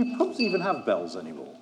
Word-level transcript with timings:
Do 0.00 0.16
pubs 0.16 0.40
even 0.40 0.62
have 0.62 0.86
bells 0.86 1.14
anymore? 1.14 1.54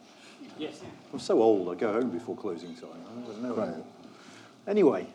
Yes. 0.59 0.81
I'm 1.13 1.19
so 1.19 1.43
old, 1.43 1.69
I 1.75 1.75
go 1.75 1.93
home 1.93 2.11
before 2.11 2.37
closing 2.37 2.73
time. 2.77 2.91
I 3.11 3.27
don't 3.27 3.43
know 3.43 3.53
Right. 3.53 3.67
anymore. 3.67 3.87
Anyway, 4.69 5.07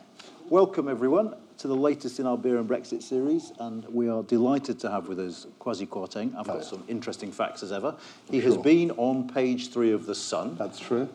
welcome 0.50 0.88
everyone 0.90 1.34
to 1.56 1.66
the 1.68 1.74
latest 1.74 2.20
in 2.20 2.26
our 2.26 2.36
Beer 2.36 2.58
and 2.58 2.68
Brexit 2.68 3.02
series, 3.02 3.52
and 3.60 3.86
we 3.88 4.10
are 4.10 4.22
delighted 4.24 4.78
to 4.80 4.90
have 4.90 5.08
with 5.08 5.18
us 5.20 5.46
Kwasi 5.58 5.88
Kwarteng. 5.88 6.36
I've 6.36 6.46
got 6.46 6.64
some 6.66 6.84
interesting 6.86 7.32
facts 7.32 7.62
as 7.62 7.72
ever. 7.72 7.94
He 8.30 8.42
has 8.42 8.58
been 8.58 8.90
on 8.98 9.26
page 9.26 9.70
three 9.70 9.92
of 9.92 10.04
The 10.04 10.14
Sun, 10.14 10.56
That's 10.58 10.78
true. 10.78 11.08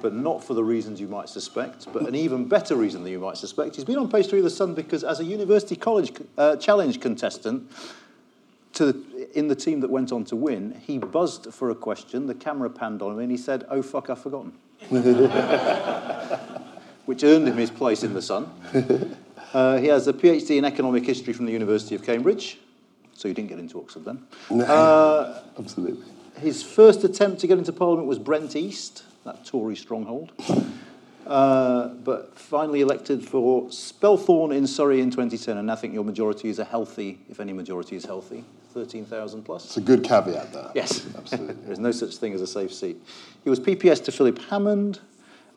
but 0.00 0.14
not 0.14 0.42
for 0.42 0.54
the 0.54 0.64
reasons 0.64 1.02
you 1.02 1.08
might 1.08 1.28
suspect, 1.28 1.86
but 1.92 2.08
an 2.08 2.14
even 2.14 2.46
better 2.48 2.76
reason 2.76 3.02
than 3.02 3.12
you 3.12 3.18
might 3.18 3.36
suspect. 3.36 3.76
He's 3.76 3.84
been 3.84 3.98
on 3.98 4.10
page 4.10 4.28
three 4.28 4.38
of 4.38 4.44
The 4.44 4.50
Sun 4.50 4.72
because 4.74 5.04
as 5.04 5.20
a 5.20 5.24
University 5.24 5.76
College 5.76 6.12
uh, 6.38 6.56
Challenge 6.56 6.98
contestant, 6.98 7.70
to 7.70 7.76
the, 8.84 9.28
in 9.34 9.48
the 9.48 9.54
team 9.54 9.80
that 9.80 9.90
went 9.90 10.12
on 10.12 10.24
to 10.26 10.36
win, 10.36 10.80
he 10.86 10.98
buzzed 10.98 11.52
for 11.52 11.70
a 11.70 11.74
question, 11.74 12.26
the 12.26 12.34
camera 12.34 12.70
panned 12.70 13.02
on 13.02 13.12
him, 13.12 13.18
and 13.18 13.30
he 13.30 13.36
said, 13.36 13.64
oh 13.70 13.82
fuck, 13.82 14.10
I've 14.10 14.20
forgotten. 14.20 14.52
Which 17.06 17.24
earned 17.24 17.48
him 17.48 17.56
his 17.56 17.70
place 17.70 18.02
in 18.02 18.14
the 18.14 18.22
sun. 18.22 18.50
Uh, 19.52 19.78
he 19.78 19.86
has 19.86 20.08
a 20.08 20.12
PhD 20.12 20.58
in 20.58 20.64
economic 20.64 21.06
history 21.06 21.32
from 21.32 21.46
the 21.46 21.52
University 21.52 21.94
of 21.94 22.02
Cambridge, 22.02 22.58
so 23.14 23.28
you 23.28 23.34
didn't 23.34 23.48
get 23.48 23.58
into 23.58 23.78
Oxford 23.78 24.04
then. 24.04 24.26
No, 24.50 25.40
Absolutely. 25.58 26.04
His 26.38 26.62
first 26.62 27.04
attempt 27.04 27.40
to 27.40 27.46
get 27.46 27.56
into 27.56 27.72
Parliament 27.72 28.06
was 28.06 28.18
Brent 28.18 28.56
East, 28.56 29.04
that 29.24 29.44
Tory 29.44 29.76
stronghold. 29.76 30.32
Uh, 31.26 31.88
but 31.88 32.38
finally 32.38 32.80
elected 32.82 33.26
for 33.26 33.64
Spelthorne 33.64 34.54
in 34.54 34.64
Surrey 34.64 35.00
in 35.00 35.10
2010, 35.10 35.56
and 35.56 35.72
I 35.72 35.74
think 35.74 35.92
your 35.92 36.04
majority 36.04 36.48
is 36.48 36.60
a 36.60 36.64
healthy, 36.64 37.18
if 37.28 37.40
any 37.40 37.52
majority 37.52 37.96
is 37.96 38.04
healthy, 38.04 38.44
13,000 38.76 39.42
plus. 39.42 39.64
It's 39.64 39.76
a 39.78 39.80
good 39.80 40.04
caveat 40.04 40.52
there. 40.52 40.70
Yes. 40.74 41.06
Absolutely. 41.16 41.54
there 41.62 41.72
is 41.72 41.78
no 41.78 41.92
such 41.92 42.16
thing 42.16 42.34
as 42.34 42.42
a 42.42 42.46
safe 42.46 42.72
seat. 42.74 42.98
He 43.42 43.48
was 43.48 43.58
PPS 43.58 44.04
to 44.04 44.12
Philip 44.12 44.38
Hammond, 44.50 45.00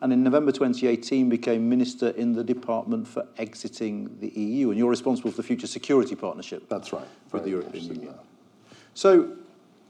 and 0.00 0.10
in 0.10 0.22
November 0.22 0.52
2018 0.52 1.28
became 1.28 1.68
Minister 1.68 2.08
in 2.10 2.32
the 2.32 2.42
Department 2.42 3.06
for 3.06 3.26
Exiting 3.36 4.16
the 4.20 4.28
EU, 4.28 4.70
and 4.70 4.78
you're 4.78 4.88
responsible 4.88 5.30
for 5.30 5.36
the 5.36 5.42
Future 5.42 5.66
Security 5.66 6.14
Partnership. 6.14 6.66
That's 6.70 6.94
right. 6.94 7.06
With 7.30 7.44
the 7.44 7.50
European 7.50 7.84
Union. 7.84 8.06
there. 8.06 8.14
So 8.94 9.36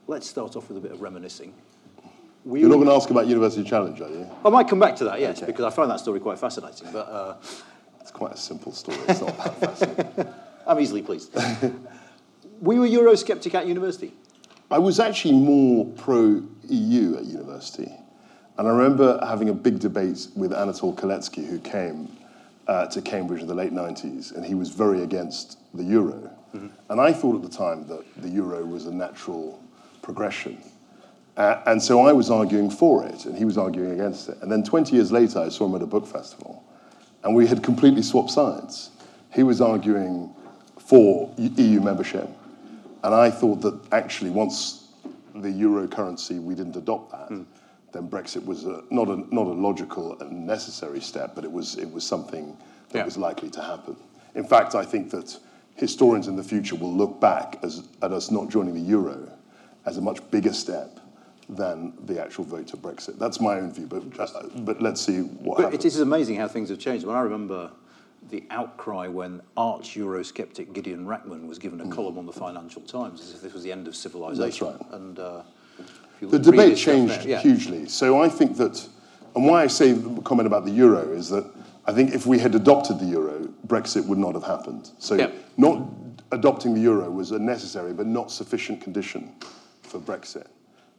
let's 0.08 0.28
start 0.28 0.56
off 0.56 0.68
with 0.68 0.78
a 0.78 0.80
bit 0.80 0.90
of 0.90 1.00
reminiscing. 1.00 1.54
We 2.44 2.60
You're 2.60 2.68
not 2.68 2.76
going 2.76 2.88
to 2.88 2.94
ask 2.94 3.10
about 3.10 3.28
University 3.28 3.62
Challenge, 3.62 4.00
are 4.00 4.08
you? 4.08 4.28
I 4.44 4.48
might 4.48 4.66
come 4.66 4.80
back 4.80 4.96
to 4.96 5.04
that, 5.04 5.20
yes, 5.20 5.36
Okay. 5.38 5.46
because 5.46 5.64
I 5.64 5.70
find 5.70 5.88
that 5.88 6.00
story 6.00 6.18
quite 6.18 6.38
fascinating, 6.40 6.88
but 6.92 7.06
uh, 7.08 7.36
It's 8.00 8.10
quite 8.10 8.32
a 8.32 8.36
simple 8.36 8.72
story. 8.72 8.98
It's 9.08 9.20
not 9.20 9.36
that 9.38 9.60
fascinating. 9.60 10.34
I'm 10.66 10.80
easily 10.80 11.02
pleased. 11.02 11.30
Were 12.60 12.86
Eurosceptic 12.86 13.54
at 13.54 13.66
university? 13.66 14.12
I 14.70 14.78
was 14.78 15.00
actually 15.00 15.34
more 15.34 15.86
pro 15.96 16.42
EU 16.68 17.16
at 17.16 17.24
university. 17.24 17.90
And 18.58 18.68
I 18.68 18.70
remember 18.70 19.18
having 19.26 19.48
a 19.48 19.54
big 19.54 19.78
debate 19.78 20.28
with 20.36 20.52
Anatol 20.52 20.94
Kaletsky, 20.94 21.46
who 21.46 21.58
came 21.58 22.14
uh, 22.68 22.86
to 22.88 23.00
Cambridge 23.00 23.40
in 23.40 23.46
the 23.46 23.54
late 23.54 23.72
90s, 23.72 24.34
and 24.34 24.44
he 24.44 24.54
was 24.54 24.68
very 24.68 25.02
against 25.02 25.58
the 25.74 25.82
euro. 25.82 26.30
And 26.88 27.00
I 27.00 27.12
thought 27.12 27.36
at 27.36 27.42
the 27.42 27.56
time 27.56 27.86
that 27.86 28.04
the 28.20 28.28
euro 28.28 28.64
was 28.64 28.86
a 28.86 28.92
natural 28.92 29.62
progression. 30.02 30.58
Uh, 31.36 31.62
and 31.66 31.82
so 31.82 32.06
I 32.06 32.12
was 32.12 32.30
arguing 32.30 32.70
for 32.70 33.06
it, 33.06 33.24
and 33.24 33.38
he 33.38 33.44
was 33.44 33.56
arguing 33.56 33.92
against 33.92 34.28
it. 34.28 34.38
And 34.42 34.50
then 34.50 34.64
20 34.64 34.94
years 34.94 35.12
later, 35.12 35.38
I 35.38 35.48
saw 35.48 35.66
him 35.66 35.76
at 35.76 35.82
a 35.82 35.86
book 35.86 36.06
festival, 36.06 36.64
and 37.22 37.34
we 37.34 37.46
had 37.46 37.62
completely 37.62 38.02
swapped 38.02 38.30
sides. 38.30 38.90
He 39.32 39.44
was 39.44 39.60
arguing 39.60 40.34
for 40.78 41.32
EU 41.38 41.80
membership, 41.80 42.28
and 43.02 43.14
I 43.14 43.30
thought 43.30 43.60
that 43.62 43.78
actually, 43.92 44.30
once 44.30 44.88
the 45.34 45.50
euro 45.50 45.86
currency, 45.88 46.38
we 46.38 46.54
didn't 46.54 46.76
adopt 46.76 47.12
that, 47.12 47.28
then 47.92 48.08
Brexit 48.08 48.44
was 48.44 48.64
a, 48.66 48.82
not, 48.90 49.08
a, 49.08 49.16
not 49.34 49.46
a 49.46 49.52
logical 49.52 50.18
and 50.20 50.46
necessary 50.46 51.00
step, 51.00 51.34
but 51.34 51.44
it 51.44 51.50
was, 51.52 51.76
it 51.76 51.90
was 51.90 52.04
something 52.04 52.56
that 52.90 52.98
Yeah. 52.98 53.04
was 53.04 53.16
likely 53.16 53.50
to 53.50 53.60
happen. 53.62 53.96
In 54.34 54.44
fact, 54.44 54.74
I 54.74 54.84
think 54.84 55.10
that 55.10 55.36
historians 55.74 56.28
in 56.28 56.36
the 56.36 56.42
future 56.44 56.76
will 56.76 56.92
look 56.92 57.20
back 57.20 57.58
as, 57.62 57.82
at 58.02 58.12
us 58.12 58.30
not 58.30 58.48
joining 58.48 58.74
the 58.74 58.80
euro 58.80 59.28
as 59.86 59.96
a 59.96 60.00
much 60.00 60.18
bigger 60.30 60.52
step 60.52 61.00
than 61.48 61.92
the 62.06 62.20
actual 62.22 62.44
vote 62.44 62.68
to 62.68 62.76
Brexit. 62.76 63.18
That's 63.18 63.40
my 63.40 63.58
own 63.58 63.72
view, 63.72 63.86
but, 63.86 64.02
uh, 64.20 64.42
but 64.58 64.80
let's 64.80 65.00
see 65.00 65.20
what 65.22 65.56
But 65.56 65.64
happens. 65.64 65.84
it 65.84 65.88
is 65.88 66.00
amazing 66.00 66.36
how 66.36 66.46
things 66.46 66.68
have 66.68 66.78
changed. 66.78 67.04
When 67.06 67.16
I 67.16 67.22
remember 67.22 67.70
the 68.28 68.44
outcry 68.50 69.08
when 69.08 69.40
arch 69.56 69.96
Eurosceptic 69.96 70.72
Gideon 70.72 71.06
Rachman 71.06 71.46
was 71.46 71.58
given 71.58 71.80
a 71.80 71.88
column 71.88 72.18
on 72.18 72.26
the 72.26 72.32
Financial 72.32 72.82
Times 72.82 73.20
as 73.20 73.34
if 73.34 73.40
this 73.42 73.52
was 73.52 73.62
the 73.62 73.72
end 73.72 73.88
of 73.88 73.96
civilization. 73.96 74.66
Mm. 74.66 74.80
right. 74.80 74.92
And 74.92 75.18
uh, 75.18 75.42
The 76.20 76.38
debate 76.38 76.76
changed 76.76 77.20
now- 77.20 77.26
yeah. 77.26 77.40
hugely. 77.40 77.88
So 77.88 78.20
I 78.20 78.28
think 78.28 78.56
that, 78.58 78.86
and 79.34 79.46
why 79.46 79.62
I 79.62 79.66
say 79.66 79.92
the 79.92 80.20
comment 80.22 80.46
about 80.46 80.64
the 80.64 80.70
euro 80.70 81.10
is 81.12 81.28
that 81.30 81.44
I 81.86 81.92
think 81.92 82.14
if 82.14 82.26
we 82.26 82.38
had 82.38 82.54
adopted 82.54 83.00
the 83.00 83.06
euro, 83.06 83.48
Brexit 83.66 84.04
would 84.06 84.18
not 84.18 84.34
have 84.34 84.44
happened. 84.44 84.90
So 84.98 85.14
Yeah. 85.14 85.30
not 85.56 85.82
adopting 86.30 86.74
the 86.74 86.80
euro 86.80 87.10
was 87.10 87.32
a 87.32 87.38
necessary 87.38 87.92
but 87.92 88.06
not 88.06 88.30
sufficient 88.30 88.80
condition 88.80 89.32
for 89.82 89.98
Brexit. 89.98 90.46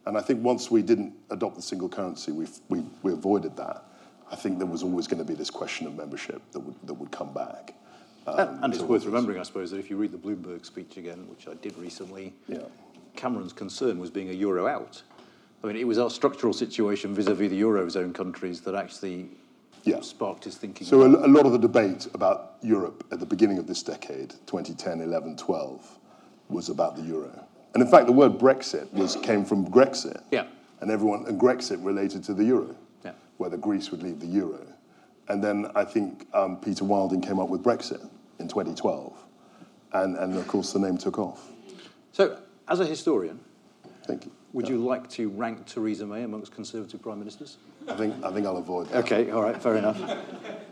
And 0.04 0.18
I 0.18 0.20
think 0.20 0.42
once 0.42 0.70
we 0.70 0.82
didn't 0.82 1.14
adopt 1.30 1.54
the 1.56 1.62
single 1.62 1.88
currency, 1.88 2.32
we, 2.32 2.46
we, 2.68 2.82
we 3.02 3.12
avoided 3.12 3.56
that. 3.56 3.84
I 4.32 4.36
think 4.36 4.58
there 4.58 4.66
was 4.66 4.82
always 4.82 5.06
going 5.06 5.18
to 5.18 5.24
be 5.24 5.34
this 5.34 5.50
question 5.50 5.86
of 5.86 5.94
membership 5.94 6.40
that 6.52 6.60
would, 6.60 6.74
that 6.84 6.94
would 6.94 7.10
come 7.10 7.32
back. 7.34 7.74
Um, 8.26 8.58
And, 8.62 8.72
it's 8.72 8.82
worth 8.82 9.04
remembering, 9.04 9.38
I 9.38 9.42
suppose, 9.42 9.70
that 9.72 9.78
if 9.78 9.90
you 9.90 9.96
read 9.96 10.10
the 10.10 10.18
Bloomberg 10.18 10.64
speech 10.64 10.96
again, 10.96 11.28
which 11.28 11.46
I 11.46 11.54
did 11.54 11.76
recently, 11.78 12.32
Yeah. 12.48 12.58
Cameron's 13.14 13.52
concern 13.52 13.98
was 13.98 14.10
being 14.10 14.30
a 14.30 14.32
euro 14.32 14.66
out. 14.66 15.02
I 15.62 15.66
mean, 15.66 15.76
it 15.76 15.86
was 15.86 15.98
our 15.98 16.08
structural 16.08 16.54
situation 16.54 17.14
vis-à-vis 17.14 17.50
the 17.50 17.60
eurozone 17.60 18.14
countries 18.14 18.62
that 18.62 18.74
actually 18.74 19.28
Yeah. 19.84 20.00
sparked 20.00 20.44
his 20.44 20.56
thinking. 20.56 20.86
So 20.86 21.02
a, 21.02 21.26
a 21.26 21.28
lot 21.28 21.44
of 21.44 21.52
the 21.52 21.58
debate 21.58 22.08
about 22.14 22.54
Europe 22.62 23.04
at 23.12 23.20
the 23.20 23.26
beginning 23.26 23.58
of 23.58 23.66
this 23.66 23.82
decade, 23.82 24.30
2010, 24.46 25.02
11, 25.02 25.36
12, 25.36 25.98
was 26.48 26.70
about 26.70 26.96
the 26.96 27.02
euro. 27.02 27.44
And 27.74 27.82
in 27.82 27.88
fact, 27.90 28.06
the 28.06 28.12
word 28.12 28.38
Brexit 28.38 28.90
was, 28.92 29.16
came 29.16 29.44
from 29.44 29.66
Grexit. 29.70 30.22
Yeah. 30.30 30.46
And 30.80 30.90
everyone, 30.90 31.26
and 31.26 31.38
Grexit 31.38 31.84
related 31.84 32.24
to 32.24 32.34
the 32.34 32.44
euro. 32.44 32.74
Whether 33.42 33.56
Greece 33.56 33.90
would 33.90 34.02
leave 34.04 34.20
the 34.20 34.26
euro. 34.26 34.64
And 35.28 35.42
then 35.42 35.66
I 35.74 35.84
think 35.84 36.26
um, 36.32 36.56
Peter 36.58 36.84
Wilding 36.84 37.20
came 37.20 37.40
up 37.40 37.48
with 37.48 37.62
Brexit 37.62 38.08
in 38.38 38.46
2012. 38.48 39.12
And, 39.94 40.16
and 40.16 40.36
of 40.36 40.46
course, 40.46 40.72
the 40.72 40.78
name 40.78 40.96
took 40.96 41.18
off. 41.18 41.50
so, 42.12 42.38
as 42.68 42.78
a 42.80 42.86
historian, 42.86 43.40
Thank 44.06 44.24
you. 44.26 44.32
would 44.52 44.68
you 44.68 44.78
like 44.78 45.08
to 45.10 45.28
rank 45.28 45.66
Theresa 45.66 46.06
May 46.06 46.22
amongst 46.22 46.54
Conservative 46.54 47.02
prime 47.02 47.18
ministers? 47.18 47.56
I 47.88 47.94
think, 47.94 48.14
I 48.24 48.32
think 48.32 48.46
I'll 48.46 48.56
avoid 48.58 48.86
that. 48.88 49.04
Okay, 49.04 49.30
all 49.32 49.42
right, 49.42 49.60
fair 49.60 49.76
enough. 49.76 50.00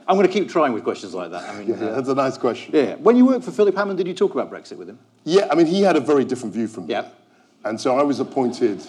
I'm 0.06 0.16
going 0.16 0.26
to 0.26 0.32
keep 0.32 0.48
trying 0.48 0.72
with 0.72 0.84
questions 0.84 1.12
like 1.12 1.32
that. 1.32 1.48
I 1.48 1.58
mean, 1.58 1.68
Yeah, 1.68 1.74
uh, 1.86 1.96
that's 1.96 2.08
a 2.08 2.14
nice 2.14 2.38
question. 2.38 2.72
yeah. 2.74 2.94
When 2.94 3.16
you 3.16 3.26
worked 3.26 3.44
for 3.44 3.50
Philip 3.50 3.74
Hammond, 3.76 3.98
did 3.98 4.06
you 4.06 4.14
talk 4.14 4.32
about 4.32 4.48
Brexit 4.50 4.76
with 4.78 4.88
him? 4.88 4.98
Yeah, 5.24 5.48
I 5.50 5.56
mean, 5.56 5.66
he 5.66 5.82
had 5.82 5.96
a 5.96 6.00
very 6.00 6.24
different 6.24 6.54
view 6.54 6.68
from 6.68 6.86
me. 6.86 6.92
Yeah. 6.92 7.08
And 7.64 7.80
so 7.80 7.98
I 7.98 8.02
was 8.04 8.20
appointed, 8.20 8.80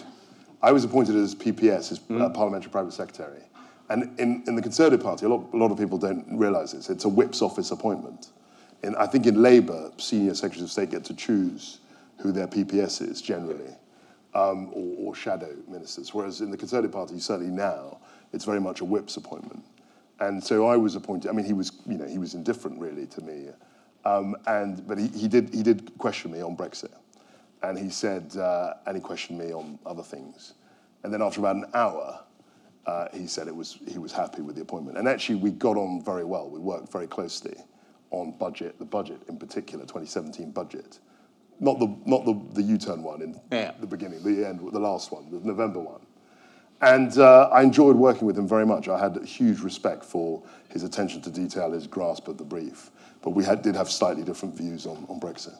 I 0.62 0.72
was 0.72 0.84
appointed 0.84 1.16
as 1.16 1.34
PPS, 1.36 1.92
as 1.92 2.00
uh, 2.12 2.30
Parliamentary 2.30 2.72
Private 2.72 2.94
Secretary. 2.94 3.42
And 3.90 4.18
in, 4.20 4.44
in 4.48 4.56
the 4.56 4.62
Conservative 4.62 5.04
Party, 5.04 5.26
a 5.26 5.30
lot, 5.30 5.50
a 5.54 5.58
lot 5.58 5.72
of 5.72 5.78
people 5.78 5.98
don't 5.98 6.26
realise 6.38 6.72
this, 6.72 6.90
it's 6.90 7.06
a 7.06 7.10
whip's 7.10 7.42
office 7.42 7.72
appointment. 7.72 8.32
And 8.84 8.96
I 8.96 9.06
think 9.06 9.26
in 9.28 9.42
Labour, 9.42 9.92
senior 9.98 10.34
secretaries 10.34 10.64
of 10.64 10.72
state 10.72 10.92
get 10.92 11.04
to 11.06 11.14
choose 11.14 11.80
who 12.18 12.32
their 12.32 12.48
PPS 12.48 13.08
is 13.08 13.22
generally, 13.22 13.76
um, 14.34 14.70
or, 14.74 14.96
or 15.10 15.16
shadow 15.16 15.54
ministers. 15.68 16.14
Whereas 16.14 16.42
in 16.42 16.52
the 16.52 16.58
Conservative 16.58 16.92
Party, 16.92 17.20
certainly 17.20 17.52
now, 17.52 18.00
it's 18.34 18.46
very 18.46 18.60
much 18.60 18.82
a 18.82 18.86
whip's 18.86 19.18
appointment. 19.18 19.64
And 20.20 20.44
so 20.44 20.68
I 20.68 20.78
was 20.78 20.96
appointed. 20.96 21.30
I 21.30 21.34
mean, 21.34 21.46
he 21.46 21.54
was, 21.54 21.72
you 21.88 21.98
know, 21.98 22.06
he 22.06 22.20
was 22.20 22.36
indifferent 22.36 22.80
really 22.80 23.08
to 23.08 23.22
me, 23.22 23.48
um, 24.06 24.36
and 24.46 24.88
but 24.88 25.00
he, 25.00 25.08
he 25.08 25.28
did 25.28 25.52
he 25.52 25.64
did 25.64 25.98
question 25.98 26.32
me 26.32 26.42
on 26.42 26.56
Brexit, 26.56 26.94
and 27.64 27.78
he 27.78 27.90
said, 27.90 28.36
uh, 28.38 28.76
and 28.86 28.96
he 28.96 29.02
questioned 29.02 29.40
me 29.40 29.52
on 29.52 29.80
other 29.84 30.04
things, 30.04 30.54
and 31.04 31.12
then 31.12 31.24
after 31.24 31.40
about 31.40 31.56
an 31.56 31.66
hour, 31.74 32.20
uh, 32.86 33.08
he 33.14 33.28
said 33.28 33.48
it 33.48 33.56
was 33.56 33.78
he 33.88 33.98
was 34.00 34.12
happy 34.12 34.42
with 34.42 34.56
the 34.56 34.62
appointment, 34.62 34.98
and 34.98 35.08
actually 35.08 35.36
we 35.36 35.52
got 35.52 35.78
on 35.78 36.04
very 36.04 36.24
well. 36.24 36.50
We 36.50 36.60
worked 36.60 36.92
very 36.92 37.08
closely 37.08 37.56
on 38.12 38.32
budget, 38.38 38.78
the 38.80 38.86
budget 38.86 39.22
in 39.30 39.38
particular, 39.38 39.84
2017 39.86 40.52
budget, 40.52 41.00
not 41.60 41.80
the 41.80 41.88
not 42.06 42.26
the, 42.26 42.40
the 42.54 42.62
U-turn 42.64 43.04
one 43.04 43.22
in 43.22 43.40
Yeah. 43.52 43.72
the 43.80 43.88
beginning, 43.88 44.22
the 44.24 44.48
end, 44.48 44.60
the 44.60 44.80
last 44.80 45.12
one, 45.12 45.30
the 45.32 45.40
November 45.40 45.80
one. 45.80 46.02
And 46.82 47.16
uh, 47.20 47.48
I 47.54 47.62
enjoyed 47.62 47.96
working 47.96 48.26
with 48.26 48.36
him 48.38 48.48
very 48.48 48.66
much. 48.66 48.88
I 48.88 48.98
had 48.98 49.16
huge 49.24 49.60
respect 49.60 50.04
for 50.04 50.42
his 50.70 50.82
attention 50.82 51.22
to 51.22 51.30
detail, 51.30 51.72
his 51.74 51.86
grasp 51.86 52.28
of 52.28 52.40
the 52.40 52.44
brief. 52.44 52.90
But 53.22 53.30
we 53.32 53.44
had, 53.44 53.62
did 53.62 53.76
have 53.76 53.88
slightly 53.92 54.24
different 54.24 54.56
views 54.56 54.88
on, 54.88 55.06
on 55.08 55.20
Brexit. 55.20 55.56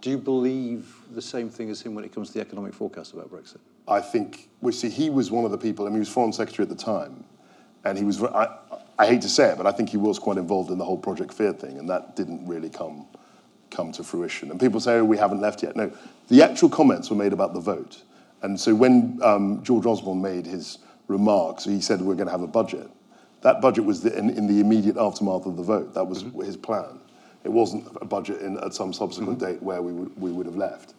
Do 0.00 0.08
you 0.08 0.16
believe 0.16 0.96
the 1.12 1.20
same 1.20 1.50
thing 1.50 1.68
as 1.68 1.82
him 1.82 1.94
when 1.94 2.04
it 2.06 2.12
comes 2.14 2.28
to 2.28 2.34
the 2.34 2.40
economic 2.40 2.72
forecast 2.72 3.12
about 3.12 3.30
Brexit? 3.30 3.58
I 3.86 4.00
think, 4.00 4.48
well, 4.60 4.72
see, 4.72 4.88
he 4.88 5.10
was 5.10 5.30
one 5.30 5.44
of 5.44 5.50
the 5.50 5.58
people, 5.58 5.86
I 5.86 5.88
mean, 5.88 5.96
he 5.96 6.00
was 6.00 6.08
foreign 6.08 6.32
secretary 6.32 6.64
at 6.64 6.76
the 6.76 6.82
time, 6.82 7.24
and 7.84 7.98
he 7.98 8.04
was, 8.04 8.22
I, 8.22 8.56
I 8.98 9.06
hate 9.06 9.22
to 9.22 9.28
say 9.28 9.50
it, 9.50 9.58
but 9.58 9.66
I 9.66 9.72
think 9.72 9.90
he 9.90 9.96
was 9.96 10.18
quite 10.18 10.38
involved 10.38 10.70
in 10.70 10.78
the 10.78 10.84
whole 10.84 10.96
Project 10.96 11.34
Fear 11.34 11.52
thing, 11.54 11.78
and 11.78 11.88
that 11.90 12.16
didn't 12.16 12.46
really 12.46 12.70
come, 12.70 13.06
come 13.70 13.92
to 13.92 14.02
fruition. 14.02 14.50
And 14.50 14.58
people 14.58 14.80
say, 14.80 14.94
oh, 14.94 15.04
we 15.04 15.18
haven't 15.18 15.40
left 15.40 15.62
yet. 15.62 15.76
No, 15.76 15.92
the 16.28 16.42
actual 16.42 16.70
comments 16.70 17.10
were 17.10 17.16
made 17.16 17.32
about 17.32 17.52
the 17.52 17.60
vote, 17.60 18.02
And 18.42 18.58
so 18.58 18.74
when 18.74 19.18
um, 19.22 19.62
George 19.62 19.84
Osborne 19.84 20.22
made 20.22 20.46
his 20.46 20.78
remarks, 21.08 21.64
he 21.64 21.80
said 21.80 22.00
we're 22.00 22.14
going 22.14 22.26
to 22.26 22.32
have 22.32 22.42
a 22.42 22.46
budget. 22.46 22.88
That 23.42 23.60
budget 23.60 23.84
was 23.84 24.00
the, 24.00 24.16
in, 24.16 24.30
in, 24.30 24.46
the 24.46 24.60
immediate 24.60 24.96
aftermath 24.96 25.44
of 25.44 25.56
the 25.58 25.62
vote. 25.62 25.92
That 25.92 26.04
was 26.04 26.24
mm-hmm. 26.24 26.40
his 26.40 26.56
plan. 26.56 26.98
It 27.44 27.50
wasn't 27.50 27.86
a 28.00 28.06
budget 28.06 28.40
in, 28.40 28.58
at 28.58 28.72
some 28.72 28.94
subsequent 28.94 29.38
mm-hmm. 29.38 29.52
date 29.52 29.62
where 29.62 29.82
we 29.82 29.92
would, 29.92 30.18
we 30.18 30.30
would 30.30 30.46
have 30.46 30.56
left. 30.56 30.94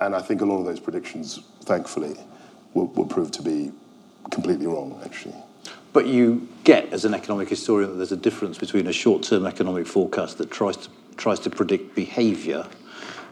And 0.00 0.14
I 0.14 0.20
think 0.20 0.40
a 0.40 0.44
lot 0.44 0.58
of 0.58 0.64
those 0.64 0.80
predictions, 0.80 1.40
thankfully, 1.62 2.16
will, 2.74 2.86
will 2.86 3.06
prove 3.06 3.30
to 3.32 3.42
be 3.42 3.72
completely 4.30 4.66
wrong, 4.66 5.00
actually. 5.04 5.34
But 5.92 6.06
you 6.06 6.48
get, 6.64 6.92
as 6.92 7.04
an 7.04 7.14
economic 7.14 7.48
historian, 7.48 7.90
that 7.90 7.96
there's 7.96 8.12
a 8.12 8.16
difference 8.16 8.58
between 8.58 8.86
a 8.86 8.92
short-term 8.92 9.44
economic 9.44 9.86
forecast 9.86 10.38
that 10.38 10.50
tries 10.50 10.76
to 10.78 10.90
tries 11.20 11.38
to 11.40 11.50
predict 11.50 11.94
behaviour 11.94 12.66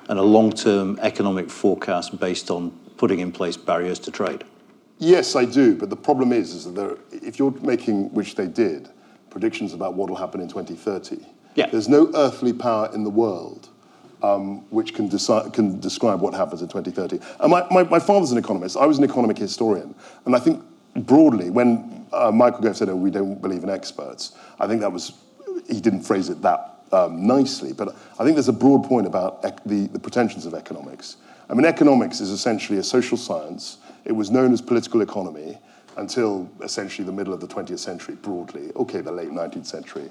and 0.08 0.18
a 0.18 0.22
long-term 0.22 0.98
economic 1.02 1.50
forecast 1.50 2.18
based 2.20 2.50
on 2.50 2.70
putting 2.96 3.20
in 3.20 3.32
place 3.32 3.56
barriers 3.56 3.98
to 3.98 4.10
trade. 4.10 4.44
Yes, 4.98 5.36
I 5.36 5.44
do. 5.44 5.74
But 5.74 5.90
the 5.90 5.96
problem 5.96 6.32
is, 6.32 6.54
is 6.54 6.64
that 6.64 6.74
there, 6.74 6.96
if 7.10 7.38
you're 7.38 7.52
making, 7.62 8.12
which 8.14 8.34
they 8.34 8.46
did, 8.46 8.88
predictions 9.30 9.72
about 9.72 9.94
what 9.94 10.08
will 10.08 10.16
happen 10.16 10.40
in 10.40 10.48
2030, 10.48 11.24
yeah. 11.54 11.68
there's 11.70 11.88
no 11.88 12.10
earthly 12.14 12.52
power 12.52 12.90
in 12.94 13.04
the 13.04 13.10
world 13.10 13.68
um, 14.22 14.68
which 14.70 14.94
can, 14.94 15.08
decide, 15.08 15.52
can 15.52 15.80
describe 15.80 16.20
what 16.20 16.34
happens 16.34 16.62
in 16.62 16.68
2030. 16.68 17.20
And 17.40 17.50
my, 17.50 17.66
my, 17.70 17.84
my 17.84 17.98
father's 17.98 18.32
an 18.32 18.38
economist. 18.38 18.76
I 18.76 18.86
was 18.86 18.98
an 18.98 19.04
economic 19.04 19.38
historian. 19.38 19.94
And 20.24 20.34
I 20.34 20.38
think 20.38 20.64
broadly, 20.94 21.50
when 21.50 22.06
uh, 22.12 22.30
Michael 22.30 22.60
Gove 22.60 22.76
said, 22.76 22.88
oh, 22.88 22.96
we 22.96 23.10
don't 23.10 23.40
believe 23.40 23.62
in 23.62 23.70
experts, 23.70 24.32
I 24.58 24.66
think 24.66 24.80
that 24.80 24.92
was, 24.92 25.12
he 25.68 25.80
didn't 25.80 26.02
phrase 26.02 26.28
it 26.28 26.42
that 26.42 26.78
um, 26.92 27.26
nicely. 27.26 27.72
But 27.72 27.94
I 28.18 28.24
think 28.24 28.34
there's 28.34 28.48
a 28.48 28.52
broad 28.52 28.84
point 28.84 29.06
about 29.06 29.44
ec- 29.44 29.62
the, 29.64 29.86
the 29.88 29.98
pretensions 29.98 30.46
of 30.46 30.54
economics. 30.54 31.16
I 31.50 31.54
mean, 31.54 31.64
economics 31.64 32.20
is 32.20 32.30
essentially 32.30 32.78
a 32.78 32.84
social 32.84 33.16
science. 33.16 33.78
It 34.04 34.12
was 34.12 34.30
known 34.30 34.52
as 34.52 34.60
political 34.60 35.00
economy 35.00 35.58
until 35.96 36.48
essentially 36.62 37.04
the 37.04 37.12
middle 37.12 37.34
of 37.34 37.40
the 37.40 37.46
20th 37.46 37.80
century, 37.80 38.14
broadly, 38.14 38.70
okay, 38.76 39.00
the 39.00 39.12
late 39.12 39.30
19th 39.30 39.66
century. 39.66 40.08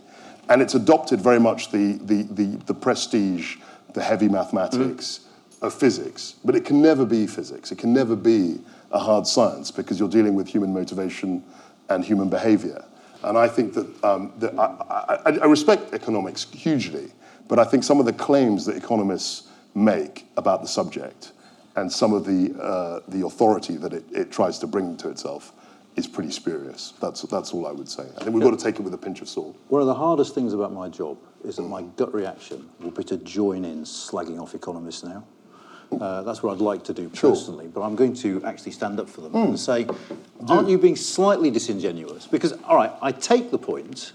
And 0.49 0.61
it's 0.61 0.75
adopted 0.75 1.21
very 1.21 1.39
much 1.39 1.71
the, 1.71 1.93
the, 2.03 2.23
the, 2.23 2.45
the 2.65 2.73
prestige, 2.73 3.57
the 3.97 4.03
heavy 4.03 4.29
mathematics 4.29 5.21
mm. 5.59 5.65
of 5.65 5.73
physics. 5.73 6.35
But 6.45 6.55
it 6.55 6.65
can 6.65 6.83
never 6.83 7.03
be 7.03 7.25
physics. 7.25 7.71
It 7.71 7.79
can 7.79 7.93
never 7.93 8.15
be 8.15 8.59
a 8.91 8.99
hard 8.99 9.25
science 9.25 9.71
because 9.71 9.99
you're 9.99 10.07
dealing 10.07 10.35
with 10.35 10.47
human 10.47 10.71
motivation 10.71 11.43
and 11.89 12.05
human 12.05 12.29
behavior. 12.29 12.85
And 13.23 13.37
I 13.37 13.47
think 13.47 13.73
that, 13.73 14.03
um, 14.03 14.31
that 14.37 14.57
I, 14.57 15.19
I, 15.25 15.37
I, 15.37 15.45
respect 15.45 15.95
economics 15.95 16.45
hugely, 16.51 17.11
but 17.47 17.57
I 17.57 17.63
think 17.63 17.83
some 17.83 17.99
of 17.99 18.05
the 18.05 18.13
claims 18.13 18.67
that 18.67 18.77
economists 18.77 19.49
make 19.73 20.27
about 20.37 20.61
the 20.61 20.67
subject 20.67 21.31
and 21.75 21.91
some 21.91 22.13
of 22.13 22.23
the, 22.23 22.55
uh, 22.61 22.99
the 23.07 23.25
authority 23.25 23.77
that 23.77 23.93
it, 23.93 24.03
it 24.11 24.31
tries 24.31 24.59
to 24.59 24.67
bring 24.67 24.95
to 24.97 25.09
itself 25.09 25.53
is 25.97 26.07
pretty 26.07 26.31
spurious. 26.31 26.93
That's, 27.01 27.23
that's 27.23 27.53
all 27.53 27.65
I 27.65 27.71
would 27.71 27.89
say. 27.89 28.03
I 28.17 28.23
think 28.23 28.35
we've 28.35 28.43
got 28.43 28.57
to 28.57 28.63
take 28.63 28.75
it 28.79 28.83
with 28.83 28.93
a 28.93 28.97
pinch 28.97 29.21
of 29.21 29.27
salt. 29.27 29.57
One 29.67 29.81
of 29.81 29.87
the 29.87 29.95
hardest 29.95 30.35
things 30.35 30.53
about 30.53 30.71
my 30.71 30.87
job 30.87 31.17
is 31.43 31.55
that 31.55 31.63
my 31.63 31.81
gut 31.81 32.13
reaction 32.13 32.69
will 32.79 32.91
be 32.91 33.03
to 33.05 33.17
join 33.17 33.65
in 33.65 33.83
slagging 33.83 34.39
off 34.39 34.53
economists 34.53 35.03
now. 35.03 35.25
Uh, 35.91 36.21
that's 36.21 36.43
what 36.43 36.53
I'd 36.53 36.61
like 36.61 36.83
to 36.83 36.93
do 36.93 37.09
personally, 37.09 37.65
sure. 37.65 37.71
but 37.71 37.81
I'm 37.81 37.95
going 37.95 38.13
to 38.15 38.43
actually 38.43 38.73
stand 38.73 38.99
up 38.99 39.09
for 39.09 39.21
them 39.21 39.31
mm. 39.31 39.45
and 39.45 39.59
say, 39.59 39.87
aren't 40.47 40.69
you 40.69 40.77
being 40.77 40.97
slightly 40.97 41.49
disingenuous? 41.49 42.27
Because, 42.27 42.51
all 42.65 42.75
right, 42.75 42.91
I 43.01 43.11
take 43.11 43.51
the 43.51 43.57
point 43.57 44.11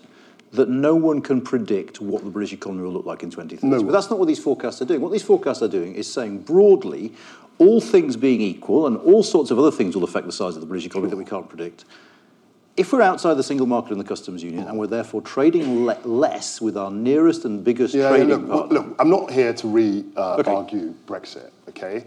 that 0.52 0.68
no 0.68 0.94
one 0.94 1.22
can 1.22 1.40
predict 1.40 2.00
what 2.00 2.24
the 2.24 2.30
British 2.30 2.52
economy 2.52 2.82
will 2.82 2.92
look 2.92 3.06
like 3.06 3.22
in 3.22 3.30
2030. 3.30 3.66
No. 3.66 3.82
But 3.82 3.92
that's 3.92 4.10
not 4.10 4.18
what 4.18 4.28
these 4.28 4.38
forecasts 4.38 4.82
are 4.82 4.84
doing. 4.84 5.00
What 5.00 5.12
these 5.12 5.22
forecasts 5.22 5.62
are 5.62 5.68
doing 5.68 5.94
is 5.94 6.12
saying 6.12 6.42
broadly, 6.42 7.12
all 7.58 7.80
things 7.80 8.16
being 8.16 8.40
equal, 8.40 8.86
and 8.86 8.96
all 8.98 9.22
sorts 9.22 9.50
of 9.50 9.58
other 9.58 9.70
things 9.70 9.94
will 9.94 10.04
affect 10.04 10.26
the 10.26 10.32
size 10.32 10.54
of 10.54 10.60
the 10.60 10.66
British 10.66 10.86
economy 10.86 11.10
sure. 11.10 11.16
that 11.16 11.24
we 11.24 11.28
can't 11.28 11.48
predict 11.48 11.84
if 12.76 12.92
we're 12.92 13.02
outside 13.02 13.34
the 13.34 13.42
single 13.42 13.66
market 13.66 13.92
and 13.92 14.00
the 14.00 14.04
customs 14.04 14.42
union 14.42 14.66
and 14.66 14.78
we're 14.78 14.86
therefore 14.86 15.20
trading 15.22 15.84
le- 15.84 15.98
less 16.04 16.60
with 16.60 16.76
our 16.76 16.90
nearest 16.90 17.44
and 17.44 17.62
biggest 17.62 17.94
yeah, 17.94 18.08
trading 18.08 18.28
look, 18.28 18.48
partner. 18.48 18.80
Look, 18.80 18.96
I'm 18.98 19.10
not 19.10 19.30
here 19.30 19.52
to 19.52 19.68
re 19.68 20.04
uh, 20.16 20.36
okay. 20.36 20.50
argue 20.50 20.94
Brexit, 21.06 21.50
okay? 21.68 22.04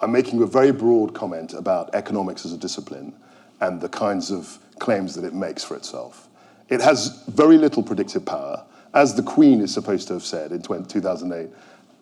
I'm 0.00 0.12
making 0.12 0.42
a 0.42 0.46
very 0.46 0.72
broad 0.72 1.14
comment 1.14 1.54
about 1.54 1.94
economics 1.94 2.44
as 2.44 2.52
a 2.52 2.58
discipline 2.58 3.12
and 3.60 3.80
the 3.80 3.88
kinds 3.88 4.30
of 4.30 4.58
claims 4.78 5.14
that 5.14 5.24
it 5.24 5.34
makes 5.34 5.64
for 5.64 5.76
itself. 5.76 6.27
It 6.68 6.80
has 6.80 7.22
very 7.28 7.56
little 7.56 7.82
predictive 7.82 8.24
power. 8.24 8.64
As 8.94 9.14
the 9.14 9.22
Queen 9.22 9.60
is 9.60 9.72
supposed 9.72 10.08
to 10.08 10.14
have 10.14 10.24
said 10.24 10.52
in 10.52 10.62
2008, 10.62 11.48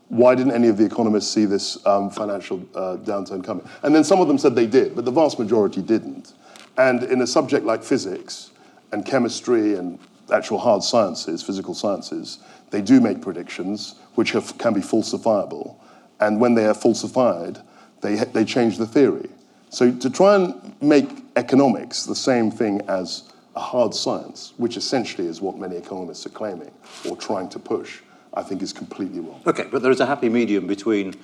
why 0.09 0.35
didn't 0.35 0.53
any 0.53 0.69
of 0.69 0.77
the 0.77 0.85
economists 0.85 1.33
see 1.33 1.45
this 1.45 1.85
um, 1.85 2.11
financial 2.11 2.65
uh, 2.75 2.97
downturn 2.99 3.45
coming? 3.45 3.69
And 3.83 3.95
then 3.95 4.05
some 4.05 4.21
of 4.21 4.29
them 4.29 4.39
said 4.39 4.55
they 4.55 4.67
did, 4.67 4.95
but 4.95 5.05
the 5.05 5.11
vast 5.11 5.39
majority 5.39 5.83
didn't. 5.83 6.33
And 6.77 7.03
in 7.05 7.21
a 7.23 7.27
subject 7.27 7.65
like 7.65 7.83
physics 7.83 8.51
and 8.93 9.05
chemistry 9.05 9.75
and 9.75 9.99
actual 10.33 10.59
hard 10.59 10.83
sciences, 10.83 11.43
physical 11.43 11.75
sciences, 11.75 12.39
they 12.71 12.81
do 12.83 13.01
make 13.01 13.21
predictions 13.21 13.97
which 14.15 14.33
have, 14.33 14.57
can 14.59 14.75
be 14.75 14.81
falsifiable. 14.81 15.77
And 16.21 16.41
when 16.41 16.55
they 16.55 16.67
are 16.67 16.75
falsified, 16.75 17.59
they, 18.01 18.17
they 18.17 18.45
change 18.45 18.79
the 18.79 18.87
theory. 18.87 19.29
So 19.71 19.93
to 19.93 20.11
try 20.11 20.37
and 20.37 20.77
make 20.81 21.09
economics 21.35 22.05
the 22.05 22.15
same 22.15 22.51
thing 22.51 22.81
as 22.89 23.25
a 23.57 23.61
hard 23.61 23.95
science, 23.95 24.53
which 24.59 24.77
essentially 24.77 25.27
is 25.27 25.41
what 25.41 25.59
many 25.59 25.77
economists 25.77 26.27
are 26.27 26.31
claiming 26.31 26.71
or 27.09 27.17
trying 27.17 27.49
to 27.49 27.59
push, 27.59 28.01
I 28.35 28.43
think 28.43 28.61
is 28.61 28.73
completely 28.73 29.21
wrong. 29.21 29.41
Okay, 29.47 29.67
but 29.71 29.83
there 29.83 29.91
is 29.91 30.01
a 30.01 30.07
happy 30.07 30.29
medium 30.29 30.67
between 30.67 31.15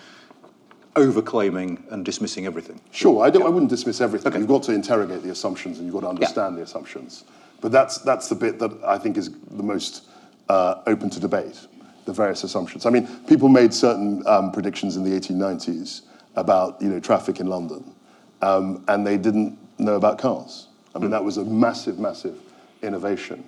overclaiming 0.94 1.90
and 1.92 2.04
dismissing 2.04 2.46
everything. 2.46 2.80
Sure, 2.90 3.22
I, 3.24 3.30
don't, 3.30 3.42
I 3.42 3.48
wouldn't 3.50 3.70
dismiss 3.70 4.00
everything. 4.00 4.32
Okay. 4.32 4.38
You've 4.38 4.48
got 4.48 4.62
to 4.64 4.72
interrogate 4.72 5.22
the 5.22 5.30
assumptions 5.30 5.78
and 5.78 5.86
you've 5.86 5.94
got 5.94 6.00
to 6.00 6.08
understand 6.08 6.54
yeah. 6.54 6.56
the 6.56 6.62
assumptions. 6.62 7.24
But 7.60 7.70
that's, 7.70 7.98
that's 7.98 8.28
the 8.28 8.34
bit 8.34 8.58
that 8.58 8.72
I 8.84 8.98
think 8.98 9.16
is 9.18 9.30
the 9.30 9.62
most 9.62 10.08
uh, 10.48 10.82
open 10.86 11.10
to 11.10 11.20
debate, 11.20 11.66
the 12.06 12.12
various 12.12 12.44
assumptions. 12.44 12.86
I 12.86 12.90
mean, 12.90 13.06
people 13.26 13.48
made 13.48 13.74
certain 13.74 14.26
um, 14.26 14.52
predictions 14.52 14.96
in 14.96 15.04
the 15.04 15.10
1890s 15.10 16.02
about 16.36 16.80
you 16.80 16.88
know, 16.88 16.98
traffic 16.98 17.40
in 17.40 17.46
London, 17.46 17.94
um, 18.40 18.84
and 18.88 19.06
they 19.06 19.18
didn't 19.18 19.58
know 19.78 19.96
about 19.96 20.18
cars. 20.18 20.68
I 20.94 20.98
mean, 20.98 21.10
that 21.10 21.24
was 21.24 21.36
a 21.36 21.44
massive, 21.44 21.98
massive 21.98 22.38
innovation, 22.82 23.44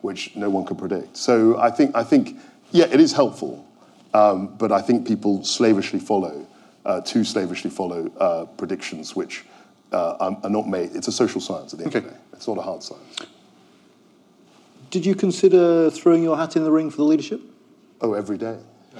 which 0.00 0.34
no 0.34 0.50
one 0.50 0.64
could 0.64 0.78
predict. 0.78 1.16
So 1.16 1.58
I 1.58 1.70
think, 1.70 1.94
I 1.94 2.02
think 2.02 2.38
yeah, 2.72 2.86
it 2.86 3.00
is 3.00 3.12
helpful, 3.12 3.66
um, 4.14 4.48
but 4.56 4.72
I 4.72 4.82
think 4.82 5.06
people 5.06 5.44
slavishly 5.44 6.00
follow 6.00 6.46
uh, 6.88 7.00
too 7.02 7.22
slavishly 7.22 7.70
follow 7.70 8.10
uh, 8.18 8.46
predictions 8.56 9.14
which 9.14 9.44
uh, 9.92 10.36
are 10.42 10.50
not 10.50 10.66
made. 10.68 10.96
It's 10.96 11.06
a 11.08 11.12
social 11.12 11.40
science 11.40 11.72
at 11.72 11.78
the 11.78 11.84
end 11.84 11.94
okay. 11.94 12.06
of 12.06 12.12
the 12.12 12.18
day. 12.18 12.22
It's 12.32 12.48
not 12.48 12.58
a 12.58 12.62
hard 12.62 12.82
science. 12.82 13.20
Did 14.90 15.04
you 15.04 15.14
consider 15.14 15.90
throwing 15.90 16.22
your 16.22 16.36
hat 16.36 16.56
in 16.56 16.64
the 16.64 16.72
ring 16.72 16.90
for 16.90 16.96
the 16.96 17.04
leadership? 17.04 17.42
Oh, 18.00 18.14
every 18.14 18.38
day. 18.38 18.58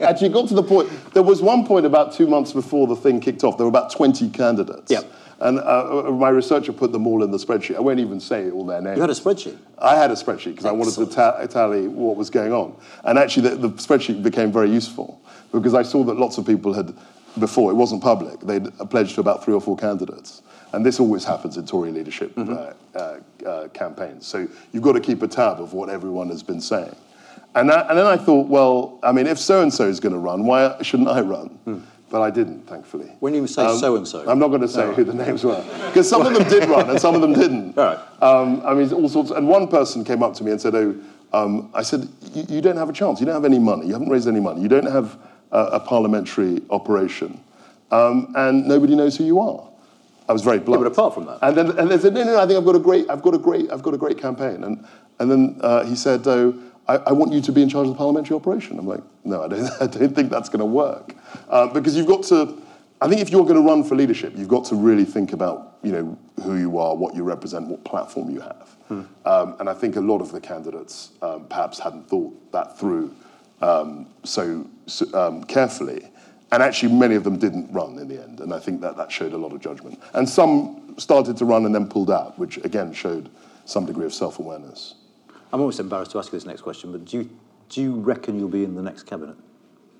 Actually, 0.00 0.28
you 0.28 0.32
got 0.32 0.48
to 0.48 0.54
the 0.54 0.62
point. 0.62 0.88
There 1.12 1.22
was 1.22 1.42
one 1.42 1.66
point 1.66 1.84
about 1.84 2.14
two 2.14 2.26
months 2.26 2.52
before 2.52 2.86
the 2.86 2.96
thing 2.96 3.20
kicked 3.20 3.42
off. 3.42 3.58
There 3.58 3.66
were 3.66 3.70
about 3.70 3.90
20 3.90 4.30
candidates. 4.30 4.90
Yep. 4.90 5.12
And 5.40 5.58
uh, 5.58 6.10
my 6.12 6.28
researcher 6.28 6.72
put 6.72 6.92
them 6.92 7.06
all 7.06 7.22
in 7.22 7.30
the 7.30 7.38
spreadsheet. 7.38 7.76
I 7.76 7.80
won't 7.80 8.00
even 8.00 8.20
say 8.20 8.50
all 8.50 8.64
their 8.64 8.80
names. 8.80 8.96
You 8.96 9.00
had 9.02 9.10
a 9.10 9.14
spreadsheet? 9.14 9.58
I 9.78 9.96
had 9.96 10.10
a 10.10 10.14
spreadsheet 10.14 10.52
because 10.52 10.64
I 10.64 10.72
wanted 10.72 10.94
to 10.94 11.06
ta- 11.06 11.44
tally 11.46 11.88
what 11.88 12.16
was 12.16 12.30
going 12.30 12.52
on. 12.52 12.76
And 13.04 13.18
actually, 13.18 13.50
the, 13.50 13.56
the 13.56 13.68
spreadsheet 13.70 14.22
became 14.22 14.52
very 14.52 14.70
useful 14.70 15.20
because 15.52 15.74
I 15.74 15.82
saw 15.82 16.04
that 16.04 16.16
lots 16.16 16.38
of 16.38 16.46
people 16.46 16.72
had, 16.72 16.94
before, 17.38 17.70
it 17.70 17.74
wasn't 17.74 18.02
public, 18.02 18.40
they'd 18.40 18.66
pledged 18.90 19.14
to 19.16 19.20
about 19.20 19.44
three 19.44 19.54
or 19.54 19.60
four 19.60 19.76
candidates. 19.76 20.42
And 20.72 20.84
this 20.84 20.98
always 20.98 21.24
happens 21.24 21.56
in 21.56 21.66
Tory 21.66 21.92
leadership 21.92 22.34
mm-hmm. 22.34 22.52
uh, 22.52 22.98
uh, 22.98 23.48
uh, 23.48 23.68
campaigns. 23.68 24.26
So 24.26 24.48
you've 24.72 24.82
got 24.82 24.92
to 24.92 25.00
keep 25.00 25.22
a 25.22 25.28
tab 25.28 25.60
of 25.60 25.72
what 25.72 25.88
everyone 25.88 26.28
has 26.30 26.42
been 26.42 26.60
saying. 26.60 26.94
And, 27.54 27.70
I, 27.70 27.82
and 27.88 27.96
then 27.96 28.06
I 28.06 28.16
thought, 28.16 28.48
well, 28.48 28.98
I 29.02 29.12
mean, 29.12 29.28
if 29.28 29.38
so 29.38 29.62
and 29.62 29.72
so 29.72 29.86
is 29.86 30.00
going 30.00 30.12
to 30.12 30.18
run, 30.18 30.44
why 30.44 30.76
shouldn't 30.82 31.08
I 31.08 31.20
run? 31.20 31.58
Mm. 31.66 31.82
But 32.14 32.22
I 32.22 32.30
didn't, 32.30 32.68
thankfully. 32.68 33.10
When 33.18 33.34
you 33.34 33.44
say 33.48 33.76
so 33.76 33.96
and 33.96 34.06
so, 34.06 34.24
I'm 34.30 34.38
not 34.38 34.46
going 34.46 34.60
to 34.60 34.68
say 34.68 34.94
who 34.94 35.02
the 35.02 35.12
names 35.12 35.42
were 35.42 35.60
because 35.88 36.08
some 36.08 36.24
of 36.24 36.32
them 36.32 36.48
did 36.48 36.68
run 36.68 36.88
and 36.88 37.00
some 37.00 37.16
of 37.16 37.20
them 37.20 37.32
didn't. 37.32 37.76
All 37.76 37.86
right. 37.86 38.22
Um, 38.22 38.62
I 38.64 38.72
mean, 38.72 38.92
all 38.92 39.08
sorts. 39.08 39.32
And 39.32 39.48
one 39.48 39.66
person 39.66 40.04
came 40.04 40.22
up 40.22 40.32
to 40.34 40.44
me 40.44 40.52
and 40.52 40.60
said, 40.60 40.76
"Oh, 40.76 40.94
um, 41.32 41.72
I 41.74 41.82
said, 41.82 42.08
you 42.32 42.60
don't 42.60 42.76
have 42.76 42.88
a 42.88 42.92
chance. 42.92 43.18
You 43.18 43.26
don't 43.26 43.34
have 43.34 43.44
any 43.44 43.58
money. 43.58 43.88
You 43.88 43.94
haven't 43.94 44.10
raised 44.10 44.28
any 44.28 44.38
money. 44.38 44.60
You 44.60 44.68
don't 44.68 44.86
have 44.86 45.18
a, 45.50 45.80
parliamentary 45.80 46.62
operation, 46.70 47.40
um, 47.90 48.32
and 48.36 48.68
nobody 48.68 48.94
knows 48.94 49.16
who 49.16 49.24
you 49.24 49.40
are. 49.40 49.68
I 50.28 50.32
was 50.32 50.42
very 50.42 50.60
blunt. 50.60 50.82
Yeah, 50.82 50.88
but 50.90 50.92
apart 50.92 51.14
from 51.14 51.26
that, 51.26 51.40
and 51.42 51.58
then 51.58 51.76
and 51.76 51.90
they 51.90 51.98
said, 51.98 52.14
no, 52.14 52.22
no, 52.22 52.38
I 52.38 52.46
think 52.46 52.58
I've 52.58 52.64
got 52.64 52.76
a 52.76 52.78
great, 52.90 53.10
I've 53.10 53.22
got 53.22 53.34
a 53.34 53.38
great, 53.38 53.72
I've 53.72 53.82
got 53.82 53.92
a 53.92 53.98
great 53.98 54.18
campaign, 54.18 54.62
and 54.62 54.86
and 55.18 55.28
then 55.28 55.58
uh, 55.62 55.84
he 55.84 55.96
said, 55.96 56.24
oh, 56.28 56.54
I, 56.86 56.96
I, 56.96 57.12
want 57.12 57.32
you 57.32 57.40
to 57.40 57.52
be 57.52 57.62
in 57.62 57.68
charge 57.68 57.86
of 57.86 57.94
the 57.94 57.98
parliamentary 57.98 58.36
operation. 58.36 58.78
I'm 58.78 58.86
like, 58.86 59.02
no, 59.24 59.42
I 59.42 59.48
don't, 59.48 59.70
I 59.80 59.86
don't 59.86 60.14
think 60.14 60.30
that's 60.30 60.48
going 60.48 60.60
to 60.60 60.66
work, 60.66 61.14
uh, 61.48 61.66
because 61.68 61.96
you've 61.96 62.06
got 62.06 62.24
to. 62.24 62.62
I 63.00 63.08
think 63.08 63.20
if 63.20 63.30
you're 63.30 63.42
going 63.42 63.56
to 63.56 63.60
run 63.60 63.84
for 63.84 63.96
leadership, 63.96 64.34
you've 64.36 64.48
got 64.48 64.64
to 64.66 64.76
really 64.76 65.04
think 65.04 65.32
about, 65.32 65.78
you 65.82 65.92
know, 65.92 66.18
who 66.42 66.56
you 66.56 66.78
are, 66.78 66.94
what 66.94 67.14
you 67.14 67.22
represent, 67.22 67.66
what 67.66 67.84
platform 67.84 68.30
you 68.30 68.40
have. 68.40 68.76
Hmm. 68.88 69.02
Um, 69.26 69.56
and 69.60 69.68
I 69.68 69.74
think 69.74 69.96
a 69.96 70.00
lot 70.00 70.20
of 70.20 70.32
the 70.32 70.40
candidates 70.40 71.10
um, 71.20 71.46
perhaps 71.46 71.78
hadn't 71.78 72.08
thought 72.08 72.52
that 72.52 72.78
through 72.78 73.14
um, 73.60 74.06
so, 74.24 74.68
so 74.86 75.06
um, 75.14 75.44
carefully. 75.44 76.08
And 76.52 76.62
actually, 76.62 76.92
many 76.92 77.14
of 77.14 77.24
them 77.24 77.38
didn't 77.38 77.72
run 77.72 77.98
in 77.98 78.06
the 78.06 78.22
end, 78.22 78.40
and 78.40 78.54
I 78.54 78.60
think 78.60 78.80
that 78.82 78.96
that 78.96 79.10
showed 79.10 79.32
a 79.32 79.36
lot 79.36 79.52
of 79.52 79.60
judgment. 79.60 80.00
And 80.12 80.28
some 80.28 80.94
started 80.98 81.36
to 81.38 81.44
run 81.44 81.66
and 81.66 81.74
then 81.74 81.88
pulled 81.88 82.10
out, 82.10 82.38
which 82.38 82.58
again 82.58 82.92
showed 82.92 83.28
some 83.64 83.86
degree 83.86 84.04
of 84.04 84.14
self-awareness. 84.14 84.94
I'm 85.54 85.60
almost 85.60 85.78
embarrassed 85.78 86.10
to 86.10 86.18
ask 86.18 86.32
you 86.32 86.36
this 86.36 86.46
next 86.46 86.62
question, 86.62 86.90
but 86.90 87.04
do 87.04 87.18
you, 87.18 87.30
do 87.68 87.80
you 87.80 87.94
reckon 87.94 88.40
you'll 88.40 88.48
be 88.48 88.64
in 88.64 88.74
the 88.74 88.82
next 88.82 89.04
cabinet? 89.04 89.36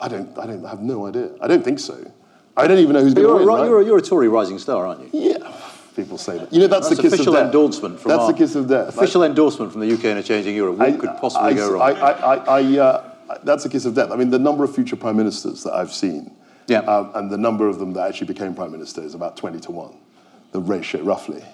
I 0.00 0.08
don't, 0.08 0.36
I 0.36 0.46
don't 0.46 0.66
I 0.66 0.70
have 0.70 0.80
no 0.82 1.06
idea. 1.06 1.30
I 1.40 1.46
don't 1.46 1.62
think 1.62 1.78
so. 1.78 2.10
I 2.56 2.66
don't 2.66 2.78
even 2.78 2.94
know 2.94 3.02
who's 3.02 3.14
going 3.14 3.28
to 3.28 3.34
win. 3.34 3.46
right? 3.46 3.64
you're, 3.64 3.80
a, 3.80 3.84
you're 3.84 3.98
a 3.98 4.02
Tory 4.02 4.26
rising 4.26 4.58
star, 4.58 4.84
aren't 4.84 5.14
you? 5.14 5.30
Yeah, 5.30 5.52
people 5.94 6.18
say 6.18 6.38
that. 6.38 6.52
You 6.52 6.58
know, 6.58 6.66
that's, 6.66 6.88
That's 6.88 6.96
the 6.96 7.02
kiss 7.02 7.12
official 7.12 7.36
of 7.36 7.38
death. 7.38 7.46
endorsement 7.46 8.00
from 8.00 8.08
That's 8.08 8.22
our- 8.22 8.32
the 8.32 8.38
kiss 8.38 8.56
of 8.56 8.68
death. 8.68 8.88
Official 8.88 9.22
endorsement 9.22 9.70
from 9.70 9.80
the 9.82 9.94
UK 9.94 10.06
in 10.06 10.16
a 10.16 10.24
changing 10.24 10.56
Europe. 10.56 10.76
What 10.76 10.98
could 10.98 11.16
possibly 11.20 11.50
I, 11.50 11.54
go 11.54 11.72
wrong? 11.74 11.82
I, 11.82 11.90
I, 12.00 12.34
I, 12.34 12.60
I, 12.60 12.78
uh, 12.80 13.38
that's 13.44 13.64
a 13.64 13.68
kiss 13.68 13.84
of 13.84 13.94
death. 13.94 14.10
I 14.10 14.16
mean, 14.16 14.30
the 14.30 14.40
number 14.40 14.64
of 14.64 14.74
future 14.74 14.96
prime 14.96 15.16
ministers 15.16 15.62
that 15.62 15.72
I've 15.74 15.92
seen, 15.92 16.34
Yeah. 16.66 16.78
um, 16.80 17.12
and 17.14 17.30
the 17.30 17.38
number 17.38 17.68
of 17.68 17.78
them 17.78 17.92
that 17.92 18.08
actually 18.08 18.26
became 18.26 18.56
prime 18.56 18.72
minister 18.72 19.02
is 19.04 19.14
about 19.14 19.36
20 19.36 19.60
to 19.60 19.70
1, 19.70 19.94
the 20.50 20.60
ratio, 20.60 21.00
roughly. 21.04 21.44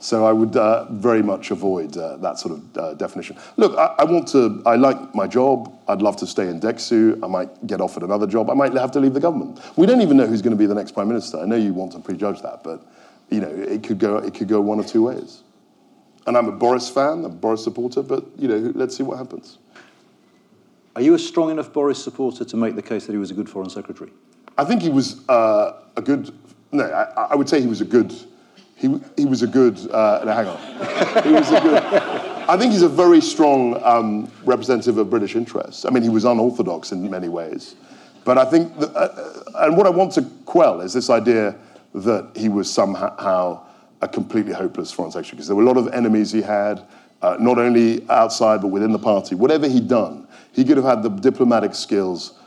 So 0.00 0.24
I 0.24 0.32
would 0.32 0.56
uh, 0.56 0.86
very 0.90 1.22
much 1.22 1.50
avoid 1.50 1.96
uh, 1.96 2.16
that 2.18 2.38
sort 2.38 2.54
of 2.54 2.78
uh, 2.78 2.94
definition. 2.94 3.36
Look, 3.56 3.76
I, 3.76 3.96
I 3.98 4.04
want 4.04 4.28
to, 4.28 4.62
I 4.64 4.76
like 4.76 5.12
my 5.14 5.26
job. 5.26 5.76
I'd 5.88 6.02
love 6.02 6.16
to 6.18 6.26
stay 6.26 6.48
in 6.48 6.60
DExEU. 6.60 7.22
I 7.24 7.26
might 7.26 7.66
get 7.66 7.80
offered 7.80 8.04
another 8.04 8.26
job. 8.26 8.48
I 8.48 8.54
might 8.54 8.72
have 8.74 8.92
to 8.92 9.00
leave 9.00 9.14
the 9.14 9.20
government. 9.20 9.60
We 9.76 9.86
don't 9.86 10.00
even 10.00 10.16
know 10.16 10.26
who's 10.26 10.40
going 10.40 10.52
to 10.52 10.58
be 10.58 10.66
the 10.66 10.74
next 10.74 10.92
prime 10.92 11.08
minister. 11.08 11.38
I 11.38 11.46
know 11.46 11.56
you 11.56 11.72
want 11.72 11.92
to 11.92 11.98
prejudge 11.98 12.42
that, 12.42 12.62
but 12.62 12.86
you 13.28 13.40
know, 13.40 13.48
it 13.48 13.82
could 13.82 13.98
go, 13.98 14.18
it 14.18 14.34
could 14.34 14.48
go 14.48 14.60
one 14.60 14.78
of 14.78 14.86
two 14.86 15.02
ways. 15.02 15.42
And 16.26 16.36
I'm 16.36 16.46
a 16.46 16.52
Boris 16.52 16.88
fan, 16.88 17.24
a 17.24 17.28
Boris 17.28 17.64
supporter, 17.64 18.02
but 18.02 18.24
you 18.38 18.46
know, 18.46 18.72
let's 18.74 18.96
see 18.96 19.02
what 19.02 19.18
happens. 19.18 19.58
Are 20.94 21.02
you 21.02 21.14
a 21.14 21.18
strong 21.18 21.50
enough 21.50 21.72
Boris 21.72 22.02
supporter 22.02 22.44
to 22.44 22.56
make 22.56 22.76
the 22.76 22.82
case 22.82 23.06
that 23.06 23.12
he 23.12 23.18
was 23.18 23.30
a 23.30 23.34
good 23.34 23.48
foreign 23.48 23.70
secretary? 23.70 24.10
I 24.56 24.64
think 24.64 24.82
he 24.82 24.90
was 24.90 25.28
uh, 25.28 25.80
a 25.96 26.02
good. 26.02 26.32
No, 26.70 26.84
I, 26.84 27.28
I 27.30 27.34
would 27.34 27.48
say 27.48 27.60
he 27.60 27.66
was 27.66 27.80
a 27.80 27.84
good. 27.84 28.12
He, 28.78 29.00
he 29.16 29.26
was 29.26 29.42
a 29.42 29.46
good. 29.46 29.78
Uh, 29.90 30.22
no, 30.24 30.32
hang 30.32 30.46
on. 30.46 31.24
He 31.24 31.32
was 31.32 31.50
a 31.50 31.60
good. 31.60 31.82
I 32.48 32.56
think 32.56 32.72
he's 32.72 32.82
a 32.82 32.88
very 32.88 33.20
strong 33.20 33.82
um, 33.84 34.30
representative 34.44 34.96
of 34.98 35.10
British 35.10 35.36
interests. 35.36 35.84
I 35.84 35.90
mean, 35.90 36.02
he 36.02 36.08
was 36.08 36.24
unorthodox 36.24 36.92
in 36.92 37.10
many 37.10 37.28
ways, 37.28 37.74
but 38.24 38.38
I 38.38 38.44
think. 38.44 38.78
That, 38.78 38.94
uh, 38.96 39.64
and 39.64 39.76
what 39.76 39.86
I 39.86 39.90
want 39.90 40.12
to 40.12 40.22
quell 40.44 40.80
is 40.80 40.92
this 40.92 41.10
idea 41.10 41.56
that 41.94 42.30
he 42.36 42.48
was 42.48 42.72
somehow 42.72 43.64
a 44.00 44.08
completely 44.08 44.52
hopeless 44.52 44.92
foreign 44.92 45.10
secretary 45.10 45.36
because 45.36 45.48
there 45.48 45.56
were 45.56 45.64
a 45.64 45.66
lot 45.66 45.76
of 45.76 45.88
enemies 45.92 46.30
he 46.30 46.40
had, 46.40 46.86
uh, 47.22 47.36
not 47.40 47.58
only 47.58 48.08
outside 48.08 48.60
but 48.60 48.68
within 48.68 48.92
the 48.92 48.98
party. 48.98 49.34
Whatever 49.34 49.68
he'd 49.68 49.88
done, 49.88 50.28
he 50.52 50.64
could 50.64 50.76
have 50.76 50.86
had 50.86 51.02
the 51.02 51.08
diplomatic 51.08 51.74
skills 51.74 52.38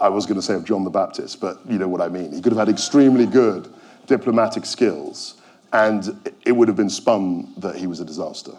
I 0.00 0.08
was 0.08 0.26
going 0.26 0.36
to 0.36 0.42
say 0.42 0.54
of 0.54 0.64
John 0.64 0.84
the 0.84 0.90
Baptist, 0.90 1.40
but 1.40 1.58
you 1.68 1.78
know 1.78 1.88
what 1.88 2.00
I 2.00 2.08
mean. 2.08 2.32
He 2.32 2.40
could 2.40 2.52
have 2.52 2.58
had 2.58 2.68
extremely 2.68 3.26
good 3.26 3.72
diplomatic 4.06 4.64
skills, 4.64 5.34
and 5.72 6.32
it 6.44 6.52
would 6.52 6.68
have 6.68 6.76
been 6.76 6.90
spun 6.90 7.52
that 7.58 7.76
he 7.76 7.86
was 7.86 8.00
a 8.00 8.04
disaster. 8.04 8.52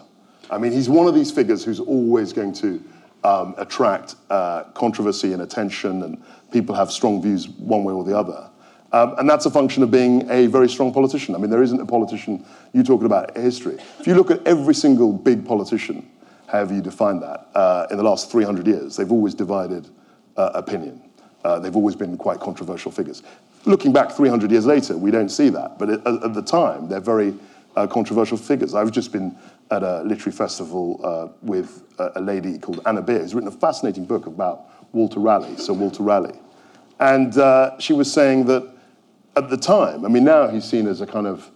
I 0.50 0.58
mean, 0.58 0.72
he's 0.72 0.88
one 0.88 1.06
of 1.06 1.14
these 1.14 1.30
figures 1.30 1.64
who's 1.64 1.80
always 1.80 2.32
going 2.32 2.52
to 2.54 2.82
um, 3.22 3.54
attract 3.56 4.16
uh, 4.30 4.64
controversy 4.74 5.32
and 5.32 5.42
attention, 5.42 6.02
and 6.02 6.22
people 6.52 6.74
have 6.74 6.90
strong 6.90 7.22
views 7.22 7.48
one 7.48 7.84
way 7.84 7.94
or 7.94 8.04
the 8.04 8.16
other. 8.16 8.50
Um, 8.92 9.14
and 9.18 9.28
that's 9.28 9.46
a 9.46 9.50
function 9.50 9.82
of 9.82 9.90
being 9.90 10.30
a 10.30 10.46
very 10.46 10.68
strong 10.68 10.92
politician. 10.92 11.34
I 11.34 11.38
mean, 11.38 11.50
there 11.50 11.62
isn't 11.62 11.80
a 11.80 11.86
politician, 11.86 12.44
you 12.72 12.84
talking 12.84 13.06
about 13.06 13.36
in 13.36 13.42
history. 13.42 13.76
If 13.98 14.06
you 14.06 14.14
look 14.14 14.30
at 14.30 14.46
every 14.46 14.74
single 14.74 15.12
big 15.12 15.44
politician, 15.44 16.08
however 16.46 16.74
you 16.74 16.82
define 16.82 17.18
that, 17.20 17.48
uh, 17.54 17.86
in 17.90 17.96
the 17.96 18.04
last 18.04 18.30
300 18.30 18.66
years, 18.66 18.96
they've 18.96 19.10
always 19.10 19.34
divided 19.34 19.88
uh, 20.36 20.52
opinion. 20.54 21.02
Uh, 21.44 21.58
they've 21.58 21.74
always 21.74 21.96
been 21.96 22.16
quite 22.16 22.38
controversial 22.38 22.92
figures. 22.92 23.22
Looking 23.66 23.92
back 23.92 24.12
300 24.12 24.50
years 24.50 24.66
later, 24.66 24.96
we 24.96 25.10
don't 25.10 25.30
see 25.30 25.48
that. 25.50 25.78
But 25.78 25.90
at, 25.90 26.06
at 26.06 26.34
the 26.34 26.42
time, 26.42 26.88
they're 26.88 27.00
very 27.00 27.34
uh, 27.76 27.86
controversial 27.86 28.36
figures. 28.36 28.74
I've 28.74 28.92
just 28.92 29.12
been 29.12 29.36
at 29.70 29.82
a 29.82 30.02
literary 30.02 30.32
festival 30.32 31.00
uh, 31.02 31.28
with 31.42 31.82
a, 31.98 32.12
a 32.16 32.20
lady 32.20 32.58
called 32.58 32.80
Anna 32.86 33.02
Beer, 33.02 33.20
who's 33.20 33.34
written 33.34 33.48
a 33.48 33.52
fascinating 33.52 34.04
book 34.04 34.26
about 34.26 34.66
Walter 34.92 35.20
Raleigh, 35.20 35.56
Sir 35.56 35.72
Walter 35.72 36.02
Raleigh. 36.02 36.38
And 37.00 37.36
uh, 37.38 37.78
she 37.78 37.92
was 37.92 38.12
saying 38.12 38.44
that 38.46 38.70
at 39.36 39.50
the 39.50 39.56
time, 39.56 40.04
I 40.04 40.08
mean, 40.08 40.24
now 40.24 40.48
he's 40.48 40.64
seen 40.64 40.86
as 40.86 41.00
a 41.00 41.06
kind 41.06 41.26
of 41.26 41.50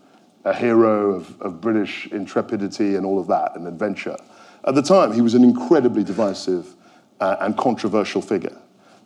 a 0.45 0.55
hero 0.55 1.15
of, 1.15 1.41
of 1.43 1.61
British 1.61 2.07
intrepidity 2.09 2.97
and 2.97 3.05
all 3.05 3.21
of 3.21 3.27
that, 3.29 3.55
and 3.55 3.67
adventure. 3.67 4.17
At 4.65 4.75
the 4.75 4.83
time, 4.83 5.13
he 5.13 5.21
was 5.21 5.35
an 5.35 5.45
incredibly 5.45 6.03
divisive 6.03 6.75
uh, 7.21 7.37
and 7.41 7.57
controversial 7.57 8.23
figure. 8.23 8.57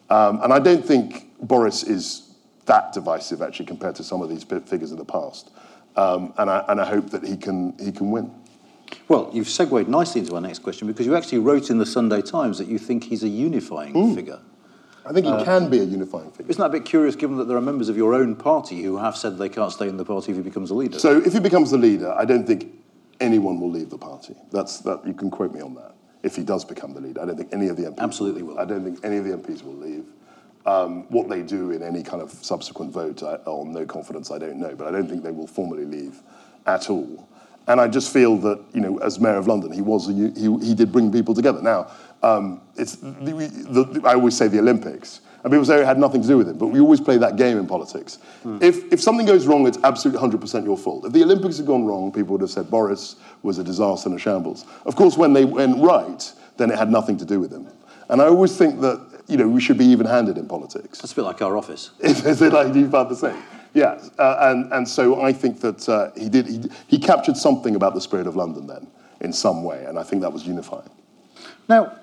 Um, 0.09 0.41
and 0.43 0.53
I 0.53 0.59
don't 0.59 0.85
think 0.85 1.31
Boris 1.41 1.83
is 1.83 2.32
that 2.67 2.93
divisive, 2.93 3.43
actually, 3.43 3.67
compared 3.67 3.97
to 3.97 4.05
some 4.05 4.23
of 4.23 4.29
these 4.29 4.45
figures 4.45 4.93
in 4.93 4.99
the 4.99 5.05
past. 5.05 5.51
Um, 5.97 6.33
and, 6.39 6.49
I, 6.49 6.65
and 6.69 6.81
I 6.81 6.85
hope 6.85 7.11
that 7.11 7.25
he 7.25 7.37
can, 7.37 7.77
he 7.79 7.93
can 7.93 8.11
win. 8.11 8.31
Well, 9.09 9.31
you've 9.33 9.49
segued 9.49 9.89
nicely 9.89 10.21
into 10.21 10.35
our 10.35 10.41
next 10.41 10.61
question 10.61 10.87
because 10.87 11.07
you 11.07 11.17
actually 11.17 11.39
wrote 11.39 11.71
in 11.71 11.79
the 11.79 11.87
Sunday 11.87 12.23
Times 12.23 12.59
that 12.59 12.69
you 12.69 12.79
think 12.79 13.05
he's 13.05 13.23
a 13.23 13.29
unifying 13.29 14.15
figure. 14.15 14.39
I 15.05 15.13
think 15.13 15.27
he 15.27 15.45
can 15.45 15.69
be 15.69 15.81
a 15.81 15.85
unifying 15.85 16.31
figure. 16.31 16.51
Isn't 16.51 16.61
that 16.61 16.69
a 16.69 16.73
bit 16.73 16.85
curious 16.85 17.17
given 17.17 17.37
that 17.39 17.49
there 17.49 17.57
are 17.57 17.63
members 17.63 17.89
of 17.89 17.97
your 17.97 18.15
own 18.15 18.37
party 18.37 18.83
who 18.83 18.99
have 18.99 19.17
said 19.17 19.37
they 19.37 19.49
can't 19.49 19.73
stay 19.73 19.89
in 19.89 19.97
the 19.97 20.05
party 20.05 20.31
if 20.31 20.37
he 20.37 20.43
becomes 20.43 20.71
a 20.71 20.75
leader? 20.75 20.99
So 20.99 21.19
if 21.19 21.33
he 21.33 21.41
becomes 21.41 21.71
the 21.71 21.79
leader, 21.79 22.13
I 22.13 22.25
don't 22.25 22.47
think 22.47 22.73
anyone 23.21 23.61
will 23.61 23.71
leave 23.71 23.91
the 23.91 23.99
party. 23.99 24.37
That's 24.53 24.79
that 24.81 25.05
you 25.07 25.15
can 25.15 25.31
quote 25.31 25.53
me 25.53 25.61
on 25.61 25.75
that. 25.75 25.95
If 26.23 26.37
he 26.37 26.45
does 26.45 26.65
become 26.65 26.95
the 26.95 27.01
leader, 27.01 27.21
I 27.21 27.25
don't 27.25 27.37
think 27.37 27.53
any 27.53 27.67
of 27.67 27.77
the 27.77 27.85
MPs 27.85 27.99
Absolutely 27.99 28.43
will. 28.43 28.59
I 28.59 28.65
don't 28.65 28.85
think 28.85 29.01
any 29.05 29.17
of 29.17 29.25
the 29.25 29.37
MPs 29.37 29.65
will 29.65 29.75
leave. 29.75 30.05
Um, 30.65 31.11
what 31.11 31.29
they 31.29 31.43
do 31.43 31.73
in 31.73 31.83
any 31.83 32.05
kind 32.05 32.23
of 32.23 32.31
subsequent 32.31 32.93
vote 32.93 33.21
on 33.23 33.73
no 33.73 33.85
confidence, 33.85 34.31
I 34.31 34.39
don't 34.39 34.61
know, 34.61 34.77
but 34.77 34.87
I 34.87 34.93
don't 34.93 35.09
think 35.09 35.25
they 35.25 35.33
will 35.33 35.49
formally 35.49 35.85
leave 35.85 36.23
at 36.67 36.89
all. 36.89 37.29
And 37.69 37.81
I 37.81 37.89
just 37.89 38.13
feel 38.13 38.37
that, 38.39 38.63
you 38.73 38.81
know, 38.81 38.99
as 38.99 39.21
mayor 39.21 39.37
of 39.37 39.47
London, 39.47 39.73
he 39.73 39.83
was 39.83 40.09
a, 40.09 40.13
he, 40.13 40.57
he 40.65 40.75
did 40.75 40.91
bring 40.91 41.13
people 41.13 41.35
together. 41.35 41.63
Now, 41.63 41.91
um, 42.23 42.61
it's 42.77 42.97
the, 42.97 43.91
the, 43.91 44.03
I 44.05 44.15
always 44.15 44.37
say 44.37 44.49
the 44.49 44.59
Olympics, 44.59 45.21
and 45.45 45.53
people 45.53 45.65
say 45.65 45.81
it 45.81 45.87
had 45.87 45.99
nothing 45.99 46.23
to 46.23 46.29
do 46.29 46.39
with 46.39 46.49
it, 46.49 46.59
but 46.59 46.69
we 46.69 46.81
always 46.81 47.01
play 47.01 47.19
that 47.19 47.37
game 47.37 47.59
in 47.59 47.67
politics. 47.67 48.19
If, 48.63 48.93
if 48.93 49.01
something 49.01 49.27
goes 49.27 49.47
wrong, 49.47 49.67
it's 49.67 49.79
absolutely 49.83 50.29
100% 50.29 50.65
your 50.65 50.77
fault. 50.77 51.05
If 51.05 51.13
the 51.13 51.23
Olympics 51.23 51.57
had 51.57 51.67
gone 51.67 51.85
wrong, 51.85 52.13
people 52.13 52.33
would 52.33 52.41
have 52.41 52.51
said 52.51 52.71
Boris 52.71 53.17
was 53.43 53.59
a 53.59 53.65
disaster 53.65 54.09
and 54.09 54.19
a 54.19 54.21
shambles. 54.21 54.65
Of 54.87 54.95
course, 54.95 55.17
when 55.17 55.33
they 55.33 55.45
went 55.45 55.83
right, 55.83 56.33
then 56.57 56.71
it 56.71 56.79
had 56.79 56.91
nothing 56.91 57.17
to 57.19 57.25
do 57.25 57.41
with 57.41 57.53
him. 57.53 57.67
And 58.09 58.21
I 58.23 58.27
always 58.27 58.57
think 58.57 58.81
that, 58.83 59.01
you 59.29 59.37
know, 59.37 59.49
we 59.49 59.61
should 59.61 59.79
be 59.79 59.85
even-handed 59.87 60.37
in 60.39 60.47
politics. 60.47 60.99
That's 60.99 61.13
a 61.13 61.17
bit 61.17 61.23
like 61.23 61.43
our 61.43 61.57
office. 61.57 61.91
Is 62.01 62.43
it 62.43 62.53
like 62.53 62.75
you 62.75 62.89
found 62.91 63.11
the 63.11 63.17
same? 63.17 63.37
Yeah, 63.75 63.99
uh, 64.19 64.37
and, 64.51 64.73
and 64.73 64.87
so 64.89 65.23
I 65.23 65.33
think 65.33 65.61
that 65.61 65.89
uh, 65.89 66.11
he 66.15 66.29
did, 66.29 66.47
he, 66.47 66.63
he 66.89 66.99
captured 66.99 67.37
something 67.37 67.75
about 67.75 67.95
the 67.95 68.01
spirit 68.01 68.27
of 68.27 68.37
London 68.37 68.67
then, 68.67 68.87
in 69.21 69.33
some 69.33 69.65
way, 69.65 69.85
and 69.85 69.99
I 69.99 70.03
think 70.03 70.21
that 70.23 70.33
was 70.33 70.47
unifying. 70.47 70.91
Now, 71.69 71.97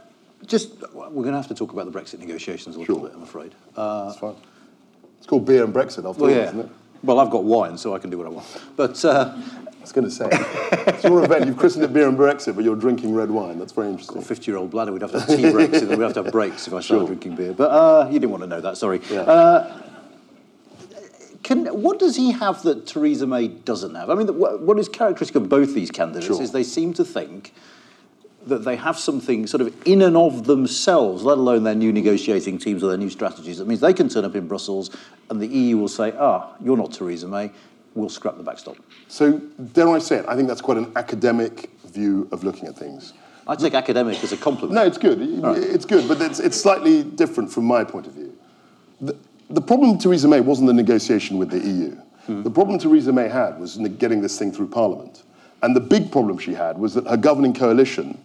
just 0.47 0.81
we're 0.93 1.09
going 1.09 1.31
to 1.31 1.37
have 1.37 1.47
to 1.49 1.53
talk 1.53 1.71
about 1.73 1.91
the 1.91 1.97
Brexit 1.99 2.19
negotiations 2.19 2.75
a 2.75 2.79
little 2.79 2.95
Sure. 2.95 3.07
bit, 3.07 3.15
I'm 3.15 3.23
afraid. 3.23 3.53
Uh, 3.75 4.07
That's 4.07 4.19
fine. 4.19 4.35
It's 5.19 5.27
called 5.27 5.45
beer 5.45 5.63
and 5.63 5.73
Brexit 5.73 6.09
after 6.09 6.23
well, 6.23 6.31
all, 6.31 6.37
yeah. 6.37 6.47
isn't 6.47 6.59
it? 6.61 6.69
Well, 7.03 7.19
I've 7.19 7.29
got 7.29 7.43
wine, 7.43 7.77
so 7.77 7.93
I 7.93 7.99
can 7.99 8.09
do 8.09 8.17
what 8.17 8.27
I 8.27 8.29
want. 8.31 8.47
But 8.75 9.03
uh, 9.05 9.37
was 9.93 9.93
going 9.93 10.05
to 10.05 10.11
say, 10.11 10.85
it's 10.93 11.03
your 11.03 11.23
event. 11.23 11.45
You've 11.47 11.57
christened 11.57 11.85
it 11.85 11.93
beer 11.93 12.07
and 12.07 12.17
Brexit, 12.17 12.55
but 12.55 12.63
you're 12.63 12.75
drinking 12.75 13.13
red 13.13 13.31
wine. 13.31 13.57
That's 13.59 13.71
very 13.71 13.89
interesting. 13.89 14.21
50-year-old 14.21 14.69
bladder, 14.71 14.91
we'd 14.91 15.01
have 15.01 15.11
to 15.11 15.19
have 15.19 15.27
tea 15.29 15.51
breaks, 15.51 15.79
and 15.81 15.89
we'd 15.89 15.99
have 16.01 16.13
to 16.13 16.23
have 16.23 16.31
breaks 16.31 16.67
if 16.67 16.73
I 16.73 16.79
started 16.81 16.85
Sure. 16.87 17.07
drinking 17.07 17.35
beer. 17.35 17.53
But 17.53 17.71
uh, 17.71 18.07
you 18.07 18.19
didn't 18.19 18.31
want 18.31 18.43
to 18.43 18.47
know 18.47 18.61
that. 18.61 18.77
Sorry. 18.77 19.01
Yeah. 19.09 19.21
Uh, 19.21 19.81
can, 21.43 21.65
what 21.81 21.99
does 21.99 22.15
he 22.15 22.31
have 22.31 22.61
that 22.63 22.85
Theresa 22.85 23.25
May 23.25 23.47
doesn't 23.47 23.95
have? 23.95 24.09
I 24.09 24.15
mean, 24.15 24.27
what, 24.37 24.61
what 24.61 24.77
is 24.77 24.87
characteristic 24.89 25.35
of 25.35 25.49
both 25.49 25.73
these 25.73 25.89
candidates 25.89 26.27
Sure. 26.27 26.41
is 26.41 26.51
they 26.51 26.63
seem 26.63 26.93
to 26.95 27.05
think 27.05 27.53
that 28.45 28.63
they 28.63 28.75
have 28.75 28.97
something 28.97 29.47
sort 29.47 29.61
of 29.61 29.73
in 29.85 30.01
and 30.01 30.15
of 30.15 30.45
themselves, 30.45 31.23
let 31.23 31.37
alone 31.37 31.63
their 31.63 31.75
new 31.75 31.91
negotiating 31.91 32.57
teams 32.57 32.83
or 32.83 32.87
their 32.87 32.97
new 32.97 33.09
strategies. 33.09 33.57
That 33.57 33.67
means 33.67 33.81
they 33.81 33.93
can 33.93 34.07
turn 34.09 34.23
up 34.25 34.35
in 34.35 34.47
Brussels 34.47 34.91
and 35.29 35.41
the 35.41 35.47
EU 35.47 35.77
will 35.77 35.87
say, 35.89 36.13
ah, 36.17 36.53
you're 36.61 36.77
not 36.77 36.93
Theresa 36.93 37.27
May, 37.27 37.51
we'll 37.99 38.09
scrap 38.09 38.37
the 38.37 38.43
backstop. 38.43 38.77
So, 39.07 39.39
dare 39.73 39.89
I 39.89 39.99
say 39.99 40.17
it, 40.17 40.25
I 40.27 40.35
think 40.35 40.47
that's 40.47 40.61
quite 40.61 40.77
an 40.77 40.91
academic 40.95 41.69
view 41.85 42.27
of 42.31 42.43
looking 42.43 42.67
at 42.67 42.77
things. 42.77 43.13
I 43.47 43.55
take 43.55 43.73
academic 43.73 44.23
as 44.23 44.31
a 44.31 44.37
compliment. 44.37 44.73
No, 44.73 44.85
it's 44.85 44.99
good. 44.99 45.19
It's 45.57 45.85
good, 45.85 46.07
but 46.07 46.21
it's, 46.21 46.39
it's 46.39 46.59
slightly 46.59 47.03
different 47.03 47.51
from 47.51 47.65
my 47.65 47.83
point 47.83 48.05
of 48.05 48.13
view. 48.13 48.37
The, 49.01 49.17
the 49.49 49.61
problem 49.61 49.97
Theresa 49.97 50.27
May 50.27 50.39
wasn't 50.39 50.67
the 50.67 50.73
negotiation 50.73 51.37
with 51.37 51.49
the 51.49 51.59
EU. 51.59 51.97
The 52.43 52.51
problem 52.51 52.77
Theresa 52.77 53.11
May 53.11 53.27
had 53.27 53.59
was 53.59 53.77
getting 53.97 54.21
this 54.21 54.37
thing 54.37 54.51
through 54.51 54.67
Parliament. 54.67 55.23
And 55.63 55.75
the 55.75 55.79
big 55.79 56.11
problem 56.11 56.37
she 56.37 56.53
had 56.53 56.77
was 56.77 56.93
that 56.93 57.07
her 57.07 57.17
governing 57.17 57.53
coalition 57.53 58.23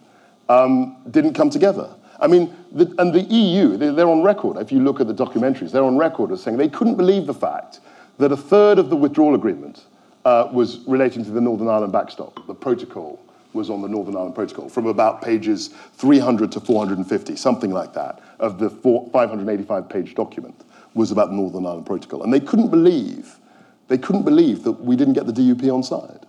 um, 0.50 0.98
didn't 1.10 1.32
come 1.32 1.48
together. 1.48 1.88
I 2.20 2.26
mean, 2.26 2.54
the, 2.70 2.94
and 2.98 3.14
the 3.14 3.22
EU, 3.22 3.76
they're 3.76 4.08
on 4.08 4.22
record, 4.22 4.58
if 4.58 4.70
you 4.70 4.80
look 4.80 5.00
at 5.00 5.08
the 5.08 5.14
documentaries, 5.14 5.72
they're 5.72 5.84
on 5.84 5.96
record 5.96 6.32
as 6.32 6.42
saying 6.42 6.58
they 6.58 6.68
couldn't 6.68 6.96
believe 6.96 7.26
the 7.26 7.34
fact 7.34 7.80
that 8.18 8.32
a 8.32 8.36
third 8.36 8.78
of 8.78 8.90
the 8.90 8.96
withdrawal 8.96 9.34
agreement 9.34 9.84
uh, 10.24 10.48
was 10.52 10.80
relating 10.86 11.24
to 11.24 11.30
the 11.30 11.40
Northern 11.40 11.68
Ireland 11.68 11.92
backstop. 11.92 12.46
The 12.46 12.54
protocol 12.54 13.20
was 13.52 13.70
on 13.70 13.82
the 13.82 13.88
Northern 13.88 14.16
Ireland 14.16 14.34
Protocol 14.34 14.68
from 14.68 14.86
about 14.86 15.22
pages 15.22 15.68
300 15.94 16.50
to 16.52 16.60
450, 16.60 17.36
something 17.36 17.70
like 17.70 17.94
that, 17.94 18.20
of 18.40 18.58
the 18.58 18.68
four, 18.68 19.08
585 19.12 19.88
page 19.88 20.14
document. 20.14 20.60
was 20.94 21.10
about 21.10 21.30
the 21.30 21.36
Northern 21.36 21.66
Ireland 21.66 21.86
Protocol. 21.86 22.22
And 22.22 22.32
they 22.32 22.40
couldn't 22.40 22.70
believe, 22.70 23.36
they 23.88 23.98
couldn't 23.98 24.24
believe 24.24 24.64
that 24.64 24.72
we 24.72 24.96
didn't 24.96 25.14
get 25.14 25.26
the 25.26 25.32
DUP 25.32 25.72
on 25.72 25.82
side. 25.82 26.26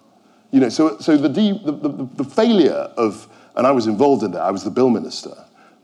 You 0.51 0.59
know, 0.59 0.69
so, 0.69 0.97
so 0.99 1.17
the, 1.17 1.29
D, 1.29 1.59
the, 1.63 1.71
the, 1.71 1.89
the 2.15 2.23
failure 2.23 2.91
of, 2.97 3.27
and 3.55 3.65
I 3.67 3.71
was 3.71 3.87
involved 3.87 4.23
in 4.23 4.31
that, 4.31 4.41
I 4.41 4.51
was 4.51 4.63
the 4.63 4.69
bill 4.69 4.89
minister, 4.89 5.35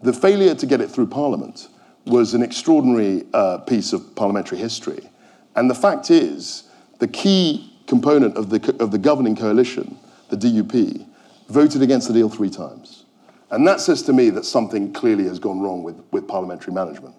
the 0.01 0.13
failure 0.13 0.55
to 0.55 0.65
get 0.65 0.81
it 0.81 0.89
through 0.89 1.07
Parliament 1.07 1.67
was 2.05 2.33
an 2.33 2.41
extraordinary 2.41 3.25
uh, 3.33 3.59
piece 3.59 3.93
of 3.93 4.15
parliamentary 4.15 4.57
history. 4.57 5.07
And 5.55 5.69
the 5.69 5.75
fact 5.75 6.09
is, 6.09 6.63
the 6.99 7.07
key 7.07 7.73
component 7.87 8.37
of 8.37 8.49
the, 8.49 8.75
of 8.79 8.91
the 8.91 8.97
governing 8.97 9.35
coalition, 9.35 9.97
the 10.29 10.37
DUP, 10.37 11.05
voted 11.49 11.81
against 11.81 12.07
the 12.07 12.13
deal 12.13 12.29
three 12.29 12.49
times. 12.49 13.05
And 13.49 13.67
that 13.67 13.81
says 13.81 14.01
to 14.03 14.13
me 14.13 14.29
that 14.29 14.45
something 14.45 14.93
clearly 14.93 15.25
has 15.25 15.39
gone 15.39 15.59
wrong 15.59 15.83
with, 15.83 16.01
with 16.11 16.27
parliamentary 16.27 16.73
management. 16.73 17.15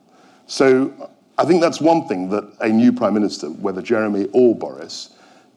So 0.46 1.10
I 1.36 1.44
think 1.44 1.60
that's 1.60 1.80
one 1.80 2.08
thing 2.08 2.30
that 2.30 2.50
a 2.60 2.68
new 2.68 2.92
prime 2.92 3.14
minister, 3.14 3.48
whether 3.48 3.82
Jeremy 3.82 4.28
or 4.32 4.54
Boris, 4.54 5.10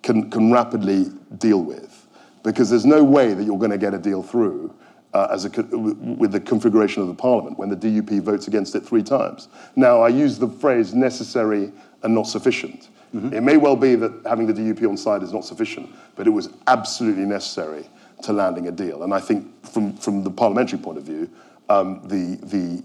can, 0.03 0.29
can 0.29 0.51
rapidly 0.51 1.05
deal 1.37 1.61
with. 1.61 2.07
Because 2.43 2.69
there's 2.69 2.85
no 2.85 3.03
way 3.03 3.33
that 3.33 3.43
you're 3.43 3.57
going 3.57 3.71
to 3.71 3.77
get 3.77 3.93
a 3.93 3.97
deal 3.97 4.21
through 4.21 4.73
uh, 5.13 5.29
as 5.31 5.45
a, 5.45 5.49
with 5.77 6.33
the 6.33 6.39
configuration 6.39 7.01
of 7.01 7.07
the 7.07 7.13
parliament 7.13 7.57
when 7.57 7.69
the 7.69 7.75
DUP 7.75 8.21
votes 8.21 8.47
against 8.47 8.75
it 8.75 8.81
three 8.81 9.01
times. 9.01 9.47
Now, 9.75 10.01
I 10.01 10.09
use 10.09 10.37
the 10.37 10.49
phrase 10.49 10.93
necessary 10.93 11.71
and 12.05 12.13
not 12.13 12.27
sufficient. 12.27 12.87
Mm-hmm. 13.13 13.33
It 13.33 13.41
may 13.41 13.57
well 13.57 13.75
be 13.75 13.95
that 13.95 14.13
having 14.25 14.45
the 14.45 14.53
DUP 14.53 14.87
on 14.87 14.95
side 14.95 15.23
is 15.23 15.33
not 15.33 15.43
sufficient, 15.43 15.89
but 16.15 16.27
it 16.27 16.29
was 16.29 16.49
absolutely 16.67 17.25
necessary 17.25 17.89
to 18.23 18.31
landing 18.31 18.67
a 18.67 18.71
deal. 18.71 19.03
And 19.03 19.13
I 19.13 19.19
think 19.19 19.65
from, 19.67 19.97
from 19.97 20.23
the 20.23 20.29
parliamentary 20.29 20.79
point 20.79 20.99
of 20.99 21.03
view, 21.03 21.29
um, 21.67 22.01
the, 22.07 22.37
the, 22.45 22.83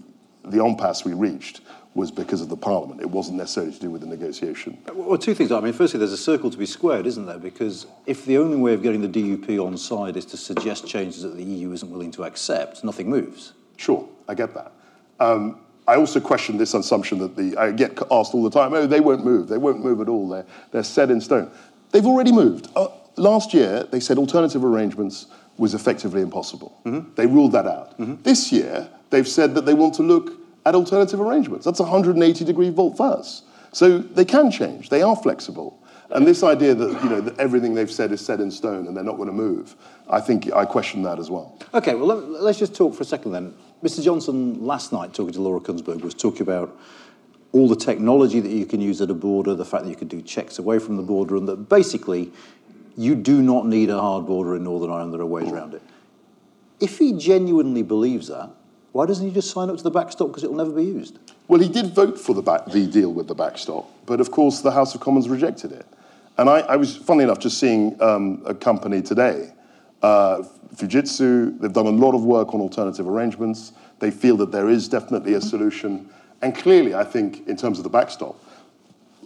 the 0.49 0.65
impasse 0.65 1.05
we 1.05 1.13
reached 1.13 1.61
was 1.93 2.09
because 2.09 2.41
of 2.41 2.49
the 2.49 2.57
Parliament. 2.57 3.01
It 3.01 3.09
wasn't 3.09 3.37
necessarily 3.37 3.73
to 3.73 3.79
do 3.79 3.91
with 3.91 4.01
the 4.01 4.07
negotiation. 4.07 4.77
Well, 4.93 5.17
two 5.17 5.35
things. 5.35 5.51
I 5.51 5.59
mean, 5.59 5.73
firstly, 5.73 5.99
there's 5.99 6.13
a 6.13 6.17
circle 6.17 6.49
to 6.49 6.57
be 6.57 6.65
squared, 6.65 7.05
isn't 7.05 7.25
there? 7.25 7.37
Because 7.37 7.85
if 8.07 8.25
the 8.25 8.37
only 8.37 8.57
way 8.57 8.73
of 8.73 8.81
getting 8.81 9.01
the 9.01 9.09
DUP 9.09 9.63
on 9.63 9.77
side 9.77 10.17
is 10.17 10.25
to 10.27 10.37
suggest 10.37 10.87
changes 10.87 11.21
that 11.23 11.35
the 11.35 11.43
EU 11.43 11.71
isn't 11.73 11.91
willing 11.91 12.11
to 12.11 12.23
accept, 12.23 12.83
nothing 12.83 13.09
moves. 13.09 13.53
Sure, 13.77 14.07
I 14.27 14.33
get 14.33 14.53
that. 14.53 14.71
Um, 15.19 15.59
I 15.87 15.95
also 15.95 16.19
question 16.19 16.57
this 16.57 16.73
assumption 16.73 17.17
that 17.19 17.35
the 17.35 17.57
I 17.57 17.71
get 17.71 17.97
asked 18.11 18.33
all 18.33 18.43
the 18.43 18.51
time, 18.51 18.73
oh, 18.73 18.85
they 18.85 18.99
won't 18.99 19.25
move. 19.25 19.47
They 19.47 19.57
won't 19.57 19.83
move 19.83 19.99
at 19.99 20.07
all. 20.07 20.29
They're, 20.29 20.45
they're 20.71 20.83
set 20.83 21.09
in 21.09 21.19
stone. 21.19 21.51
They've 21.91 22.05
already 22.05 22.31
moved. 22.31 22.69
Uh, 22.75 22.87
last 23.17 23.53
year, 23.53 23.83
they 23.91 23.99
said 23.99 24.17
alternative 24.17 24.63
arrangements 24.63 25.27
was 25.57 25.73
effectively 25.73 26.21
impossible. 26.21 26.79
Mm-hmm. 26.85 27.15
They 27.15 27.25
ruled 27.25 27.51
that 27.53 27.67
out. 27.67 27.97
Mm-hmm. 27.99 28.21
This 28.23 28.51
year, 28.51 28.89
they've 29.09 29.27
said 29.27 29.55
that 29.55 29.65
they 29.65 29.73
want 29.73 29.93
to 29.95 30.03
look 30.03 30.33
at 30.65 30.75
alternative 30.75 31.19
arrangements. 31.19 31.65
That's 31.65 31.79
180 31.79 32.45
degree 32.45 32.69
volte-face. 32.69 33.43
So 33.73 33.99
they 33.99 34.25
can 34.25 34.51
change. 34.51 34.89
They 34.89 35.01
are 35.01 35.15
flexible. 35.15 35.81
And 36.09 36.27
this 36.27 36.43
idea 36.43 36.75
that 36.75 37.03
you 37.03 37.09
know 37.09 37.21
that 37.21 37.39
everything 37.39 37.73
they've 37.73 37.91
said 37.91 38.11
is 38.11 38.19
set 38.19 38.41
in 38.41 38.51
stone 38.51 38.85
and 38.85 38.95
they're 38.95 39.03
not 39.03 39.15
going 39.15 39.29
to 39.29 39.33
move, 39.33 39.75
I 40.09 40.19
think 40.19 40.51
I 40.51 40.65
question 40.65 41.03
that 41.03 41.19
as 41.19 41.31
well. 41.31 41.57
Okay, 41.73 41.95
well 41.95 42.07
let, 42.07 42.49
us 42.49 42.59
just 42.59 42.75
talk 42.75 42.93
for 42.93 43.03
a 43.03 43.05
second 43.05 43.31
then. 43.31 43.53
Mr. 43.83 44.03
Johnson 44.03 44.65
last 44.65 44.91
night 44.91 45.13
talking 45.13 45.33
to 45.33 45.41
Laura 45.41 45.59
Kuenssberg 45.59 46.01
was 46.01 46.13
talking 46.13 46.41
about 46.41 46.77
all 47.51 47.67
the 47.67 47.75
technology 47.75 48.39
that 48.39 48.51
you 48.51 48.65
can 48.65 48.79
use 48.79 49.01
at 49.01 49.09
a 49.09 49.13
border, 49.13 49.55
the 49.55 49.65
fact 49.65 49.83
that 49.83 49.89
you 49.89 49.95
can 49.95 50.07
do 50.07 50.21
checks 50.21 50.59
away 50.59 50.79
from 50.79 50.97
the 50.97 51.03
border, 51.03 51.35
and 51.35 51.47
that 51.47 51.67
basically 51.67 52.31
you 52.95 53.15
do 53.15 53.41
not 53.41 53.65
need 53.65 53.89
a 53.89 53.99
hard 53.99 54.25
border 54.25 54.55
in 54.55 54.63
Northern 54.63 54.89
Ireland. 54.89 55.13
There 55.13 55.21
are 55.21 55.25
ways 55.25 55.51
around 55.51 55.73
it. 55.73 55.81
If 56.79 56.97
he 56.97 57.13
genuinely 57.13 57.83
believes 57.83 58.27
that, 58.27 58.51
why 58.91 59.05
doesn't 59.05 59.25
he 59.25 59.33
just 59.33 59.51
sign 59.51 59.69
up 59.69 59.77
to 59.77 59.83
the 59.83 59.91
backstop 59.91 60.27
because 60.27 60.43
it 60.43 60.49
will 60.49 60.57
never 60.57 60.71
be 60.71 60.83
used? 60.83 61.17
Well, 61.47 61.59
he 61.59 61.69
did 61.69 61.93
vote 61.93 62.19
for 62.19 62.33
the, 62.33 62.41
back, 62.41 62.65
the 62.67 62.85
deal 62.87 63.13
with 63.13 63.27
the 63.27 63.35
backstop, 63.35 63.89
but 64.05 64.19
of 64.19 64.31
course 64.31 64.61
the 64.61 64.71
House 64.71 64.93
of 64.95 65.01
Commons 65.01 65.27
rejected 65.29 65.71
it. 65.71 65.85
And 66.37 66.49
I, 66.49 66.59
I 66.59 66.75
was, 66.75 66.95
funnily 66.95 67.23
enough, 67.23 67.39
just 67.39 67.57
seeing 67.57 68.01
um, 68.01 68.41
a 68.45 68.53
company 68.53 69.01
today, 69.01 69.53
uh, 70.01 70.43
Fujitsu, 70.75 71.59
they've 71.59 71.73
done 71.73 71.87
a 71.87 71.91
lot 71.91 72.15
of 72.15 72.23
work 72.23 72.53
on 72.53 72.61
alternative 72.61 73.07
arrangements. 73.07 73.73
They 73.99 74.11
feel 74.11 74.37
that 74.37 74.51
there 74.51 74.69
is 74.69 74.87
definitely 74.87 75.33
a 75.33 75.41
solution. 75.41 76.09
And 76.41 76.55
clearly, 76.55 76.95
I 76.95 77.03
think, 77.03 77.47
in 77.47 77.55
terms 77.55 77.77
of 77.77 77.83
the 77.83 77.89
backstop, 77.89 78.35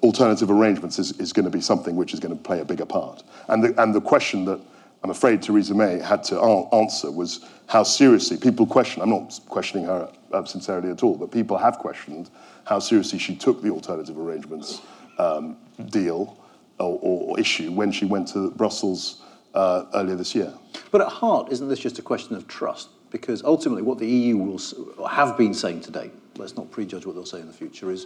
alternative 0.03 0.51
arrangements 0.51 0.99
is, 0.99 1.17
is 1.19 1.31
going 1.33 1.45
to 1.45 1.51
be 1.51 1.61
something 1.61 1.95
which 1.95 2.13
is 2.13 2.19
going 2.19 2.35
to 2.35 2.43
play 2.43 2.59
a 2.59 2.65
bigger 2.65 2.85
part. 2.85 3.23
And 3.47 3.63
the, 3.63 3.81
and 3.81 3.93
the 3.93 4.01
question 4.01 4.45
that 4.45 4.59
I'm 5.03 5.11
afraid 5.11 5.41
Theresa 5.41 5.75
May 5.75 5.99
had 5.99 6.23
to 6.25 6.39
answer 6.73 7.11
was 7.11 7.45
how 7.67 7.83
seriously 7.83 8.38
people 8.38 8.65
question, 8.65 9.01
I'm 9.01 9.11
not 9.11 9.39
questioning 9.47 9.85
her 9.85 10.09
uh, 10.31 10.43
sincerely 10.45 10.89
at 10.89 11.03
all, 11.03 11.15
but 11.15 11.31
people 11.31 11.57
have 11.57 11.77
questioned 11.77 12.29
how 12.65 12.79
seriously 12.79 13.19
she 13.19 13.35
took 13.35 13.61
the 13.61 13.69
alternative 13.69 14.17
arrangements 14.17 14.81
um, 15.17 15.57
deal 15.89 16.38
or, 16.79 16.99
or, 17.01 17.39
issue 17.39 17.71
when 17.71 17.91
she 17.91 18.05
went 18.05 18.27
to 18.29 18.51
Brussels 18.51 19.21
uh, 19.55 19.85
earlier 19.93 20.15
this 20.15 20.35
year. 20.35 20.53
But 20.91 21.01
at 21.01 21.07
heart, 21.07 21.51
isn't 21.51 21.67
this 21.67 21.79
just 21.79 21.97
a 21.97 22.01
question 22.01 22.35
of 22.35 22.47
trust? 22.47 22.89
Because 23.11 23.43
ultimately, 23.43 23.81
what 23.81 23.97
the 23.97 24.07
EU 24.07 24.37
will 24.37 25.07
have 25.07 25.37
been 25.37 25.53
saying 25.53 25.81
today, 25.81 26.11
let's 26.37 26.55
not 26.55 26.69
prejudge 26.69 27.05
what 27.05 27.15
they'll 27.15 27.25
say 27.25 27.39
in 27.39 27.47
the 27.47 27.53
future, 27.53 27.91
is 27.91 28.05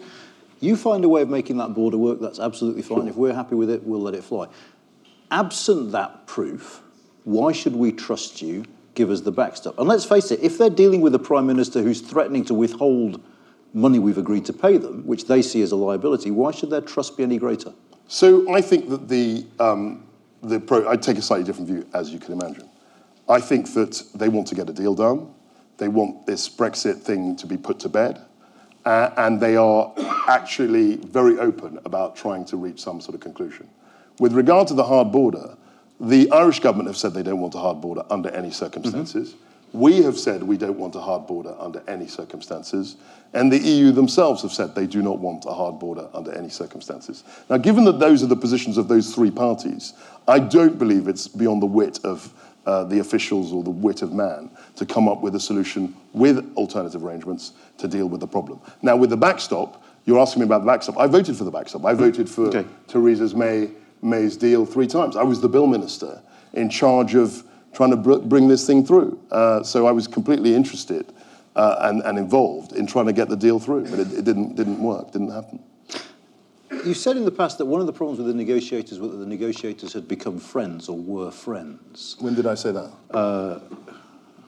you 0.59 0.75
find 0.75 1.03
a 1.03 1.09
way 1.09 1.21
of 1.21 1.29
making 1.29 1.57
that 1.57 1.73
border 1.73 1.97
work, 1.97 2.19
that's 2.19 2.39
absolutely 2.39 2.81
fine. 2.81 3.07
If 3.07 3.15
we're 3.15 3.33
happy 3.33 3.55
with 3.55 3.69
it, 3.69 3.83
we'll 3.83 4.01
let 4.01 4.13
it 4.13 4.23
fly. 4.23 4.47
Absent 5.31 5.91
that 5.93 6.27
proof, 6.27 6.81
why 7.23 7.51
should 7.51 7.75
we 7.75 7.91
trust 7.91 8.41
you? 8.41 8.65
Give 8.93 9.09
us 9.09 9.21
the 9.21 9.31
backstop. 9.31 9.79
And 9.79 9.87
let's 9.87 10.03
face 10.03 10.31
it, 10.31 10.41
if 10.41 10.57
they're 10.57 10.69
dealing 10.69 11.01
with 11.01 11.15
a 11.15 11.19
prime 11.19 11.47
minister 11.47 11.81
who's 11.81 12.01
threatening 12.01 12.43
to 12.45 12.53
withhold 12.53 13.23
money 13.73 13.99
we've 13.99 14.17
agreed 14.17 14.45
to 14.45 14.53
pay 14.53 14.77
them, 14.77 15.05
which 15.05 15.25
they 15.25 15.41
see 15.41 15.61
as 15.61 15.71
a 15.71 15.75
liability, 15.75 16.31
why 16.31 16.51
should 16.51 16.69
their 16.69 16.81
trust 16.81 17.15
be 17.15 17.23
any 17.23 17.37
greater? 17.37 17.71
So 18.07 18.51
I 18.51 18.61
think 18.61 18.89
that 18.89 19.07
the, 19.07 19.45
um, 19.59 20.03
the 20.41 20.59
pro, 20.59 20.89
I 20.89 20.95
take 20.95 21.17
a 21.17 21.21
slightly 21.21 21.45
different 21.45 21.67
view, 21.67 21.87
as 21.93 22.11
you 22.11 22.19
can 22.19 22.33
imagine. 22.33 22.69
I 23.27 23.39
think 23.39 23.73
that 23.73 24.01
they 24.15 24.29
want 24.29 24.47
to 24.47 24.55
get 24.55 24.69
a 24.69 24.73
deal 24.73 24.95
done. 24.95 25.33
They 25.77 25.87
want 25.87 26.25
this 26.25 26.49
Brexit 26.49 26.97
thing 26.97 27.35
to 27.37 27.47
be 27.47 27.57
put 27.57 27.79
to 27.81 27.89
bed. 27.89 28.21
Uh, 28.85 29.11
and 29.17 29.39
they 29.39 29.55
are 29.55 29.93
actually 30.27 30.95
very 30.95 31.37
open 31.37 31.79
about 31.85 32.15
trying 32.15 32.45
to 32.45 32.57
reach 32.57 32.81
some 32.81 33.01
sort 33.01 33.15
of 33.15 33.21
conclusion. 33.21 33.69
With 34.19 34.33
regard 34.33 34.67
to 34.69 34.73
the 34.73 34.83
hard 34.83 35.11
border, 35.11 35.57
the 35.99 36.31
Irish 36.31 36.59
government 36.59 36.87
have 36.87 36.97
said 36.97 37.13
they 37.13 37.23
don't 37.23 37.41
want 37.41 37.55
a 37.55 37.59
hard 37.59 37.81
border 37.81 38.03
under 38.09 38.29
any 38.29 38.51
circumstances. 38.51 39.33
Mm-hmm. 39.33 39.48
We 39.73 40.01
have 40.03 40.17
said 40.17 40.43
we 40.43 40.57
don't 40.57 40.77
want 40.77 40.95
a 40.95 40.99
hard 40.99 41.27
border 41.27 41.55
under 41.59 41.83
any 41.87 42.07
circumstances. 42.07 42.95
And 43.33 43.51
the 43.51 43.59
EU 43.59 43.91
themselves 43.91 44.41
have 44.41 44.51
said 44.51 44.73
they 44.73 44.87
do 44.87 45.01
not 45.01 45.19
want 45.19 45.45
a 45.45 45.53
hard 45.53 45.77
border 45.77 46.07
under 46.13 46.33
any 46.33 46.49
circumstances. 46.49 47.23
Now, 47.49 47.57
given 47.57 47.83
that 47.85 47.99
those 47.99 48.23
are 48.23 48.27
the 48.27 48.35
positions 48.35 48.77
of 48.77 48.87
those 48.87 49.13
three 49.13 49.29
parties, 49.29 49.93
I 50.27 50.39
don't 50.39 50.79
believe 50.79 51.07
it's 51.07 51.27
beyond 51.27 51.61
the 51.61 51.67
wit 51.67 51.99
of 52.03 52.33
uh, 52.65 52.83
the 52.83 52.99
officials 52.99 53.53
or 53.53 53.63
the 53.63 53.69
wit 53.69 54.01
of 54.01 54.13
man 54.13 54.49
to 54.75 54.85
come 54.85 55.07
up 55.07 55.21
with 55.21 55.35
a 55.35 55.39
solution 55.39 55.95
with 56.13 56.53
alternative 56.55 57.03
arrangements 57.03 57.53
to 57.77 57.87
deal 57.87 58.07
with 58.07 58.19
the 58.19 58.27
problem. 58.27 58.59
Now, 58.81 58.95
with 58.95 59.11
the 59.11 59.17
backstop, 59.17 59.83
you're 60.05 60.19
asking 60.19 60.41
me 60.41 60.45
about 60.45 60.61
the 60.61 60.67
backstop. 60.67 60.97
I 60.97 61.07
voted 61.07 61.37
for 61.37 61.43
the 61.43 61.51
backstop. 61.51 61.85
I 61.85 61.93
voted 61.93 62.29
for 62.29 62.47
okay. 62.47 62.65
Theresa 62.87 63.35
May, 63.37 63.69
May's 64.01 64.35
deal 64.37 64.65
three 64.65 64.87
times. 64.87 65.15
I 65.15 65.23
was 65.23 65.41
the 65.41 65.49
bill 65.49 65.67
minister 65.67 66.21
in 66.53 66.69
charge 66.69 67.15
of 67.15 67.43
trying 67.73 67.91
to 67.91 67.97
br- 67.97 68.17
bring 68.17 68.47
this 68.47 68.65
thing 68.65 68.85
through. 68.85 69.19
Uh, 69.31 69.63
so 69.63 69.87
I 69.87 69.91
was 69.91 70.07
completely 70.07 70.55
interested 70.55 71.11
uh, 71.55 71.77
and, 71.81 72.01
and, 72.03 72.17
involved 72.17 72.73
in 72.73 72.87
trying 72.87 73.05
to 73.05 73.13
get 73.13 73.29
the 73.29 73.35
deal 73.35 73.59
through, 73.59 73.85
but 73.89 73.99
it, 73.99 74.11
it 74.13 74.23
didn't, 74.23 74.55
didn't 74.55 74.79
work, 74.79 75.11
didn't 75.11 75.31
happen. 75.31 75.59
You 76.85 76.93
said 76.93 77.17
in 77.17 77.25
the 77.25 77.31
past 77.31 77.57
that 77.57 77.65
one 77.65 77.81
of 77.81 77.87
the 77.87 77.93
problems 77.93 78.19
with 78.19 78.27
the 78.27 78.33
negotiators 78.33 78.99
was 78.99 79.11
that 79.11 79.17
the 79.17 79.25
negotiators 79.25 79.91
had 79.91 80.07
become 80.07 80.39
friends 80.39 80.87
or 80.87 80.97
were 80.97 81.31
friends. 81.31 82.15
When 82.19 82.35
did 82.35 82.45
I 82.45 82.55
say 82.55 82.71
that? 82.71 82.91
Uh, 83.11 83.59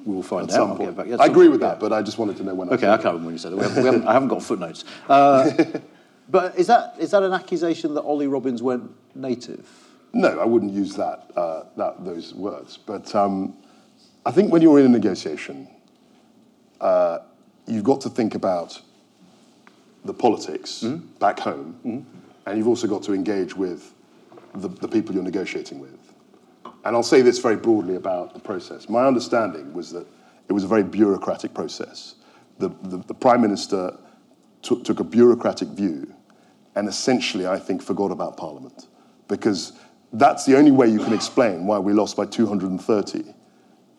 we 0.05 0.15
will 0.15 0.23
find 0.23 0.49
At 0.49 0.57
out. 0.57 0.79
Yeah, 1.07 1.17
I 1.19 1.25
agree 1.25 1.47
with 1.47 1.59
that, 1.61 1.79
but 1.79 1.91
I 1.91 2.01
just 2.01 2.17
wanted 2.17 2.37
to 2.37 2.43
know 2.43 2.53
when. 2.53 2.69
Okay, 2.69 2.87
I, 2.87 2.93
I 2.93 2.97
can't 2.97 3.05
remember 3.05 3.25
when 3.25 3.35
you 3.35 3.39
said 3.39 3.51
it. 3.51 3.55
We 3.55 3.63
haven't, 3.63 3.83
we 3.83 3.85
haven't, 3.85 4.07
I 4.07 4.13
haven't 4.13 4.29
got 4.29 4.41
footnotes. 4.41 4.83
Uh, 5.09 5.51
but 6.29 6.57
is 6.57 6.67
that 6.67 6.95
is 6.99 7.11
that 7.11 7.23
an 7.23 7.33
accusation 7.33 7.93
that 7.95 8.01
Ollie 8.01 8.27
Robbins 8.27 8.63
went 8.63 8.91
native? 9.15 9.90
No, 10.13 10.39
I 10.39 10.45
wouldn't 10.45 10.73
use 10.73 10.95
that, 10.95 11.31
uh, 11.35 11.63
that 11.77 12.03
those 12.03 12.33
words. 12.33 12.77
But 12.77 13.13
um, 13.15 13.55
I 14.25 14.31
think 14.31 14.51
when 14.51 14.61
you're 14.61 14.79
in 14.79 14.85
a 14.85 14.89
negotiation, 14.89 15.67
uh, 16.81 17.19
you've 17.65 17.83
got 17.83 18.01
to 18.01 18.09
think 18.09 18.35
about 18.35 18.81
the 20.03 20.13
politics 20.13 20.81
mm-hmm. 20.83 21.05
back 21.19 21.39
home, 21.39 21.79
mm-hmm. 21.85 22.17
and 22.45 22.57
you've 22.57 22.67
also 22.67 22.87
got 22.87 23.03
to 23.03 23.13
engage 23.13 23.55
with 23.55 23.93
the, 24.55 24.67
the 24.67 24.87
people 24.87 25.13
you're 25.15 25.23
negotiating 25.23 25.79
with. 25.79 25.97
And 26.83 26.95
I'll 26.95 27.03
say 27.03 27.21
this 27.21 27.37
very 27.39 27.55
broadly 27.55 27.95
about 27.95 28.33
the 28.33 28.39
process. 28.39 28.89
My 28.89 29.05
understanding 29.05 29.73
was 29.73 29.91
that 29.91 30.07
it 30.49 30.53
was 30.53 30.63
a 30.63 30.67
very 30.67 30.83
bureaucratic 30.83 31.53
process. 31.53 32.15
The, 32.57 32.69
the, 32.83 32.97
the 32.97 33.13
Prime 33.13 33.41
Minister 33.41 33.97
took, 34.61 34.83
took 34.83 34.99
a 34.99 35.03
bureaucratic 35.03 35.69
view 35.69 36.13
and 36.75 36.87
essentially, 36.87 37.47
I 37.47 37.59
think, 37.59 37.81
forgot 37.81 38.11
about 38.11 38.37
Parliament. 38.37 38.87
Because 39.27 39.73
that's 40.13 40.45
the 40.45 40.57
only 40.57 40.71
way 40.71 40.87
you 40.87 40.99
can 40.99 41.13
explain 41.13 41.65
why 41.65 41.79
we 41.79 41.93
lost 41.93 42.17
by 42.17 42.25
230. 42.25 43.33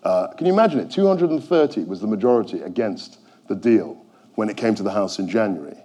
Uh, 0.02 0.26
can 0.28 0.46
you 0.46 0.52
imagine 0.52 0.80
it? 0.80 0.90
230 0.90 1.84
was 1.84 2.00
the 2.00 2.06
majority 2.06 2.60
against 2.62 3.18
the 3.48 3.54
deal 3.54 4.04
when 4.34 4.48
it 4.48 4.56
came 4.56 4.74
to 4.74 4.82
the 4.82 4.90
House 4.90 5.18
in 5.18 5.28
January. 5.28 5.76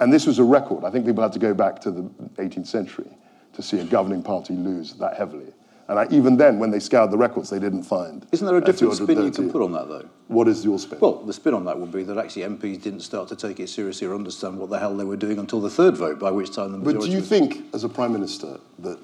And 0.00 0.12
this 0.12 0.26
was 0.26 0.38
a 0.38 0.44
record. 0.44 0.84
I 0.84 0.90
think 0.90 1.06
people 1.06 1.22
had 1.22 1.32
to 1.32 1.38
go 1.38 1.54
back 1.54 1.80
to 1.82 1.90
the 1.90 2.02
18th 2.36 2.66
century 2.66 3.08
to 3.54 3.62
see 3.62 3.80
a 3.80 3.84
governing 3.84 4.22
party 4.22 4.54
lose 4.54 4.94
that 4.94 5.16
heavily. 5.16 5.52
And 5.88 6.00
I, 6.00 6.06
even 6.10 6.36
then, 6.36 6.58
when 6.58 6.70
they 6.70 6.80
scoured 6.80 7.12
the 7.12 7.16
records, 7.16 7.48
they 7.48 7.60
didn't 7.60 7.84
find. 7.84 8.26
Isn't 8.32 8.46
there 8.46 8.56
a 8.56 8.60
different 8.60 8.94
spin 8.94 9.22
you 9.22 9.30
can 9.30 9.50
put 9.50 9.62
on 9.62 9.70
that, 9.72 9.88
though? 9.88 10.08
What 10.26 10.48
is 10.48 10.64
your 10.64 10.80
spin? 10.80 10.98
Well, 10.98 11.22
the 11.22 11.32
spin 11.32 11.54
on 11.54 11.64
that 11.66 11.78
would 11.78 11.92
be 11.92 12.02
that 12.02 12.18
actually 12.18 12.42
MPs 12.42 12.82
didn't 12.82 13.00
start 13.00 13.28
to 13.28 13.36
take 13.36 13.60
it 13.60 13.68
seriously 13.68 14.06
or 14.08 14.14
understand 14.14 14.58
what 14.58 14.68
the 14.68 14.80
hell 14.80 14.96
they 14.96 15.04
were 15.04 15.16
doing 15.16 15.38
until 15.38 15.60
the 15.60 15.70
third 15.70 15.96
vote, 15.96 16.18
by 16.18 16.32
which 16.32 16.52
time 16.52 16.72
the 16.72 16.78
majority. 16.78 16.98
But 16.98 17.04
do 17.04 17.10
you 17.12 17.18
was- 17.18 17.28
think, 17.28 17.66
as 17.72 17.84
a 17.84 17.88
prime 17.88 18.12
minister, 18.12 18.58
that 18.80 18.98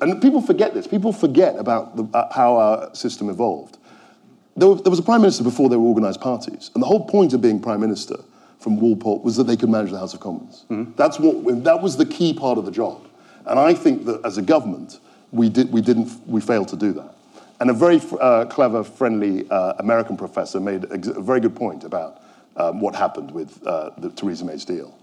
and 0.00 0.20
people 0.22 0.40
forget 0.40 0.74
this? 0.74 0.86
People 0.86 1.12
forget 1.12 1.56
about 1.58 1.96
the, 1.96 2.04
uh, 2.16 2.32
how 2.32 2.56
our 2.56 2.94
system 2.94 3.28
evolved. 3.28 3.78
There, 4.56 4.68
were- 4.68 4.76
there 4.76 4.90
was 4.90 4.98
a 4.98 5.02
prime 5.02 5.20
minister 5.20 5.44
before 5.44 5.68
there 5.68 5.78
were 5.78 5.88
organised 5.88 6.20
parties, 6.20 6.70
and 6.74 6.82
the 6.82 6.86
whole 6.86 7.04
point 7.04 7.32
of 7.34 7.40
being 7.42 7.60
prime 7.60 7.80
minister 7.80 8.16
from 8.58 8.80
Walpole 8.80 9.20
was 9.20 9.36
that 9.36 9.44
they 9.44 9.56
could 9.56 9.68
manage 9.68 9.90
the 9.90 9.98
House 9.98 10.14
of 10.14 10.20
Commons. 10.20 10.64
That's 10.96 11.18
what 11.20 11.64
that 11.64 11.82
was 11.82 11.96
the 11.96 12.06
key 12.06 12.32
part 12.34 12.58
of 12.58 12.64
the 12.64 12.72
job, 12.72 13.00
and 13.44 13.58
I 13.58 13.74
think 13.74 14.06
that 14.06 14.24
as 14.24 14.38
a 14.38 14.42
government, 14.42 14.98
we 15.30 15.48
did 15.48 15.70
we 15.72 15.80
didn't 15.82 16.10
we 16.26 16.40
failed 16.40 16.68
to 16.68 16.76
do 16.76 16.92
that. 16.92 17.12
And 17.60 17.70
a 17.70 17.72
very 17.72 18.00
uh, 18.20 18.44
clever, 18.46 18.84
friendly 18.84 19.48
uh, 19.50 19.74
American 19.78 20.16
professor 20.16 20.60
made 20.60 20.84
ex- 20.92 21.08
a 21.08 21.20
very 21.20 21.40
good 21.40 21.54
point 21.56 21.84
about 21.84 22.20
um, 22.56 22.80
what 22.80 22.94
happened 22.94 23.30
with 23.30 23.66
uh, 23.66 23.90
the 23.98 24.10
Theresa 24.10 24.44
May's 24.44 24.64
deal. 24.64 24.96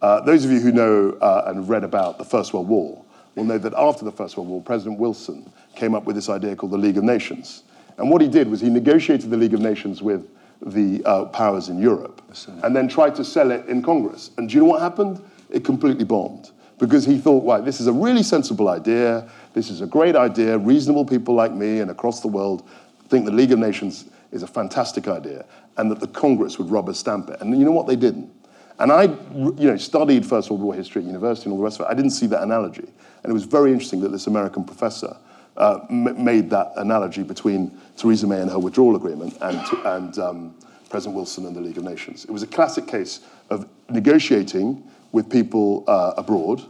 Uh, 0.00 0.20
those 0.20 0.44
of 0.44 0.50
you 0.50 0.60
who 0.60 0.72
know 0.72 1.18
uh, 1.20 1.44
and 1.46 1.68
read 1.68 1.84
about 1.84 2.16
the 2.18 2.24
First 2.24 2.52
World 2.54 2.68
War 2.68 3.04
will 3.38 3.44
know 3.44 3.58
that 3.58 3.72
after 3.74 4.04
the 4.04 4.12
First 4.12 4.36
World 4.36 4.48
War, 4.48 4.60
President 4.60 4.98
Wilson 4.98 5.50
came 5.76 5.94
up 5.94 6.04
with 6.04 6.16
this 6.16 6.28
idea 6.28 6.56
called 6.56 6.72
the 6.72 6.78
League 6.78 6.98
of 6.98 7.04
Nations. 7.04 7.62
And 7.96 8.10
what 8.10 8.20
he 8.20 8.28
did 8.28 8.50
was 8.50 8.60
he 8.60 8.68
negotiated 8.68 9.30
the 9.30 9.36
League 9.36 9.54
of 9.54 9.60
Nations 9.60 10.02
with 10.02 10.28
the 10.60 11.02
uh, 11.04 11.24
powers 11.26 11.68
in 11.68 11.80
Europe 11.80 12.20
and 12.64 12.74
then 12.74 12.88
tried 12.88 13.14
to 13.14 13.24
sell 13.24 13.52
it 13.52 13.66
in 13.66 13.80
Congress. 13.80 14.32
And 14.36 14.48
do 14.48 14.56
you 14.56 14.60
know 14.60 14.66
what 14.66 14.82
happened? 14.82 15.22
It 15.50 15.64
completely 15.64 16.04
bombed 16.04 16.50
because 16.78 17.04
he 17.04 17.16
thought, 17.16 17.44
right, 17.44 17.64
this 17.64 17.80
is 17.80 17.86
a 17.86 17.92
really 17.92 18.24
sensible 18.24 18.68
idea. 18.68 19.30
This 19.54 19.70
is 19.70 19.80
a 19.80 19.86
great 19.86 20.16
idea. 20.16 20.58
Reasonable 20.58 21.04
people 21.04 21.34
like 21.34 21.52
me 21.52 21.78
and 21.78 21.90
across 21.90 22.20
the 22.20 22.28
world 22.28 22.68
think 23.08 23.24
the 23.24 23.32
League 23.32 23.52
of 23.52 23.58
Nations 23.58 24.06
is 24.32 24.42
a 24.42 24.46
fantastic 24.46 25.08
idea 25.08 25.44
and 25.76 25.90
that 25.90 26.00
the 26.00 26.08
Congress 26.08 26.58
would 26.58 26.70
rubber 26.70 26.92
stamp 26.92 27.30
it. 27.30 27.40
And 27.40 27.56
you 27.56 27.64
know 27.64 27.72
what? 27.72 27.86
They 27.86 27.96
didn't. 27.96 28.30
And 28.78 28.92
I, 28.92 29.04
you 29.34 29.54
know, 29.70 29.76
studied 29.76 30.24
First 30.24 30.50
World 30.50 30.62
War 30.62 30.74
history 30.74 31.02
at 31.02 31.06
university 31.06 31.46
and 31.46 31.52
all 31.52 31.58
the 31.58 31.64
rest 31.64 31.80
of 31.80 31.86
it. 31.86 31.90
I 31.90 31.94
didn't 31.94 32.12
see 32.12 32.26
that 32.28 32.42
analogy, 32.42 32.86
and 33.22 33.30
it 33.30 33.32
was 33.32 33.44
very 33.44 33.72
interesting 33.72 34.00
that 34.00 34.12
this 34.12 34.26
American 34.28 34.64
professor 34.64 35.16
uh, 35.56 35.80
m- 35.90 36.22
made 36.24 36.48
that 36.50 36.72
analogy 36.76 37.24
between 37.24 37.76
Theresa 37.96 38.26
May 38.26 38.40
and 38.40 38.50
her 38.50 38.58
withdrawal 38.58 38.94
agreement 38.94 39.36
and, 39.40 39.60
and 39.84 40.18
um, 40.18 40.54
President 40.90 41.16
Wilson 41.16 41.46
and 41.46 41.56
the 41.56 41.60
League 41.60 41.76
of 41.76 41.84
Nations. 41.84 42.24
It 42.24 42.30
was 42.30 42.44
a 42.44 42.46
classic 42.46 42.86
case 42.86 43.20
of 43.50 43.68
negotiating 43.90 44.82
with 45.10 45.28
people 45.28 45.82
uh, 45.88 46.14
abroad, 46.16 46.62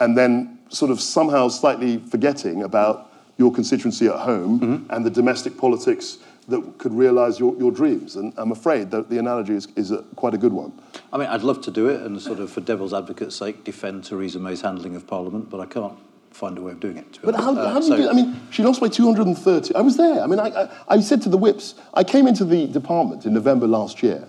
and 0.00 0.18
then 0.18 0.58
sort 0.68 0.90
of 0.90 1.00
somehow 1.00 1.48
slightly 1.48 1.98
forgetting 1.98 2.64
about 2.64 3.12
your 3.38 3.52
constituency 3.52 4.08
at 4.08 4.16
home 4.16 4.86
and 4.90 5.06
the 5.06 5.10
domestic 5.10 5.56
politics 5.56 6.18
that 6.48 6.78
could 6.78 6.92
realize 6.92 7.38
your, 7.38 7.56
your 7.56 7.70
dreams. 7.70 8.16
And 8.16 8.32
I'm 8.36 8.52
afraid 8.52 8.90
that 8.90 9.08
the 9.08 9.18
analogy 9.18 9.54
is, 9.54 9.68
is 9.76 9.90
a, 9.90 10.02
quite 10.16 10.34
a 10.34 10.38
good 10.38 10.52
one. 10.52 10.72
I 11.12 11.18
mean, 11.18 11.28
I'd 11.28 11.42
love 11.42 11.60
to 11.62 11.70
do 11.70 11.88
it 11.88 12.00
and 12.00 12.20
sort 12.20 12.40
of, 12.40 12.50
for 12.50 12.60
devil's 12.60 12.92
advocate's 12.92 13.36
sake, 13.36 13.64
defend 13.64 14.04
Theresa 14.04 14.38
May's 14.38 14.60
handling 14.60 14.96
of 14.96 15.06
Parliament, 15.06 15.50
but 15.50 15.60
I 15.60 15.66
can't 15.66 15.96
find 16.30 16.58
a 16.58 16.62
way 16.62 16.72
of 16.72 16.80
doing 16.80 16.96
it. 16.96 17.18
But 17.22 17.36
how, 17.36 17.54
Uh, 17.54 17.72
how 17.72 17.80
do 17.80 17.86
so- 17.86 17.96
you 17.96 18.02
do 18.04 18.10
I 18.10 18.12
mean, 18.14 18.40
she 18.50 18.62
lost 18.62 18.80
by 18.80 18.88
230. 18.88 19.74
I 19.74 19.80
was 19.80 19.96
there. 19.96 20.20
I 20.22 20.26
mean, 20.26 20.40
I, 20.40 20.48
I, 20.48 20.68
I 20.88 21.00
said 21.00 21.22
to 21.22 21.28
the 21.28 21.38
whips, 21.38 21.74
I 21.94 22.02
came 22.02 22.26
into 22.26 22.44
the 22.44 22.66
department 22.66 23.24
in 23.26 23.34
November 23.34 23.66
last 23.68 24.02
year. 24.02 24.26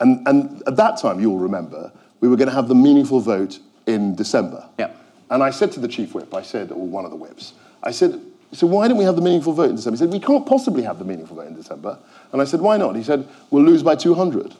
And, 0.00 0.26
and 0.28 0.62
at 0.66 0.76
that 0.76 0.98
time, 1.00 1.18
you'll 1.20 1.38
remember, 1.38 1.92
we 2.20 2.28
were 2.28 2.36
going 2.36 2.48
to 2.48 2.54
have 2.54 2.68
the 2.68 2.74
meaningful 2.74 3.20
vote 3.20 3.58
in 3.86 4.14
December. 4.14 4.68
Yeah. 4.78 4.90
And 5.30 5.42
I 5.42 5.50
said 5.50 5.72
to 5.72 5.80
the 5.80 5.88
chief 5.88 6.14
whip, 6.14 6.34
I 6.34 6.42
said, 6.42 6.72
or 6.72 6.86
one 6.86 7.04
of 7.04 7.10
the 7.10 7.16
whips, 7.16 7.54
I 7.82 7.90
said, 7.90 8.20
so 8.52 8.66
why 8.66 8.88
don't 8.88 8.96
we 8.96 9.04
have 9.04 9.16
the 9.16 9.22
meaningful 9.22 9.52
vote 9.52 9.70
in 9.70 9.76
December? 9.76 9.96
He 9.96 9.98
said, 9.98 10.12
we 10.12 10.20
can't 10.20 10.46
possibly 10.46 10.82
have 10.82 10.98
the 10.98 11.04
meaningful 11.04 11.36
vote 11.36 11.48
in 11.48 11.54
December. 11.54 11.98
And 12.32 12.40
I 12.40 12.44
said, 12.44 12.60
why 12.60 12.78
not? 12.78 12.96
He 12.96 13.02
said, 13.02 13.28
we'll 13.50 13.64
lose 13.64 13.82
by 13.82 13.94
200. 13.94 14.54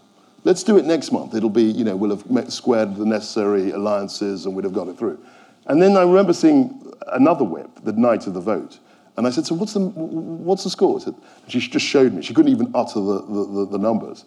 Let's 0.44 0.62
do 0.62 0.76
it 0.76 0.84
next 0.84 1.10
month. 1.10 1.34
It'll 1.34 1.48
be, 1.48 1.64
you 1.64 1.84
know, 1.84 1.96
we'll 1.96 2.16
have 2.16 2.52
squared 2.52 2.96
the 2.96 3.06
necessary 3.06 3.70
alliances 3.70 4.44
and 4.44 4.54
we'd 4.54 4.64
have 4.64 4.74
got 4.74 4.88
it 4.88 4.98
through. 4.98 5.18
And 5.66 5.80
then 5.80 5.96
I 5.96 6.02
remember 6.02 6.32
seeing 6.32 6.92
another 7.08 7.44
whip 7.44 7.70
the 7.82 7.92
night 7.92 8.26
of 8.26 8.34
the 8.34 8.40
vote. 8.40 8.78
And 9.16 9.26
I 9.26 9.30
said, 9.30 9.46
so 9.46 9.54
what's 9.54 9.72
the, 9.72 9.80
what's 9.80 10.64
the 10.64 10.70
score? 10.70 10.98
He 10.98 11.04
said, 11.04 11.14
she 11.48 11.58
just 11.58 11.84
showed 11.84 12.12
me. 12.12 12.22
She 12.22 12.34
couldn't 12.34 12.52
even 12.52 12.70
utter 12.74 13.00
the, 13.00 13.22
the, 13.22 13.46
the, 13.46 13.66
the 13.72 13.78
numbers. 13.78 14.26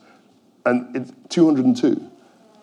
And 0.66 0.96
it's 0.96 1.12
202. 1.30 2.10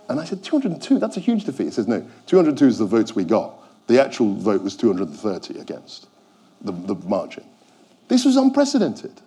And 0.08 0.20
I 0.20 0.24
said, 0.24 0.42
202? 0.42 0.98
That's 0.98 1.16
a 1.16 1.20
huge 1.20 1.44
defeat. 1.44 1.64
He 1.64 1.70
says, 1.70 1.86
no, 1.86 2.06
202 2.26 2.66
is 2.66 2.78
the 2.78 2.86
votes 2.86 3.14
we 3.14 3.24
got. 3.24 3.54
The 3.86 4.02
actual 4.02 4.34
vote 4.34 4.62
was 4.62 4.76
230 4.76 5.58
against 5.58 6.08
the, 6.60 6.72
the 6.72 6.94
margin. 7.06 7.44
This 8.08 8.24
was 8.24 8.36
unprecedented. 8.36 9.20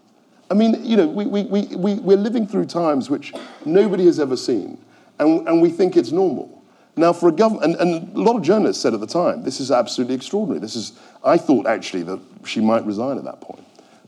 I 0.50 0.54
mean, 0.54 0.84
you 0.84 0.98
know, 0.98 1.08
we, 1.08 1.26
we, 1.26 1.44
we, 1.44 1.62
we, 1.76 1.94
we're 1.96 2.17
living 2.17 2.46
through 2.46 2.65
times 2.65 3.10
which 3.10 3.34
nobody 3.65 4.06
has 4.06 4.20
ever 4.20 4.36
seen, 4.36 4.84
and, 5.20 5.48
and 5.48 5.62
we 5.62 5.70
think 5.70 5.96
it's 5.96 6.12
normal. 6.12 6.62
Now, 6.98 7.13
for 7.13 7.30
a 7.30 7.32
government, 7.32 7.80
and, 7.80 7.96
and 7.96 8.15
a 8.17 8.20
lot 8.20 8.36
of 8.36 8.41
journalists 8.41 8.84
said 8.84 8.94
at 8.94 9.00
the 9.00 9.08
time, 9.08 9.44
this 9.44 9.62
is 9.62 9.72
absolutely 9.72 10.15
extraordinary. 10.15 10.60
This 10.60 10.76
is, 10.76 11.00
I 11.24 11.38
thought 11.38 11.67
actually 11.67 12.04
that 12.04 12.20
she 12.44 12.60
might 12.60 12.86
resign 12.86 13.17
at 13.17 13.24
that 13.24 13.39
point. 13.39 13.65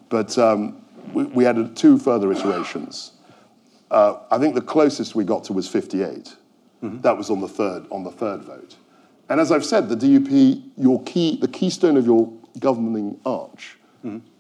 But 0.10 0.38
um, 0.38 0.84
we, 1.14 1.24
we 1.24 1.44
had 1.46 1.76
two 1.78 1.98
further 1.98 2.32
iterations. 2.32 3.14
Uh, 3.90 4.20
I 4.30 4.38
think 4.38 4.56
the 4.56 4.62
closest 4.62 5.16
we 5.16 5.24
got 5.24 5.46
to 5.46 5.54
was 5.54 5.68
58. 5.70 6.36
That 6.82 7.18
was 7.18 7.30
on 7.30 7.40
the 7.40 7.48
third 7.48 7.86
on 7.90 8.04
the 8.04 8.12
third 8.12 8.42
vote. 8.42 8.76
And 9.30 9.40
as 9.40 9.54
I've 9.54 9.64
said, 9.64 9.88
the 9.88 9.96
DUP, 9.96 10.72
your 10.76 11.02
key, 11.04 11.38
the 11.38 11.48
keystone 11.48 11.96
of 11.96 12.06
your 12.06 12.32
governing 12.60 13.20
arch, 13.26 13.78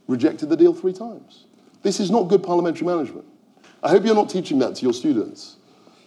rejected 0.07 0.49
the 0.49 0.57
deal 0.57 0.73
three 0.73 0.93
times. 0.93 1.45
This 1.81 1.99
is 1.99 2.11
not 2.11 2.23
good 2.29 2.43
parliamentary 2.43 2.85
management. 2.87 3.25
I 3.81 3.89
hope 3.89 4.05
you're 4.05 4.15
not 4.15 4.29
teaching 4.29 4.59
that 4.59 4.75
to 4.75 4.83
your 4.83 4.93
students, 4.93 5.57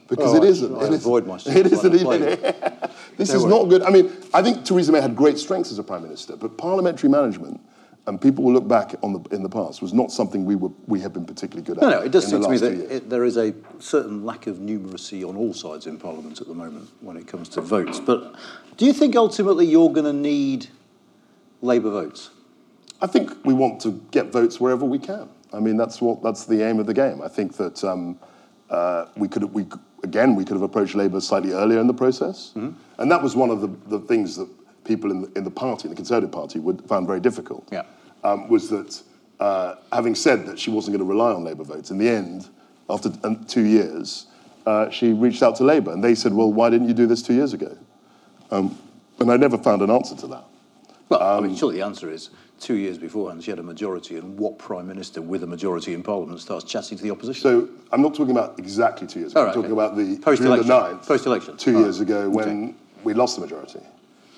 because 0.09 0.33
Oh, 0.33 0.37
it 0.37 0.45
I- 0.45 0.47
isn't. 0.49 0.75
I 0.77 0.87
It 0.87 0.93
is- 0.95 1.01
avoid 1.05 1.27
my 1.27 1.37
It 1.37 1.41
students 1.41 1.73
isn't. 1.73 1.95
even- 1.95 2.21
this 3.19 3.29
No 3.31 3.37
is 3.37 3.43
worries. 3.43 3.45
not 3.47 3.69
good. 3.69 3.83
I 3.83 3.91
mean, 3.91 4.11
I 4.33 4.43
think 4.43 4.65
Theresa 4.65 4.93
May 4.93 5.01
had 5.01 5.15
great 5.17 5.39
strengths 5.39 5.71
as 5.71 5.79
a 5.79 5.83
prime 5.83 6.03
minister, 6.03 6.37
but 6.37 6.57
parliamentary 6.57 7.09
management. 7.11 7.61
And 8.09 8.21
people 8.21 8.45
will 8.45 8.53
look 8.53 8.69
back 8.69 8.95
on 9.03 9.15
the 9.15 9.35
in 9.35 9.43
the 9.43 9.49
past 9.49 9.83
was 9.83 9.93
not 9.93 10.13
something 10.13 10.45
we 10.45 10.55
were 10.55 10.71
we 10.87 11.01
have 11.01 11.13
been 11.13 11.25
particularly 11.25 11.67
good 11.67 11.79
at. 11.79 11.83
No, 11.83 11.91
no, 11.91 11.99
it 12.03 12.13
does 12.13 12.25
seem 12.29 12.41
to 12.41 12.49
me 12.49 12.57
that 12.59 12.73
it, 12.73 13.11
there 13.11 13.25
is 13.25 13.37
a 13.37 13.53
certain 13.81 14.25
lack 14.25 14.47
of 14.47 14.59
numeracy 14.59 15.29
on 15.29 15.37
all 15.37 15.53
sides 15.53 15.89
in 15.89 15.99
Parliament 15.99 16.41
at 16.41 16.47
the 16.47 16.55
moment 16.55 16.89
when 17.01 17.17
it 17.17 17.27
comes 17.27 17.49
to 17.49 17.61
votes. 17.61 17.99
But 17.99 18.37
do 18.77 18.87
you 18.87 18.93
think 18.93 19.17
ultimately 19.17 19.67
you're 19.67 19.91
going 19.91 20.05
to 20.07 20.13
need 20.13 20.69
Labour 21.63 21.91
votes? 21.91 22.31
I 23.01 23.07
think 23.07 23.33
we 23.45 23.53
want 23.55 23.81
to 23.83 24.01
get 24.11 24.33
votes 24.33 24.59
wherever 24.61 24.85
we 24.85 24.99
can. 24.99 25.29
I 25.53 25.61
mean, 25.61 25.77
that's 25.77 26.01
what 26.01 26.23
that's 26.23 26.45
the 26.47 26.63
aim 26.63 26.79
of 26.81 26.87
the 26.87 26.95
game. 26.95 27.21
I 27.23 27.29
think 27.29 27.57
that 27.57 27.85
um, 27.85 28.19
uh, 28.71 29.07
we 29.17 29.29
could 29.29 29.45
we 29.45 29.67
again 30.03 30.35
we 30.35 30.45
could 30.45 30.55
have 30.55 30.63
approached 30.63 30.95
Labour 30.95 31.21
slightly 31.21 31.53
earlier 31.53 31.81
in 31.81 31.87
the 31.87 31.95
process, 31.95 32.53
and 32.55 33.11
that 33.11 33.23
was 33.23 33.37
one 33.37 33.51
of 33.51 33.61
the, 33.61 33.69
the 33.89 34.01
things 34.07 34.37
that 34.37 34.49
people 34.85 35.11
in 35.11 35.23
the, 35.23 35.33
in 35.37 35.45
the 35.45 35.51
party, 35.51 35.85
in 35.85 35.91
the 35.91 35.97
Conservative 35.97 36.33
Party, 36.33 36.59
would 36.59 36.83
found 36.89 37.07
very 37.07 37.21
difficult. 37.21 37.69
Yeah. 37.73 37.83
um, 38.25 38.49
was 38.49 38.69
that 38.71 39.03
uh, 39.41 39.77
having 39.93 40.15
said 40.15 40.47
that 40.47 40.59
she 40.59 40.71
wasn't 40.71 40.97
going 40.97 41.07
to 41.07 41.11
rely 41.11 41.33
on 41.33 41.45
Labour 41.45 41.65
votes, 41.65 41.91
in 41.91 41.99
the 41.99 42.09
end, 42.09 42.49
after 42.89 43.11
um, 43.25 43.45
two 43.45 43.65
years, 43.65 44.27
uh, 44.65 44.91
she 44.91 45.13
reached 45.13 45.43
out 45.43 45.57
to 45.57 45.65
Labour, 45.65 45.93
and 45.93 46.03
they 46.03 46.15
said, 46.15 46.33
"Well, 46.33 46.53
why 46.53 46.71
didn't 46.71 46.89
you 46.89 46.95
do 46.95 47.07
this 47.07 47.23
two 47.23 47.35
years 47.35 47.53
ago?" 47.53 47.77
Um, 48.51 48.79
and 49.19 49.31
I 49.31 49.37
never 49.37 49.59
found 49.59 49.83
an 49.83 49.91
answer 49.91 50.17
to 50.17 50.27
that. 50.29 50.45
Well, 51.09 51.21
I 51.23 51.37
Um, 51.39 51.45
mean, 51.47 51.55
surely 51.57 51.77
the 51.77 51.85
answer 51.85 52.11
is 52.11 52.31
two 52.59 52.75
years 52.75 52.99
beforehand 52.99 53.45
she 53.45 53.51
had 53.51 53.59
a 53.61 53.63
majority, 53.63 54.17
and 54.17 54.39
what 54.39 54.59
prime 54.59 54.87
minister 54.89 55.23
with 55.23 55.43
a 55.45 55.47
majority 55.47 55.95
in 55.95 56.03
Parliament 56.03 56.41
starts 56.41 56.65
chatting 56.65 56.97
to 56.99 57.03
the 57.05 57.11
opposition? 57.11 57.43
So 57.43 57.69
I'm 57.93 58.03
not 58.03 58.15
talking 58.15 58.33
about 58.33 58.59
exactly 58.59 59.07
two 59.07 59.21
years 59.21 59.33
ago. 59.33 59.41
All 59.43 59.47
I'm 59.49 59.55
talking 59.55 59.73
okay. 59.73 59.85
about 59.85 59.97
the 59.97 60.19
Post-election. 60.19 60.67
June 60.67 60.69
the 60.69 60.97
9th, 60.99 61.07
Post-election. 61.07 61.57
two 61.59 61.77
All 61.77 61.83
years 61.83 61.99
right. 62.01 62.09
ago 62.09 62.29
when 62.31 62.75
we 63.05 63.15
lost 63.15 63.37
the 63.37 63.43
majority. 63.43 63.81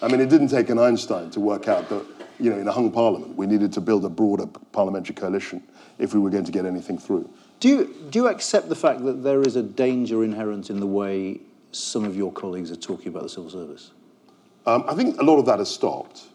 I 0.02 0.08
mean, 0.08 0.20
it 0.20 0.28
didn't 0.28 0.48
take 0.48 0.68
an 0.68 0.78
Einstein 0.78 1.30
to 1.30 1.40
work 1.40 1.68
out 1.68 1.88
that, 1.88 2.04
you 2.38 2.50
know, 2.50 2.58
in 2.58 2.68
a 2.68 2.72
hung 2.72 2.92
parliament, 2.92 3.36
we 3.36 3.46
needed 3.46 3.72
to 3.72 3.80
build 3.80 4.04
a 4.04 4.08
broader 4.08 4.46
parliamentary 4.72 5.14
coalition 5.14 5.62
if 5.98 6.12
we 6.14 6.20
were 6.20 6.30
going 6.30 6.44
to 6.44 6.52
get 6.52 6.66
anything 6.66 6.98
through. 6.98 7.28
Do 7.60 7.68
you, 7.68 7.94
do 8.10 8.20
you 8.20 8.28
accept 8.28 8.68
the 8.68 8.76
fact 8.76 9.04
that 9.04 9.24
there 9.24 9.42
is 9.42 9.56
a 9.56 9.62
danger 9.62 10.22
inherent 10.22 10.70
in 10.70 10.78
the 10.78 10.86
way 10.86 11.40
some 11.72 12.04
of 12.04 12.16
your 12.16 12.30
colleagues 12.30 12.70
are 12.70 12.76
talking 12.76 13.08
about 13.08 13.24
the 13.24 13.28
civil 13.28 13.50
service? 13.50 13.90
Um, 14.66 14.84
I 14.86 14.94
think 14.94 15.18
a 15.20 15.24
lot 15.24 15.38
of 15.38 15.46
that 15.46 15.58
has 15.58 15.68
stopped. 15.70 16.28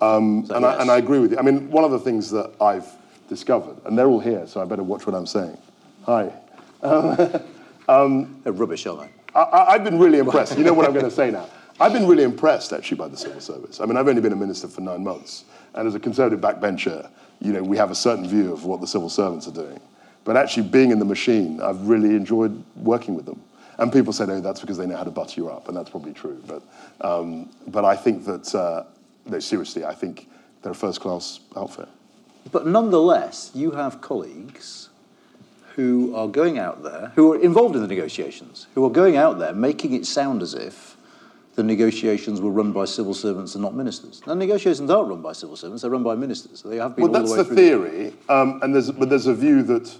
Um, 0.00 0.44
that 0.46 0.56
and, 0.56 0.66
I, 0.66 0.80
and 0.80 0.90
I 0.90 0.98
agree 0.98 1.18
with 1.18 1.32
you. 1.32 1.38
I 1.38 1.42
mean, 1.42 1.70
one 1.70 1.84
of 1.84 1.90
the 1.90 1.98
things 1.98 2.30
that 2.30 2.52
I've 2.60 2.86
discovered, 3.28 3.76
and 3.84 3.98
they're 3.98 4.06
all 4.06 4.20
here, 4.20 4.46
so 4.46 4.60
I 4.60 4.64
better 4.64 4.82
watch 4.82 5.06
what 5.06 5.14
I'm 5.14 5.26
saying. 5.26 5.58
Hi. 6.04 6.32
They're 8.44 8.52
rubbish, 8.52 8.86
aren't 8.86 9.00
they? 9.00 9.08
I, 9.34 9.42
I, 9.42 9.74
I've 9.74 9.84
been 9.84 9.98
really 9.98 10.18
impressed. 10.18 10.56
You 10.56 10.64
know 10.64 10.72
what 10.72 10.86
I'm 10.86 10.92
going 10.92 11.04
to 11.04 11.10
say 11.10 11.30
now? 11.30 11.48
I've 11.80 11.92
been 11.92 12.06
really 12.06 12.24
impressed, 12.24 12.72
actually, 12.72 12.96
by 12.96 13.08
the 13.08 13.16
civil 13.16 13.40
service. 13.40 13.80
I 13.80 13.86
mean, 13.86 13.96
I've 13.96 14.08
only 14.08 14.20
been 14.20 14.32
a 14.32 14.36
minister 14.36 14.68
for 14.68 14.80
nine 14.80 15.04
months. 15.04 15.44
And 15.74 15.86
as 15.86 15.94
a 15.94 16.00
Conservative 16.00 16.40
backbencher, 16.40 17.08
you 17.40 17.52
know, 17.52 17.62
we 17.62 17.76
have 17.76 17.90
a 17.90 17.94
certain 17.94 18.26
view 18.26 18.52
of 18.52 18.64
what 18.64 18.80
the 18.80 18.86
civil 18.86 19.08
servants 19.08 19.46
are 19.46 19.52
doing. 19.52 19.80
But 20.24 20.36
actually, 20.36 20.64
being 20.64 20.90
in 20.90 20.98
the 20.98 21.04
machine, 21.04 21.60
I've 21.60 21.88
really 21.88 22.16
enjoyed 22.16 22.62
working 22.76 23.14
with 23.14 23.26
them. 23.26 23.40
And 23.78 23.92
people 23.92 24.12
say, 24.12 24.24
oh, 24.24 24.40
that's 24.40 24.60
because 24.60 24.76
they 24.76 24.86
know 24.86 24.96
how 24.96 25.04
to 25.04 25.10
butter 25.10 25.40
you 25.40 25.48
up, 25.48 25.68
and 25.68 25.76
that's 25.76 25.88
probably 25.88 26.12
true. 26.12 26.42
But, 26.46 26.62
um, 27.00 27.48
but 27.68 27.84
I 27.84 27.94
think 27.94 28.24
that, 28.24 28.54
uh, 28.54 28.84
no, 29.28 29.38
seriously, 29.38 29.84
I 29.84 29.94
think 29.94 30.28
they're 30.62 30.72
a 30.72 30.74
first 30.74 31.00
class 31.00 31.40
outfit. 31.56 31.88
But 32.50 32.66
nonetheless, 32.66 33.50
you 33.54 33.72
have 33.72 34.00
colleagues 34.00 34.88
who 35.74 36.14
are 36.16 36.26
going 36.26 36.58
out 36.58 36.82
there, 36.82 37.12
who 37.14 37.32
are 37.32 37.40
involved 37.40 37.76
in 37.76 37.82
the 37.82 37.88
negotiations, 37.88 38.66
who 38.74 38.84
are 38.84 38.90
going 38.90 39.16
out 39.16 39.38
there 39.38 39.52
making 39.52 39.92
it 39.92 40.06
sound 40.06 40.42
as 40.42 40.54
if 40.54 40.96
the 41.54 41.62
negotiations 41.62 42.40
were 42.40 42.50
run 42.50 42.72
by 42.72 42.84
civil 42.84 43.14
servants 43.14 43.54
and 43.54 43.62
not 43.62 43.74
ministers. 43.74 44.22
Now, 44.26 44.34
negotiations 44.34 44.90
aren't 44.90 45.08
run 45.08 45.22
by 45.22 45.32
civil 45.32 45.56
servants; 45.56 45.82
they're 45.82 45.90
run 45.90 46.02
by 46.02 46.14
ministers. 46.14 46.62
They 46.62 46.76
have 46.76 46.96
been. 46.96 47.10
Well, 47.10 47.20
that's 47.20 47.34
the, 47.34 47.44
the, 47.44 47.54
theory, 47.54 48.12
um, 48.28 48.60
and 48.62 48.74
there's 48.74 48.90
but 48.90 49.08
there's 49.08 49.26
a 49.26 49.34
view 49.34 49.62
that 49.64 49.96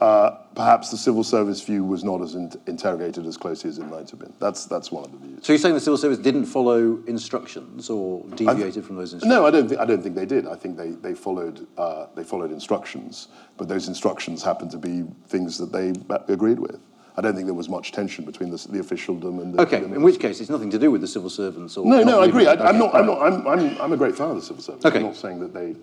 uh, 0.00 0.30
perhaps 0.54 0.90
the 0.90 0.96
civil 0.96 1.24
service 1.24 1.62
view 1.62 1.82
was 1.82 2.04
not 2.04 2.20
as 2.20 2.34
in- 2.34 2.52
interrogated 2.66 3.26
as 3.26 3.36
closely 3.36 3.70
as 3.70 3.78
it 3.78 3.86
might 3.86 4.10
have 4.10 4.18
been. 4.18 4.32
That's 4.38 4.66
that's 4.66 4.92
one 4.92 5.04
of 5.04 5.12
the 5.12 5.18
views. 5.18 5.46
So 5.46 5.52
you're 5.52 5.58
saying 5.58 5.74
the 5.74 5.80
civil 5.80 5.96
service 5.96 6.18
didn't 6.18 6.46
follow 6.46 6.98
instructions 7.06 7.88
or 7.88 8.22
deviated 8.34 8.84
from 8.84 8.96
those 8.96 9.14
instructions? 9.14 9.38
No, 9.38 9.46
I 9.46 9.50
don't 9.50 9.68
think 9.68 9.80
I 9.80 9.86
don't 9.86 10.02
think 10.02 10.14
they 10.14 10.26
did. 10.26 10.46
I 10.46 10.54
think 10.54 10.76
they 10.76 10.90
they 10.90 11.14
followed 11.14 11.66
uh, 11.78 12.06
they 12.14 12.24
followed 12.24 12.52
instructions, 12.52 13.28
but 13.56 13.68
those 13.68 13.88
instructions 13.88 14.42
happened 14.42 14.70
to 14.72 14.78
be 14.78 15.04
things 15.28 15.56
that 15.58 15.72
they 15.72 15.94
uh, 16.14 16.18
agreed 16.28 16.58
with. 16.58 16.80
I 17.18 17.22
don't 17.22 17.34
think 17.34 17.46
there 17.46 17.54
was 17.54 17.70
much 17.70 17.92
tension 17.92 18.26
between 18.26 18.50
the, 18.50 18.58
the 18.68 18.78
officialdom 18.78 19.38
and 19.38 19.54
the. 19.54 19.62
Okay, 19.62 19.80
the 19.80 19.94
in 19.94 20.02
which 20.02 20.20
case 20.20 20.42
it's 20.42 20.50
nothing 20.50 20.70
to 20.70 20.78
do 20.78 20.90
with 20.90 21.00
the 21.00 21.08
civil 21.08 21.30
servants 21.30 21.78
or. 21.78 21.86
No, 21.86 22.02
no, 22.02 22.20
I 22.20 22.26
agree. 22.26 22.46
I, 22.46 22.52
I'm, 22.52 22.78
not. 22.78 22.94
I'm 22.94 23.06
not. 23.06 23.22
I'm, 23.22 23.46
I'm, 23.48 23.80
I'm 23.80 23.92
a 23.94 23.96
great 23.96 24.14
fan 24.14 24.28
of 24.28 24.36
the 24.36 24.42
civil 24.42 24.62
servants. 24.62 24.84
Okay. 24.84 24.98
I'm 24.98 25.04
not 25.04 25.16
saying 25.16 25.40
that 25.40 25.54
they 25.54 25.74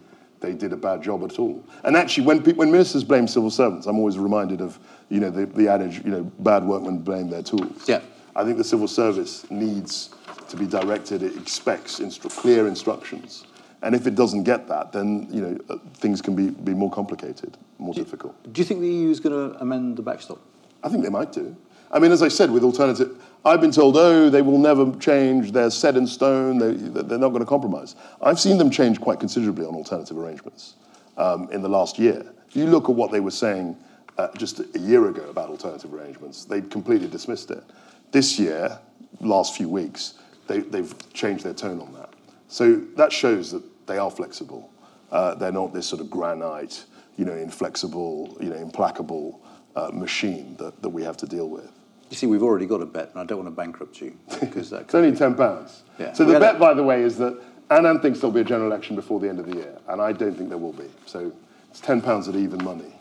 they 0.43 0.53
did 0.53 0.73
a 0.73 0.77
bad 0.77 1.01
job 1.01 1.23
at 1.23 1.39
all. 1.39 1.63
And 1.83 1.95
actually, 1.95 2.25
when 2.27 2.39
when 2.55 2.69
ministers 2.69 3.03
blame 3.03 3.27
civil 3.27 3.49
servants, 3.49 3.87
I'm 3.87 3.97
always 3.97 4.19
reminded 4.19 4.61
of 4.61 4.77
you 5.09 5.19
know 5.19 5.31
the, 5.31 5.47
the 5.47 5.67
adage 5.67 6.03
you 6.05 6.11
know 6.11 6.23
bad 6.39 6.63
workmen 6.63 6.99
blame 6.99 7.29
their 7.29 7.41
tools. 7.41 7.87
Yeah. 7.87 8.01
I 8.35 8.43
think 8.43 8.57
the 8.57 8.63
civil 8.63 8.87
service 8.87 9.49
needs 9.49 10.09
to 10.49 10.57
be 10.57 10.65
directed. 10.65 11.23
It 11.23 11.37
expects 11.37 11.99
instru- 11.99 12.35
clear 12.35 12.67
instructions. 12.67 13.45
And 13.83 13.93
if 13.95 14.07
it 14.07 14.15
doesn't 14.15 14.43
get 14.43 14.67
that, 14.67 14.91
then 14.91 15.27
you 15.31 15.41
know 15.41 15.57
uh, 15.69 15.77
things 15.95 16.21
can 16.21 16.35
be, 16.35 16.49
be 16.49 16.73
more 16.73 16.91
complicated, 16.91 17.57
more 17.79 17.93
difficult. 17.93 18.35
Do 18.51 18.59
you 18.59 18.65
think 18.65 18.81
the 18.81 18.89
EU 18.89 19.09
is 19.09 19.19
going 19.19 19.35
to 19.51 19.59
amend 19.59 19.97
the 19.97 20.03
backstop? 20.03 20.39
I 20.83 20.89
think 20.89 21.03
they 21.03 21.09
might 21.09 21.31
do. 21.31 21.55
I 21.89 21.99
mean, 21.99 22.11
as 22.11 22.21
I 22.21 22.27
said, 22.27 22.51
with 22.51 22.63
alternative, 22.63 23.23
I've 23.45 23.59
been 23.59 23.71
told, 23.71 23.97
oh, 23.97 24.29
they 24.29 24.41
will 24.41 24.57
never 24.57 24.95
change. 24.99 25.51
They're 25.51 25.69
set 25.69 25.97
in 25.97 26.07
stone. 26.07 26.59
They, 26.59 26.71
they're 26.71 27.17
not 27.17 27.29
going 27.29 27.41
to 27.41 27.45
compromise. 27.45 27.95
I've 28.21 28.39
seen 28.39 28.57
them 28.57 28.69
change 28.69 29.01
quite 29.01 29.19
considerably 29.19 29.65
on 29.65 29.75
alternative 29.75 30.17
arrangements 30.17 30.75
um, 31.17 31.49
in 31.51 31.61
the 31.61 31.67
last 31.69 31.99
year. 31.99 32.23
If 32.47 32.55
you 32.55 32.67
look 32.67 32.87
at 32.89 32.95
what 32.95 33.11
they 33.11 33.19
were 33.19 33.31
saying 33.31 33.75
uh, 34.17 34.29
just 34.37 34.59
a 34.59 34.79
year 34.79 35.09
ago 35.09 35.29
about 35.29 35.49
alternative 35.49 35.93
arrangements, 35.93 36.45
they 36.45 36.61
completely 36.61 37.07
dismissed 37.09 37.51
it. 37.51 37.63
This 38.11 38.39
year, 38.39 38.79
last 39.19 39.57
few 39.57 39.67
weeks, 39.67 40.13
they, 40.47 40.59
they've 40.59 40.93
changed 41.13 41.43
their 41.43 41.53
tone 41.53 41.81
on 41.81 41.93
that. 41.93 42.13
So 42.47 42.75
that 42.95 43.11
shows 43.11 43.51
that 43.51 43.63
they 43.87 43.97
are 43.97 44.11
flexible. 44.11 44.71
Uh, 45.11 45.35
they're 45.35 45.51
not 45.51 45.73
this 45.73 45.87
sort 45.87 46.01
of 46.01 46.09
granite, 46.09 46.85
you 47.17 47.25
know, 47.25 47.35
inflexible, 47.35 48.37
you 48.39 48.49
know, 48.49 48.55
implacable 48.55 49.41
uh, 49.75 49.89
machine 49.91 50.55
that, 50.57 50.81
that 50.81 50.89
we 50.89 51.03
have 51.03 51.17
to 51.17 51.25
deal 51.25 51.49
with. 51.49 51.69
You 52.13 52.17
see, 52.17 52.27
we've 52.27 52.43
already 52.43 52.67
got 52.67 52.79
a 52.79 52.85
bet, 52.85 53.09
and 53.09 53.19
I 53.19 53.23
don't 53.23 53.39
want 53.39 53.47
to 53.47 53.55
bankrupt 53.55 53.99
you 53.99 54.15
because 54.39 54.69
that. 54.69 54.81
It's 54.81 54.93
only 54.93 55.17
ten 55.17 55.33
pounds. 55.33 55.81
Yeah. 55.97 56.13
So 56.13 56.23
We 56.23 56.33
the 56.33 56.37
a- 56.37 56.39
bet, 56.39 56.59
by 56.59 56.75
the 56.75 56.83
way, 56.83 57.01
is 57.01 57.17
that 57.17 57.41
Anand 57.71 58.03
thinks 58.03 58.19
there'll 58.19 58.31
be 58.31 58.41
a 58.41 58.43
general 58.43 58.69
election 58.69 58.95
before 58.95 59.19
the 59.19 59.27
end 59.27 59.39
of 59.39 59.47
the 59.47 59.55
year, 59.55 59.79
and 59.87 59.99
I 59.99 60.11
don't 60.11 60.35
think 60.35 60.49
there 60.49 60.59
will 60.59 60.73
be. 60.73 60.85
So 61.07 61.31
it's 61.71 61.79
ten 61.79 62.01
pounds 62.01 62.27
at 62.27 62.35
even 62.35 62.63
money. 62.63 62.93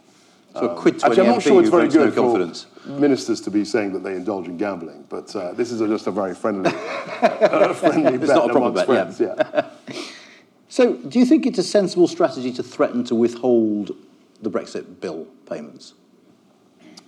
So 0.54 0.60
a 0.70 0.74
quid 0.74 1.04
Actually, 1.04 1.20
I'm 1.20 1.26
not 1.26 1.40
MP 1.40 1.42
sure 1.42 1.60
it's 1.60 1.68
very 1.68 1.82
votes 1.82 1.94
no 1.94 2.04
good 2.06 2.14
confidence. 2.14 2.66
for 2.84 2.88
ministers 2.88 3.42
to 3.42 3.50
be 3.50 3.66
saying 3.66 3.92
that 3.92 4.02
they 4.02 4.14
indulge 4.14 4.48
in 4.48 4.56
gambling, 4.56 5.04
but 5.10 5.36
uh, 5.36 5.52
this 5.52 5.70
is 5.72 5.82
a, 5.82 5.88
just 5.88 6.06
a 6.06 6.10
very 6.10 6.34
friendly, 6.34 6.70
uh, 7.22 7.74
friendly 7.74 8.16
bet 8.16 8.28
not 8.28 8.48
a 8.48 8.52
proper 8.54 8.70
bet, 8.70 8.88
yeah. 8.88 9.12
friends. 9.12 9.20
Yeah. 9.20 9.70
So, 10.70 10.94
do 10.94 11.18
you 11.18 11.26
think 11.26 11.44
it's 11.44 11.58
a 11.58 11.62
sensible 11.62 12.08
strategy 12.08 12.50
to 12.52 12.62
threaten 12.62 13.04
to 13.04 13.14
withhold 13.14 13.94
the 14.40 14.50
Brexit 14.50 15.02
bill 15.02 15.26
payments? 15.44 15.92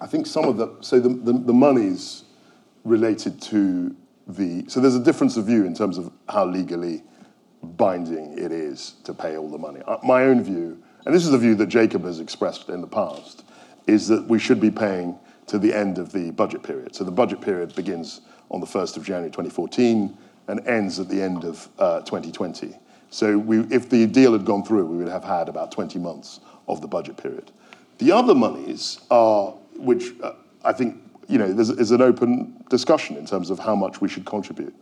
I 0.04 0.06
think 0.06 0.26
some 0.26 0.44
of 0.44 0.58
the 0.58 0.76
so 0.82 1.00
the, 1.00 1.08
the, 1.08 1.32
the 1.32 1.52
money's 1.54 2.24
related 2.84 3.40
to 3.40 3.96
the 4.26 4.66
so 4.68 4.78
there's 4.78 4.96
a 4.96 5.02
difference 5.02 5.38
of 5.38 5.46
view 5.46 5.64
in 5.64 5.74
terms 5.74 5.96
of 5.96 6.12
how 6.28 6.44
legally 6.44 7.02
binding 7.62 8.36
it 8.38 8.52
is 8.52 8.96
to 9.04 9.14
pay 9.14 9.38
all 9.38 9.50
the 9.50 9.56
money. 9.56 9.80
Uh, 9.86 9.96
my 10.04 10.24
own 10.24 10.44
view, 10.44 10.78
and 11.06 11.14
this 11.14 11.24
is 11.24 11.30
the 11.30 11.38
view 11.38 11.54
that 11.54 11.68
Jacob 11.70 12.04
has 12.04 12.20
expressed 12.20 12.68
in 12.68 12.82
the 12.82 12.86
past, 12.86 13.44
is 13.86 14.06
that 14.08 14.28
we 14.28 14.38
should 14.38 14.60
be 14.60 14.70
paying 14.70 15.18
to 15.46 15.58
the 15.58 15.72
end 15.72 15.96
of 15.96 16.12
the 16.12 16.30
budget 16.32 16.62
period. 16.62 16.94
So 16.94 17.02
the 17.04 17.10
budget 17.10 17.40
period 17.40 17.74
begins 17.74 18.20
on 18.50 18.60
the 18.60 18.66
1st 18.66 18.98
of 18.98 19.04
January 19.04 19.30
2014 19.30 20.18
and 20.48 20.68
ends 20.68 21.00
at 21.00 21.08
the 21.08 21.22
end 21.22 21.44
of 21.44 21.66
uh, 21.78 22.00
2020. 22.00 22.76
So 23.08 23.38
we, 23.38 23.60
if 23.74 23.88
the 23.88 24.06
deal 24.06 24.32
had 24.32 24.44
gone 24.44 24.64
through, 24.64 24.84
we 24.84 24.98
would 24.98 25.08
have 25.08 25.24
had 25.24 25.48
about 25.48 25.72
20 25.72 25.98
months 25.98 26.40
of 26.68 26.82
the 26.82 26.88
budget 26.88 27.16
period. 27.16 27.50
The 27.98 28.12
other 28.12 28.34
monies 28.34 29.00
are, 29.10 29.54
which 29.76 30.12
uh, 30.22 30.32
I 30.64 30.72
think, 30.72 30.96
you 31.28 31.38
know, 31.38 31.52
there's, 31.52 31.70
is 31.70 31.90
an 31.90 32.02
open 32.02 32.64
discussion 32.70 33.16
in 33.16 33.26
terms 33.26 33.50
of 33.50 33.58
how 33.58 33.74
much 33.74 34.00
we 34.00 34.08
should 34.08 34.24
contribute 34.24 34.74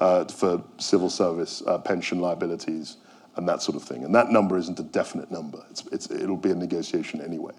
uh, 0.00 0.24
for 0.24 0.62
civil 0.78 1.10
service 1.10 1.62
uh, 1.66 1.78
pension 1.78 2.20
liabilities 2.20 2.96
and 3.36 3.48
that 3.48 3.62
sort 3.62 3.76
of 3.76 3.82
thing. 3.82 4.04
And 4.04 4.14
that 4.14 4.30
number 4.30 4.56
isn't 4.56 4.78
a 4.78 4.82
definite 4.82 5.30
number. 5.30 5.64
It's, 5.70 5.86
it's, 5.92 6.10
it'll 6.10 6.36
be 6.36 6.50
a 6.50 6.54
negotiation 6.54 7.20
anyway. 7.20 7.54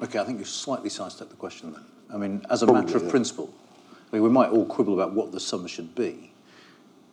Okay, 0.00 0.18
I 0.18 0.24
think 0.24 0.38
you've 0.38 0.48
slightly 0.48 0.90
sidestepped 0.90 1.30
the 1.30 1.36
question 1.36 1.72
then. 1.72 1.84
I 2.12 2.16
mean, 2.16 2.44
as 2.50 2.62
a 2.62 2.66
Probably, 2.66 2.84
matter 2.84 2.96
of 2.96 3.04
yeah. 3.04 3.10
principle, 3.10 3.52
I 4.10 4.16
mean, 4.16 4.22
we 4.22 4.30
might 4.30 4.50
all 4.50 4.64
quibble 4.64 4.94
about 4.94 5.12
what 5.12 5.32
the 5.32 5.40
sum 5.40 5.66
should 5.66 5.94
be, 5.94 6.32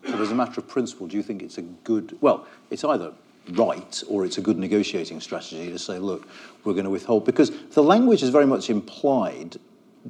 but 0.03 0.19
as 0.21 0.31
a 0.31 0.35
matter 0.35 0.59
of 0.59 0.67
principle, 0.67 1.07
do 1.07 1.17
you 1.17 1.23
think 1.23 1.41
it's 1.41 1.57
a 1.57 1.63
good, 1.63 2.15
well, 2.21 2.47
it's 2.69 2.83
either 2.83 3.11
right 3.51 4.03
or 4.07 4.25
it's 4.25 4.37
a 4.37 4.41
good 4.41 4.57
negotiating 4.57 5.21
strategy 5.21 5.69
to 5.71 5.79
say, 5.79 5.99
look, 5.99 6.27
we're 6.63 6.73
going 6.73 6.85
to 6.85 6.91
withhold, 6.91 7.25
because 7.25 7.51
the 7.69 7.83
language 7.83 8.23
is 8.23 8.29
very 8.29 8.45
much 8.45 8.69
implied 8.69 9.57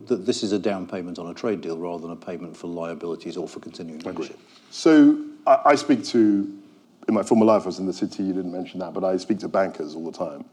that 0.07 0.25
this 0.25 0.43
is 0.43 0.51
a 0.51 0.59
down 0.59 0.85
payment 0.85 1.17
on 1.19 1.27
a 1.27 1.33
trade 1.33 1.61
deal 1.61 1.77
rather 1.77 2.01
than 2.01 2.11
a 2.11 2.15
payment 2.15 2.55
for 2.55 2.67
liabilities 2.67 3.37
or 3.37 3.47
for 3.47 3.59
continuing 3.59 4.01
membership. 4.03 4.37
So 4.69 5.23
I, 5.47 5.61
I 5.65 5.75
speak 5.75 6.03
to, 6.05 6.61
in 7.07 7.13
my 7.13 7.23
former 7.23 7.45
life, 7.45 7.63
I 7.63 7.67
was 7.67 7.79
in 7.79 7.85
the 7.85 7.93
city, 7.93 8.23
you 8.23 8.33
didn't 8.33 8.51
mention 8.51 8.79
that, 8.79 8.93
but 8.93 9.03
I 9.03 9.15
speak 9.17 9.39
to 9.39 9.47
bankers 9.47 9.95
all 9.95 10.09
the 10.09 10.17
time. 10.17 10.45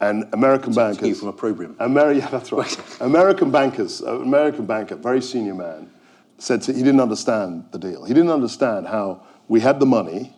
And 0.00 0.28
American 0.32 0.72
bankers. 0.72 1.18
from 1.18 1.28
opprobrium. 1.28 1.74
Ameri- 1.74 2.20
yeah, 2.20 2.28
that's 2.28 2.52
right. 2.52 2.78
American 3.00 3.50
bankers, 3.50 4.00
uh, 4.00 4.20
American 4.20 4.64
banker, 4.64 4.94
very 4.94 5.20
senior 5.20 5.54
man, 5.54 5.90
said 6.38 6.62
to, 6.62 6.72
he 6.72 6.84
didn't 6.84 7.00
understand 7.00 7.64
the 7.72 7.78
deal. 7.78 8.04
He 8.04 8.14
didn't 8.14 8.30
understand 8.30 8.86
how 8.86 9.26
we 9.48 9.58
had 9.60 9.80
the 9.80 9.86
money 9.86 10.32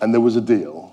and 0.00 0.12
there 0.12 0.20
was 0.20 0.36
a 0.36 0.40
deal 0.40 0.83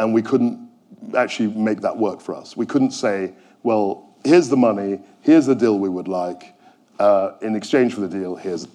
and 0.00 0.14
we 0.14 0.22
couldn't 0.22 0.70
actually 1.14 1.48
make 1.48 1.82
that 1.82 1.96
work 1.96 2.20
for 2.20 2.34
us. 2.34 2.56
We 2.56 2.64
couldn't 2.64 2.92
say, 2.92 3.34
well, 3.62 4.08
here's 4.24 4.48
the 4.48 4.56
money, 4.56 4.98
here's 5.20 5.46
the 5.46 5.54
deal 5.54 5.78
we 5.78 5.90
would 5.90 6.08
like. 6.08 6.54
Uh, 6.98 7.32
in 7.42 7.54
exchange 7.54 7.94
for 7.94 8.00
the 8.00 8.08
deal, 8.08 8.34
here's 8.34 8.66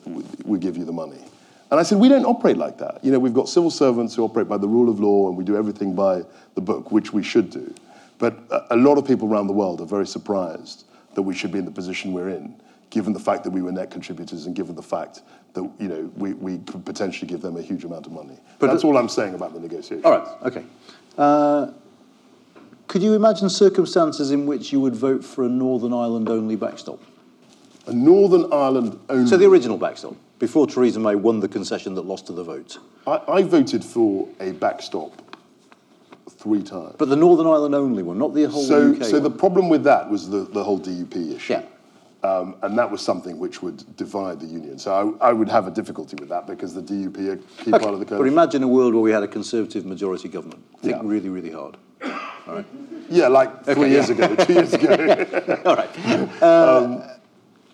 we, 0.46 0.60
give 0.60 0.78
you 0.78 0.86
the 0.86 0.92
money. 0.92 1.20
And 1.72 1.80
I 1.80 1.84
said, 1.84 1.98
we 1.98 2.10
don't 2.10 2.26
operate 2.26 2.58
like 2.58 2.78
that. 2.78 3.04
You 3.04 3.12
know, 3.12 3.20
we've 3.20 3.34
got 3.34 3.50
civil 3.50 3.72
servants 3.72 4.16
who 4.16 4.24
operate 4.24 4.48
by 4.48 4.58
the 4.58 4.68
rule 4.68 4.90
of 4.90 5.00
law 5.00 5.28
and 5.28 5.36
we 5.36 5.44
do 5.44 5.58
everything 5.58 5.96
by 5.96 6.24
the 6.54 6.62
book, 6.62 6.92
which 6.92 7.12
we 7.12 7.24
should 7.24 7.50
do. 7.50 7.74
But 8.20 8.38
a, 8.70 8.76
lot 8.76 8.98
of 8.98 9.06
people 9.06 9.28
around 9.28 9.48
the 9.48 9.54
world 9.54 9.82
are 9.82 9.86
very 9.86 10.08
surprised 10.08 10.86
that 11.16 11.24
we 11.24 11.34
should 11.34 11.52
be 11.52 11.60
in 11.60 11.66
the 11.66 11.72
position 11.72 12.14
we're 12.14 12.30
in, 12.30 12.56
given 12.92 13.14
the 13.14 13.20
fact 13.20 13.44
that 13.44 13.50
we 13.50 13.62
were 13.62 13.72
net 13.72 13.92
contributors 13.92 14.46
and 14.46 14.56
given 14.56 14.76
the 14.76 14.84
fact 14.84 15.22
that, 15.54 15.70
you 15.80 15.88
know, 15.88 16.12
we, 16.16 16.34
we 16.34 16.60
could 16.60 16.86
potentially 16.86 17.28
give 17.28 17.42
them 17.42 17.58
a 17.58 17.62
huge 17.62 17.84
amount 17.84 18.06
of 18.06 18.12
money. 18.12 18.38
But 18.60 18.68
That's 18.68 18.84
all 18.84 18.98
I'm 18.98 19.10
saying 19.10 19.34
about 19.34 19.54
the 19.54 19.60
negotiation. 19.60 20.06
All 20.06 20.18
right, 20.18 20.28
okay. 20.44 20.64
Uh, 21.18 21.72
could 22.88 23.02
you 23.02 23.14
imagine 23.14 23.50
circumstances 23.50 24.32
in 24.32 24.46
which 24.46 24.72
you 24.72 24.80
would 24.80 24.96
vote 24.96 25.24
for 25.24 25.44
a 25.44 25.50
Northern 25.50 25.94
Ireland 25.94 26.30
only 26.30 26.56
backstop? 26.56 27.00
A 27.88 27.94
Northern 27.94 28.52
Ireland 28.52 29.00
only. 29.10 29.28
So 29.28 29.38
the 29.38 29.46
original 29.46 29.78
backstop, 29.78 30.16
before 30.40 30.68
Theresa 30.68 31.00
May 31.00 31.16
won 31.16 31.40
the 31.40 31.48
concession 31.48 31.96
that 31.96 32.02
lost 32.02 32.28
to 32.28 32.34
the 32.34 32.44
vote. 32.44 32.78
I, 33.06 33.22
I 33.28 33.44
voted 33.44 33.84
for 33.84 34.28
a 34.40 34.52
backstop 34.52 35.22
three 36.30 36.64
times. 36.64 36.96
But 36.98 37.10
the 37.10 37.16
Northern 37.16 37.48
Ireland 37.48 37.76
only 37.76 38.04
one, 38.04 38.18
not 38.18 38.34
the 38.34 38.46
whole 38.46 38.64
So, 38.64 38.94
UK 38.94 39.04
so 39.04 39.20
the 39.20 39.30
problem 39.30 39.70
with 39.70 39.84
that 39.84 40.10
was 40.10 40.30
the, 40.30 40.40
the 40.46 40.64
whole 40.64 40.80
DUP 40.80 41.36
issue. 41.36 41.54
Yeah. 41.54 41.64
Um, 42.26 42.56
and 42.64 42.78
that 42.80 42.90
was 42.90 43.02
something 43.02 43.38
which 43.38 43.62
would 43.62 43.96
divide 43.98 44.40
the 44.40 44.48
union. 44.48 44.80
So 44.80 45.18
I, 45.22 45.30
I 45.30 45.34
would 45.34 45.50
have 45.50 45.68
a 45.68 45.72
difficulty 45.72 46.16
with 46.20 46.30
that 46.30 46.48
because 46.48 46.74
the 46.74 46.82
DUP 46.82 47.18
are 47.30 47.36
key 47.64 47.70
part 47.72 47.84
of 47.94 48.00
the 48.00 48.06
coalition. 48.06 48.18
But 48.18 48.28
imagine 48.28 48.64
a 48.64 48.68
world 48.68 48.94
where 48.96 49.04
we 49.04 49.12
had 49.12 49.22
a 49.24 49.28
Conservative 49.28 49.86
majority 49.86 50.28
government. 50.30 50.64
Think 50.82 50.96
Yeah. 50.96 51.02
really, 51.04 51.30
really 51.30 51.52
hard. 51.52 51.78
All 52.48 52.56
right. 52.56 52.66
yeah, 53.10 53.28
like 53.28 53.64
three 53.64 53.74
Okay, 53.74 53.90
years 53.92 54.10
yeah. 54.10 54.26
ago, 54.26 54.44
two 54.46 54.54
years 54.54 54.74
ago. 54.74 55.62
All 55.66 55.76
right. 55.76 55.90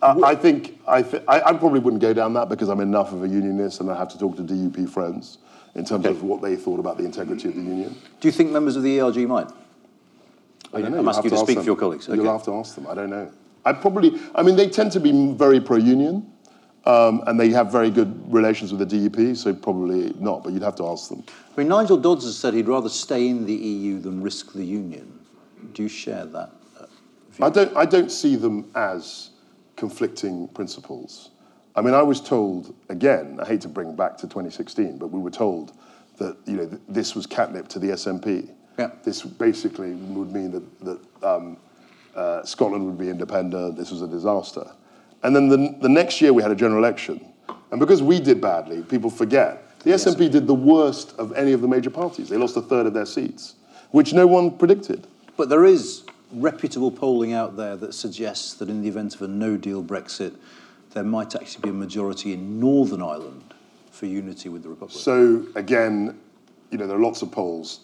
I, 0.01 0.31
I 0.31 0.35
think 0.35 0.79
I, 0.87 1.01
th- 1.03 1.23
I, 1.27 1.41
I 1.41 1.53
probably 1.53 1.79
wouldn't 1.79 2.01
go 2.01 2.13
down 2.13 2.33
that 2.33 2.49
because 2.49 2.67
I'm 2.69 2.79
enough 2.81 3.13
of 3.13 3.23
a 3.23 3.27
unionist 3.27 3.79
and 3.81 3.89
I 3.91 3.97
have 3.97 4.09
to 4.09 4.17
talk 4.17 4.35
to 4.37 4.41
DUP 4.43 4.89
friends 4.89 5.37
in 5.75 5.85
terms 5.85 6.05
of 6.07 6.23
what 6.23 6.41
they 6.41 6.55
thought 6.55 6.79
about 6.79 6.97
the 6.97 7.05
integrity 7.05 7.47
of 7.49 7.55
the 7.55 7.61
union. 7.61 7.95
Do 8.19 8.27
you 8.27 8.31
think 8.31 8.51
members 8.51 8.75
of 8.75 8.83
the 8.83 8.99
ERG 8.99 9.27
might? 9.27 9.49
I 10.73 10.81
don't 10.81 10.91
know. 10.91 10.99
I'm 10.99 11.07
asking 11.07 11.25
you 11.25 11.29
to 11.31 11.35
ask 11.37 11.45
speak 11.45 11.55
them. 11.57 11.63
for 11.63 11.69
your 11.69 11.75
colleagues. 11.77 12.07
You'll 12.07 12.25
have 12.31 12.43
to 12.45 12.55
ask 12.55 12.75
them. 12.75 12.87
I 12.87 12.95
don't 12.95 13.09
know. 13.09 13.31
I 13.65 13.73
probably, 13.73 14.19
I 14.35 14.43
mean, 14.43 14.55
they 14.55 14.69
tend 14.69 14.91
to 14.93 14.99
be 14.99 15.33
very 15.33 15.59
pro-union, 15.59 16.31
um, 16.85 17.21
and 17.27 17.39
they 17.39 17.49
have 17.49 17.71
very 17.71 17.91
good 17.91 18.31
relations 18.31 18.73
with 18.73 18.89
the 18.89 19.09
DUP, 19.09 19.37
so 19.37 19.53
probably 19.53 20.13
not. 20.19 20.43
But 20.43 20.53
you'd 20.53 20.63
have 20.63 20.75
to 20.77 20.87
ask 20.87 21.09
them. 21.09 21.23
I 21.55 21.59
mean, 21.59 21.67
Nigel 21.67 21.97
Dodds 21.97 22.25
has 22.25 22.37
said 22.37 22.53
he'd 22.53 22.67
rather 22.67 22.89
stay 22.89 23.27
in 23.27 23.45
the 23.45 23.53
EU 23.53 23.99
than 23.99 24.21
risk 24.21 24.53
the 24.53 24.65
union. 24.65 25.19
Do 25.73 25.83
you 25.83 25.89
share 25.89 26.25
that? 26.25 26.49
uh, 26.79 26.85
view? 27.31 27.45
I 27.45 27.49
don't, 27.49 27.77
I 27.77 27.85
don't 27.85 28.11
see 28.11 28.35
them 28.35 28.71
as 28.73 29.29
conflicting 29.75 30.47
principles. 30.49 31.29
I 31.75 31.81
mean, 31.81 31.93
I 31.93 32.01
was 32.01 32.19
told, 32.19 32.75
again, 32.89 33.39
I 33.41 33.45
hate 33.45 33.61
to 33.61 33.69
bring 33.69 33.95
back 33.95 34.17
to 34.17 34.23
2016, 34.23 34.97
but 34.97 35.07
we 35.07 35.19
were 35.19 35.31
told 35.31 35.73
that 36.17 36.37
you 36.45 36.57
know, 36.57 36.67
th- 36.67 36.81
this 36.89 37.15
was 37.15 37.25
catnip 37.25 37.67
to 37.69 37.79
the 37.79 37.89
SNP. 37.89 38.49
Yeah. 38.77 38.91
This 39.03 39.21
basically 39.21 39.93
would 39.93 40.31
mean 40.31 40.51
that, 40.51 40.79
that 40.81 40.99
um, 41.23 41.57
uh, 42.15 42.43
Scotland 42.43 42.85
would 42.85 42.97
be 42.97 43.09
independent, 43.09 43.77
this 43.77 43.91
was 43.91 44.01
a 44.01 44.07
disaster. 44.07 44.69
And 45.23 45.35
then 45.35 45.49
the, 45.49 45.75
the 45.81 45.89
next 45.89 46.21
year 46.21 46.33
we 46.33 46.41
had 46.41 46.51
a 46.51 46.55
general 46.55 46.83
election. 46.83 47.25
And 47.71 47.79
because 47.79 48.01
we 48.01 48.19
did 48.19 48.41
badly, 48.41 48.81
people 48.83 49.09
forget, 49.09 49.79
the 49.83 49.91
SNP 49.91 50.31
did 50.31 50.47
the 50.47 50.53
worst 50.53 51.15
of 51.17 51.31
any 51.33 51.53
of 51.53 51.61
the 51.61 51.67
major 51.67 51.89
parties. 51.89 52.29
They 52.29 52.37
lost 52.37 52.57
a 52.57 52.61
third 52.61 52.85
of 52.85 52.93
their 52.93 53.05
seats, 53.05 53.55
which 53.91 54.13
no 54.13 54.27
one 54.27 54.57
predicted. 54.57 55.07
But 55.37 55.49
there 55.49 55.65
is 55.65 56.03
reputable 56.33 56.91
polling 56.91 57.33
out 57.33 57.57
there 57.57 57.75
that 57.77 57.93
suggests 57.93 58.53
that 58.55 58.69
in 58.69 58.81
the 58.81 58.87
event 58.87 59.15
of 59.15 59.21
a 59.21 59.27
no 59.27 59.57
deal 59.57 59.83
Brexit, 59.83 60.35
there 60.91 61.03
might 61.03 61.35
actually 61.35 61.61
be 61.61 61.69
a 61.69 61.73
majority 61.73 62.33
in 62.33 62.59
Northern 62.59 63.01
Ireland 63.01 63.53
for 63.91 64.05
unity 64.05 64.49
with 64.49 64.63
the 64.63 64.69
Republic. 64.69 64.97
So 64.97 65.45
again, 65.55 66.19
you 66.69 66.77
know, 66.77 66.87
there 66.87 66.97
are 66.97 67.01
lots 67.01 67.21
of 67.21 67.31
polls. 67.31 67.81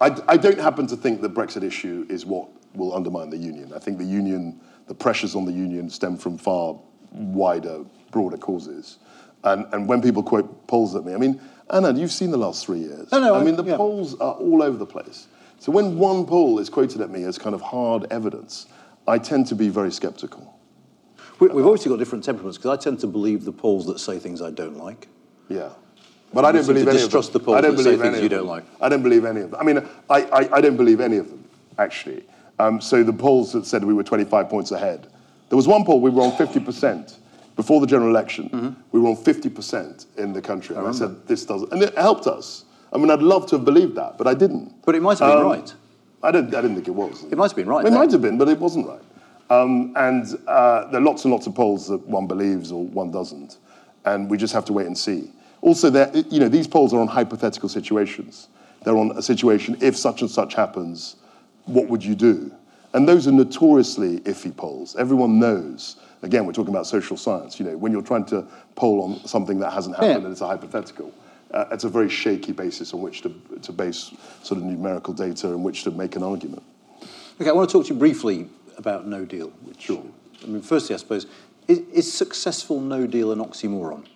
I, 0.00 0.16
I 0.28 0.36
don't 0.36 0.58
happen 0.58 0.86
to 0.88 0.96
think 0.96 1.22
the 1.22 1.30
Brexit 1.30 1.62
issue 1.62 2.06
is 2.08 2.26
what 2.26 2.48
will 2.76 2.94
undermine 2.94 3.30
the 3.30 3.36
union. 3.36 3.72
I 3.74 3.78
think 3.78 3.98
the 3.98 4.04
union, 4.04 4.60
the 4.86 4.94
pressures 4.94 5.34
on 5.34 5.44
the 5.44 5.52
union 5.52 5.90
stem 5.90 6.16
from 6.16 6.38
far 6.38 6.78
wider, 7.12 7.84
broader 8.10 8.36
causes. 8.36 8.98
And, 9.44 9.66
and 9.72 9.88
when 9.88 10.02
people 10.02 10.22
quote 10.22 10.66
polls 10.66 10.94
at 10.94 11.04
me, 11.04 11.14
I 11.14 11.16
mean, 11.18 11.40
Anna, 11.70 11.92
you've 11.92 12.12
seen 12.12 12.30
the 12.30 12.36
last 12.38 12.64
three 12.66 12.78
years. 12.80 13.08
I 13.12 13.20
know, 13.20 13.34
I 13.34 13.40
I- 13.40 13.44
mean, 13.44 13.56
the 13.56 13.64
yeah. 13.64 13.76
polls 13.76 14.14
are 14.20 14.34
all 14.34 14.62
over 14.62 14.76
the 14.76 14.86
place. 14.86 15.26
So 15.58 15.72
when 15.72 15.98
one 15.98 16.26
poll 16.26 16.58
is 16.58 16.68
quoted 16.68 17.00
at 17.00 17.10
me 17.10 17.24
as 17.24 17.38
kind 17.38 17.54
of 17.54 17.60
hard 17.62 18.06
evidence, 18.10 18.66
I 19.08 19.18
tend 19.18 19.46
to 19.48 19.54
be 19.54 19.68
very 19.68 19.90
skeptical. 19.90 20.54
We, 21.38 21.48
we've 21.48 21.66
obviously 21.66 21.90
got 21.90 21.98
different 21.98 22.24
temperaments 22.24 22.58
because 22.58 22.78
I 22.78 22.82
tend 22.82 23.00
to 23.00 23.06
believe 23.06 23.44
the 23.44 23.52
polls 23.52 23.86
that 23.86 23.98
say 23.98 24.18
things 24.18 24.42
I 24.42 24.50
don't 24.50 24.76
like. 24.76 25.08
Yeah. 25.48 25.70
But 26.32 26.44
I 26.44 26.52
don't 26.52 26.66
believe 26.66 26.88
any 26.88 26.98
distrust 26.98 27.28
of 27.28 27.32
the 27.34 27.38
them. 27.38 27.46
polls 27.46 27.56
I 27.58 27.60
don't 27.62 27.76
that 27.76 27.82
say 27.84 27.96
believe 27.96 28.12
things 28.12 28.22
you 28.22 28.28
don't 28.28 28.46
like. 28.46 28.64
I 28.80 28.88
don't 28.88 29.02
believe 29.02 29.24
any 29.24 29.40
of 29.42 29.52
them. 29.52 29.60
I 29.60 29.64
mean, 29.64 29.78
I, 30.10 30.22
I, 30.24 30.56
I 30.56 30.60
don't 30.60 30.76
believe 30.76 31.00
any 31.00 31.16
of 31.18 31.28
them, 31.30 31.44
actually. 31.78 32.24
Um, 32.58 32.80
so 32.80 33.02
the 33.02 33.12
polls 33.12 33.52
that 33.52 33.66
said 33.66 33.84
we 33.84 33.94
were 33.94 34.02
25 34.02 34.48
points 34.48 34.70
ahead. 34.70 35.06
There 35.48 35.56
was 35.56 35.68
one 35.68 35.84
poll 35.84 36.00
we 36.00 36.10
were 36.10 36.22
on 36.22 36.32
50% 36.32 37.16
before 37.54 37.80
the 37.80 37.86
general 37.86 38.10
election. 38.10 38.48
Mm-hmm. 38.50 38.80
We 38.92 39.00
were 39.00 39.08
on 39.10 39.16
50% 39.16 40.06
in 40.18 40.32
the 40.32 40.42
country. 40.42 40.76
And 40.76 40.86
I, 40.86 40.92
said, 40.92 41.26
this 41.26 41.44
doesn't. 41.44 41.72
And 41.72 41.82
it 41.82 41.96
helped 41.96 42.26
us. 42.26 42.64
I 42.92 42.98
mean, 42.98 43.10
I'd 43.10 43.22
love 43.22 43.46
to 43.48 43.56
have 43.56 43.64
believed 43.64 43.94
that, 43.96 44.16
but 44.18 44.26
I 44.26 44.34
didn't. 44.34 44.84
But 44.84 44.94
it 44.94 45.02
might 45.02 45.18
have 45.18 45.30
been 45.32 45.38
Um, 45.38 45.46
right. 45.46 45.74
I, 46.22 46.30
don't, 46.30 46.46
I 46.54 46.60
didn't 46.62 46.76
think 46.76 46.88
it 46.88 46.94
was. 46.94 47.24
It 47.24 47.36
might 47.36 47.48
have 47.50 47.56
been 47.56 47.68
right 47.68 47.80
It 47.80 47.90
then. 47.90 47.94
might 47.94 48.10
have 48.10 48.22
been, 48.22 48.38
but 48.38 48.48
it 48.48 48.58
wasn't 48.58 48.86
right. 48.88 49.00
Um, 49.48 49.92
and 49.96 50.24
uh, 50.48 50.90
there 50.90 51.00
are 51.00 51.04
lots 51.04 51.24
and 51.24 51.32
lots 51.32 51.46
of 51.46 51.54
polls 51.54 51.86
that 51.88 52.04
one 52.06 52.26
believes 52.26 52.72
or 52.72 52.84
one 52.84 53.12
doesn't, 53.12 53.58
and 54.04 54.28
we 54.28 54.36
just 54.36 54.52
have 54.54 54.64
to 54.64 54.72
wait 54.72 54.86
and 54.86 54.98
see. 54.98 55.30
Also, 55.60 55.88
you 56.30 56.40
know, 56.40 56.48
these 56.48 56.66
polls 56.66 56.92
are 56.92 57.00
on 57.00 57.06
hypothetical 57.06 57.68
situations. 57.68 58.48
They're 58.82 58.96
on 58.96 59.12
a 59.12 59.22
situation 59.22 59.76
if 59.80 59.96
such 59.96 60.20
and 60.20 60.30
such 60.30 60.54
happens, 60.54 61.16
what 61.66 61.88
would 61.88 62.04
you 62.04 62.14
do? 62.14 62.52
And 62.92 63.08
those 63.08 63.26
are 63.28 63.32
notoriously 63.32 64.20
iffy 64.20 64.56
polls. 64.56 64.96
Everyone 64.96 65.38
knows. 65.38 65.96
Again, 66.22 66.46
we're 66.46 66.52
talking 66.52 66.72
about 66.74 66.86
social 66.86 67.16
science. 67.16 67.60
You 67.60 67.66
know, 67.66 67.76
when 67.76 67.92
you're 67.92 68.02
trying 68.02 68.24
to 68.26 68.46
poll 68.74 69.02
on 69.02 69.26
something 69.26 69.58
that 69.60 69.72
hasn't 69.72 69.96
happened 69.96 70.12
Yeah. 70.20 70.24
and 70.24 70.32
it's 70.32 70.40
a 70.40 70.46
hypothetical, 70.46 71.12
uh, 71.52 71.66
it's 71.70 71.84
a 71.84 71.88
very 71.88 72.08
shaky 72.08 72.52
basis 72.52 72.94
on 72.94 73.02
which 73.02 73.22
to, 73.22 73.34
to 73.62 73.72
base 73.72 74.12
sort 74.42 74.58
of 74.58 74.64
numerical 74.64 75.12
data 75.12 75.48
in 75.48 75.62
which 75.62 75.84
to 75.84 75.90
make 75.90 76.16
an 76.16 76.22
argument. 76.22 76.62
Okay, 77.40 77.50
I 77.50 77.52
want 77.52 77.68
to 77.68 77.72
talk 77.72 77.86
to 77.86 77.92
you 77.92 77.98
briefly 77.98 78.48
about 78.78 79.06
no 79.06 79.24
deal. 79.24 79.48
Which, 79.62 79.82
Sure. 79.82 80.02
I 80.42 80.46
mean, 80.46 80.62
firstly, 80.62 80.94
I 80.94 80.98
suppose, 80.98 81.26
is, 81.68 81.80
is 81.92 82.12
successful 82.12 82.80
no 82.80 83.06
deal 83.06 83.30
an 83.32 83.38
oxymoron? 83.40 84.06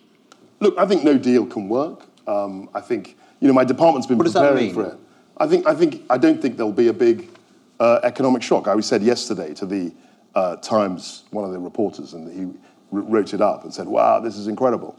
Look, 0.60 0.78
I 0.78 0.86
think 0.86 1.04
no 1.04 1.18
deal 1.18 1.46
can 1.46 1.68
work. 1.68 2.04
Um, 2.26 2.68
I 2.74 2.80
think 2.80 3.16
you 3.40 3.48
know 3.48 3.54
my 3.54 3.64
department's 3.64 4.06
been 4.06 4.18
What 4.18 4.24
does 4.24 4.34
that 4.34 4.40
preparing 4.52 4.66
mean? 4.66 4.74
for 4.74 4.84
it. 4.86 4.98
I 5.38 5.46
think 5.46 5.66
I 5.66 5.74
think 5.74 6.02
I 6.10 6.18
don't 6.18 6.40
think 6.40 6.56
there'll 6.58 6.72
be 6.72 6.88
a 6.88 6.92
big 6.92 7.29
uh, 7.80 8.00
economic 8.04 8.42
shock. 8.42 8.68
I 8.68 8.78
said 8.80 9.02
yesterday 9.02 9.54
to 9.54 9.66
the 9.66 9.92
uh, 10.34 10.56
Times, 10.56 11.24
one 11.30 11.44
of 11.44 11.50
the 11.50 11.58
reporters, 11.58 12.12
and 12.12 12.32
he 12.32 12.58
wrote 12.92 13.34
it 13.34 13.40
up 13.40 13.64
and 13.64 13.74
said, 13.74 13.88
"Wow, 13.88 14.20
this 14.20 14.36
is 14.36 14.46
incredible." 14.46 14.96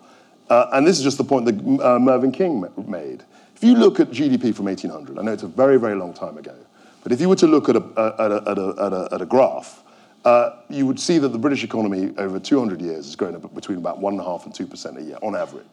Uh, 0.50 0.68
and 0.74 0.86
this 0.86 0.98
is 0.98 1.04
just 1.04 1.18
the 1.18 1.24
point 1.24 1.46
that 1.46 1.86
uh, 1.86 1.98
Mervyn 2.00 2.34
King 2.34 2.66
made. 2.86 3.24
If 3.56 3.64
you 3.64 3.76
look 3.76 4.00
at 4.00 4.10
GDP 4.10 4.54
from 4.54 4.66
1800, 4.66 5.18
I 5.18 5.22
know 5.22 5.32
it's 5.32 5.44
a 5.44 5.48
very 5.48 5.78
very 5.80 5.96
long 5.96 6.14
time 6.14 6.38
ago, 6.38 6.56
but 7.04 7.14
if 7.14 7.22
you 7.22 7.30
were 7.30 7.38
to 7.38 7.48
look 7.48 7.70
at 7.70 7.78
a 7.78 7.84
at 8.20 8.32
a, 8.32 8.44
at 8.50 8.58
a, 8.58 8.76
at 8.82 8.94
a, 8.94 9.10
at 9.14 9.22
a 9.22 9.26
graph 9.26 9.82
uh, 10.24 10.52
you 10.70 10.86
would 10.86 11.00
see 11.00 11.18
that 11.18 11.30
the 11.30 11.38
British 11.38 11.64
economy 11.64 12.14
over 12.18 12.40
200 12.40 12.80
years 12.80 13.06
has 13.06 13.16
grown 13.16 13.40
between 13.56 13.80
about 13.80 14.00
1.5 14.00 14.46
and 14.46 14.54
2% 14.54 14.98
a 14.98 15.02
year 15.02 15.18
on 15.22 15.36
average. 15.36 15.66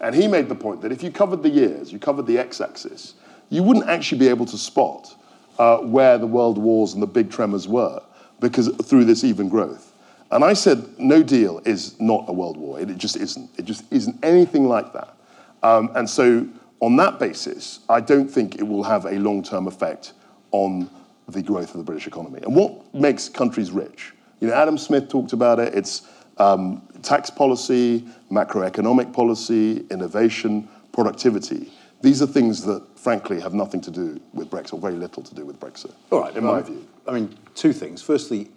And 0.00 0.14
he 0.14 0.28
made 0.28 0.48
the 0.48 0.54
point 0.54 0.82
that 0.82 0.92
if 0.92 1.02
you 1.02 1.10
covered 1.10 1.42
the 1.42 1.48
years, 1.48 1.92
you 1.92 1.98
covered 1.98 2.26
the 2.26 2.38
x 2.38 2.60
axis, 2.60 3.14
you 3.48 3.62
wouldn't 3.62 3.88
actually 3.88 4.18
be 4.18 4.28
able 4.28 4.44
to 4.46 4.58
spot 4.58 5.14
uh, 5.58 5.78
where 5.78 6.18
the 6.18 6.26
world 6.26 6.58
wars 6.58 6.92
and 6.94 7.02
the 7.02 7.06
big 7.06 7.30
tremors 7.30 7.66
were 7.66 8.02
because 8.40 8.68
through 8.84 9.04
this 9.04 9.24
even 9.24 9.48
growth. 9.48 9.92
And 10.30 10.44
I 10.44 10.54
said, 10.54 10.98
no 10.98 11.22
deal 11.22 11.60
is 11.64 11.98
not 12.00 12.24
a 12.28 12.32
world 12.32 12.56
war. 12.56 12.80
It, 12.80 12.96
just 12.98 13.16
isn't. 13.16 13.50
It 13.56 13.64
just 13.64 13.84
isn't 13.92 14.24
anything 14.24 14.66
like 14.66 14.92
that. 14.92 15.16
Um, 15.62 15.90
and 15.94 16.08
so, 16.08 16.46
on 16.80 16.96
that 16.96 17.18
basis, 17.18 17.80
I 17.88 18.00
don't 18.00 18.28
think 18.28 18.56
it 18.56 18.64
will 18.64 18.82
have 18.82 19.06
a 19.06 19.18
long 19.18 19.42
term 19.42 19.66
effect 19.66 20.12
on 20.50 20.90
the 21.28 21.42
growth 21.42 21.70
of 21.70 21.78
the 21.78 21.84
British 21.84 22.06
economy. 22.06 22.40
And 22.42 22.54
what 22.54 22.94
makes 22.94 23.28
countries 23.28 23.70
rich? 23.70 24.12
You 24.40 24.48
know, 24.48 24.54
Adam 24.54 24.76
Smith 24.76 25.08
talked 25.08 25.32
about 25.32 25.58
it. 25.58 25.74
It's 25.74 26.02
um, 26.38 26.82
tax 27.02 27.30
policy, 27.30 28.06
macroeconomic 28.30 29.12
policy, 29.12 29.86
innovation, 29.90 30.68
productivity. 30.92 31.72
These 32.06 32.22
are 32.22 32.26
things 32.28 32.62
that, 32.66 32.84
frankly, 32.96 33.40
have 33.40 33.52
nothing 33.52 33.80
to 33.80 33.90
do 33.90 34.20
with 34.32 34.48
Brexit, 34.48 34.74
or 34.74 34.78
very 34.78 34.94
little 34.94 35.24
to 35.24 35.34
do 35.34 35.44
with 35.44 35.58
Brexit, 35.58 35.90
All 36.12 36.20
right, 36.20 36.36
in 36.36 36.44
well, 36.44 36.52
my 36.54 36.62
view. 36.62 36.86
I 37.08 37.10
mean, 37.10 37.36
two 37.56 37.72
things. 37.72 38.00
Firstly, 38.00 38.48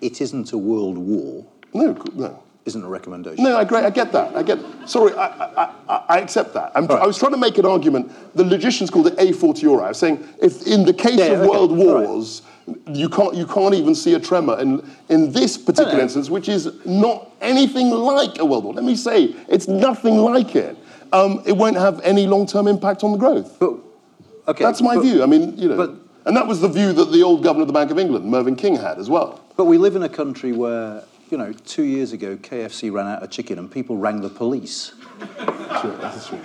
it 0.00 0.20
isn't 0.20 0.52
a 0.52 0.56
world 0.58 0.96
war, 0.96 1.44
No, 1.74 2.00
no. 2.14 2.40
isn't 2.66 2.84
a 2.84 2.88
recommendation. 2.88 3.42
No, 3.42 3.56
I, 3.56 3.62
agree, 3.62 3.78
I 3.78 3.90
get 3.90 4.12
that. 4.12 4.36
I 4.36 4.44
get. 4.44 4.60
Sorry, 4.88 5.12
I, 5.14 5.26
I, 5.26 5.74
I, 5.88 6.04
I 6.10 6.18
accept 6.20 6.54
that. 6.54 6.70
I'm, 6.76 6.88
I 6.92 7.06
was 7.08 7.18
trying 7.18 7.32
to 7.32 7.38
make 7.38 7.58
an 7.58 7.66
argument. 7.66 8.12
The 8.36 8.44
logicians 8.44 8.88
called 8.88 9.08
it 9.08 9.14
a 9.18 9.32
fortiori. 9.32 9.82
I 9.82 9.88
was 9.88 9.98
saying, 9.98 10.22
if 10.40 10.64
in 10.68 10.84
the 10.84 10.94
case 10.94 11.18
Yeah, 11.18 11.24
of 11.32 11.40
okay, 11.40 11.50
world 11.50 11.72
all 11.72 11.94
right. 11.98 12.06
wars, 12.08 12.42
you 12.86 13.08
can't 13.08 13.34
you 13.34 13.46
can't 13.48 13.74
even 13.74 13.96
see 13.96 14.14
a 14.14 14.20
tremor 14.20 14.60
in 14.60 14.88
in 15.08 15.32
this 15.32 15.58
particular 15.58 15.98
instance, 15.98 16.30
which 16.30 16.48
is 16.48 16.70
not 16.86 17.32
anything 17.40 17.90
like 17.90 18.38
a 18.38 18.44
world 18.44 18.62
war. 18.62 18.74
Let 18.74 18.84
me 18.84 18.94
say, 18.94 19.34
it's 19.48 19.66
nothing 19.66 20.18
like 20.18 20.54
it. 20.54 20.76
Um, 21.12 21.42
it 21.46 21.56
won't 21.56 21.76
have 21.76 22.00
any 22.02 22.26
long-term 22.26 22.66
impact 22.68 23.02
on 23.04 23.12
the 23.12 23.18
growth. 23.18 23.56
But, 23.58 23.74
okay. 24.48 24.64
That's 24.64 24.80
my 24.82 24.94
but- 24.96 25.02
view. 25.02 25.22
I 25.22 25.26
mean, 25.26 25.56
you 25.58 25.68
know, 25.68 25.76
but- 25.76 25.94
and 26.26 26.36
that 26.36 26.46
was 26.46 26.60
the 26.60 26.68
view 26.68 26.92
that 26.92 27.06
the 27.12 27.22
old 27.22 27.42
governor 27.42 27.62
of 27.62 27.66
the 27.66 27.72
Bank 27.72 27.90
of 27.90 27.98
England, 27.98 28.26
Mervyn 28.26 28.54
King, 28.56 28.76
had 28.76 28.98
as 28.98 29.08
well. 29.08 29.40
But 29.56 29.64
we 29.64 29.78
live 29.78 29.96
in 29.96 30.02
a 30.02 30.08
country 30.08 30.52
where, 30.52 31.02
you 31.30 31.38
know, 31.38 31.52
two 31.64 31.82
years 31.82 32.12
ago, 32.12 32.36
KFC 32.36 32.92
ran 32.92 33.06
out 33.06 33.22
of 33.22 33.30
chicken 33.30 33.58
and 33.58 33.70
people 33.70 33.96
rang 33.96 34.20
the 34.20 34.28
police. 34.28 34.92
Sure, 35.80 35.96
that's 35.96 36.28
true. 36.28 36.38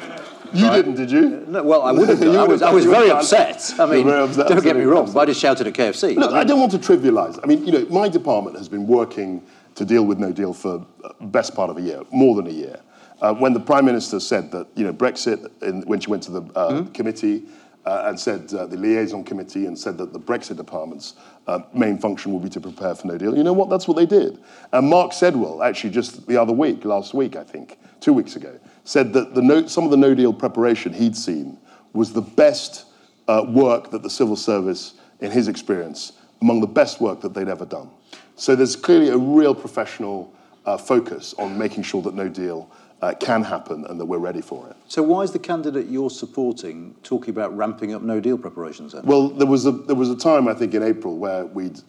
You 0.54 0.70
didn't, 0.70 0.96
did 0.96 1.12
you? 1.12 1.44
No, 1.48 1.64
well, 1.64 1.82
I 1.82 1.92
would 1.92 2.08
have 2.08 2.20
done. 2.22 2.36
I 2.38 2.44
was, 2.46 2.62
I 2.62 2.72
was 2.72 2.86
very 2.86 3.10
would 3.10 3.18
have 3.18 3.30
done. 3.30 3.42
upset. 3.52 3.80
I 3.80 3.86
mean, 3.86 4.08
upset, 4.10 4.48
don't 4.48 4.64
get 4.64 4.78
me 4.78 4.84
wrong, 4.84 5.04
absolutely. 5.04 5.14
but 5.14 5.20
I 5.20 5.26
just 5.26 5.42
shouted 5.42 5.68
at 5.68 5.74
KFC. 5.74 6.16
Look, 6.16 6.30
I 6.30 6.34
mean, 6.34 6.38
I 6.38 6.44
don't 6.46 6.60
want 6.60 6.72
to 6.72 6.80
trivialize. 6.80 7.38
I 7.44 7.46
mean, 7.48 7.66
you 7.66 7.74
know, 7.74 7.86
my 7.90 8.08
department 8.08 8.58
has 8.58 8.70
been 8.70 8.88
working 8.88 9.44
to 9.76 9.84
deal 9.84 10.06
with 10.06 10.20
no 10.20 10.32
deal 10.32 10.54
for 10.54 10.86
uh, 11.04 11.10
best 11.26 11.54
part 11.54 11.70
of 11.70 11.78
a 11.78 11.82
year, 11.82 12.02
more 12.12 12.36
than 12.36 12.48
a 12.48 12.52
year. 12.52 12.80
Uh, 13.22 13.34
when 13.34 13.54
the 13.54 13.60
prime 13.60 13.86
minister 13.86 14.20
said 14.20 14.52
that, 14.52 14.68
you 14.76 14.84
know, 14.84 14.94
Brexit, 14.94 15.50
in, 15.62 15.82
when 15.84 16.00
she 16.00 16.10
went 16.10 16.24
to 16.24 16.32
the 16.32 16.42
uh, 16.56 16.84
committee 16.94 17.44
uh, 17.86 18.06
and 18.08 18.20
said 18.20 18.52
uh, 18.54 18.66
the 18.66 18.78
liaison 18.78 19.24
committee 19.24 19.68
and 19.68 19.78
said 19.78 19.98
that 19.98 20.12
the 20.12 20.20
Brexit 20.20 20.58
department's 20.58 21.14
uh, 21.48 21.60
main 21.74 21.98
function 21.98 22.32
will 22.32 22.40
be 22.40 22.50
to 22.50 22.60
prepare 22.60 22.96
for 22.96 23.08
no 23.08 23.18
deal. 23.18 23.38
You 23.38 23.44
know 23.44 23.54
what? 23.54 23.70
That's 23.70 23.88
what 23.88 23.96
they 23.96 24.06
did. 24.06 24.40
And 24.74 24.90
Mark 24.90 25.12
Sedwill, 25.12 25.66
actually, 25.66 25.92
just 25.92 26.28
the 26.28 26.38
other 26.38 26.54
week, 26.54 26.84
last 26.84 27.14
week, 27.14 27.36
I 27.36 27.44
think, 27.44 27.78
two 28.00 28.12
weeks 28.12 28.36
ago, 28.36 28.60
said 28.84 29.14
that 29.14 29.36
the 29.36 29.42
no, 29.42 29.68
some 29.68 29.86
of 29.86 29.92
the 29.92 29.98
no 29.98 30.14
deal 30.16 30.34
preparation 30.34 30.94
he'd 30.94 31.16
seen 31.16 31.58
was 31.94 32.12
the 32.12 32.22
best 32.22 32.86
uh, 33.28 33.46
work 33.48 33.92
that 33.92 34.04
the 34.04 34.10
civil 34.10 34.36
service, 34.36 34.96
in 35.22 35.32
his 35.32 35.48
experience, 35.48 36.14
among 36.42 36.60
the 36.62 36.68
best 36.68 37.00
work 37.00 37.22
that 37.22 37.34
they'd 37.34 37.48
ever 37.48 37.66
done. 37.66 37.90
So 38.36 38.56
there's 38.56 38.76
clearly 38.76 39.10
a 39.10 39.18
real 39.18 39.56
professional 39.56 40.34
uh, 40.66 40.78
focus 40.78 41.34
on 41.38 41.58
making 41.58 41.84
sure 41.84 42.02
that 42.02 42.14
no 42.14 42.28
deal 42.28 42.70
uh, 43.02 43.14
can 43.20 43.44
happen 43.44 43.86
and 43.86 44.00
that 44.00 44.06
we're 44.06 44.18
ready 44.18 44.42
for 44.42 44.68
it. 44.70 44.76
So 44.88 45.04
why 45.04 45.22
is 45.22 45.32
the 45.32 45.40
candidate 45.40 45.88
you're 45.88 46.10
supporting 46.10 46.96
talking 47.04 47.30
about 47.32 47.56
ramping 47.56 47.94
up 47.94 48.02
no 48.02 48.20
deal 48.20 48.38
preparations 48.38 48.94
then? 48.94 49.04
Well, 49.06 49.30
there 49.30 49.48
was 49.48 49.66
a 49.66 49.72
there 49.72 49.96
was 49.96 50.10
a 50.10 50.16
time 50.16 50.48
I 50.48 50.54
think 50.54 50.74
in 50.74 50.84
April 50.84 51.18
where 51.18 51.46
we'd 51.46 51.80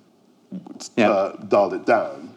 Yeah. 0.97 1.11
uh, 1.11 1.37
dialed 1.49 1.75
it 1.75 1.87
down 1.87 2.31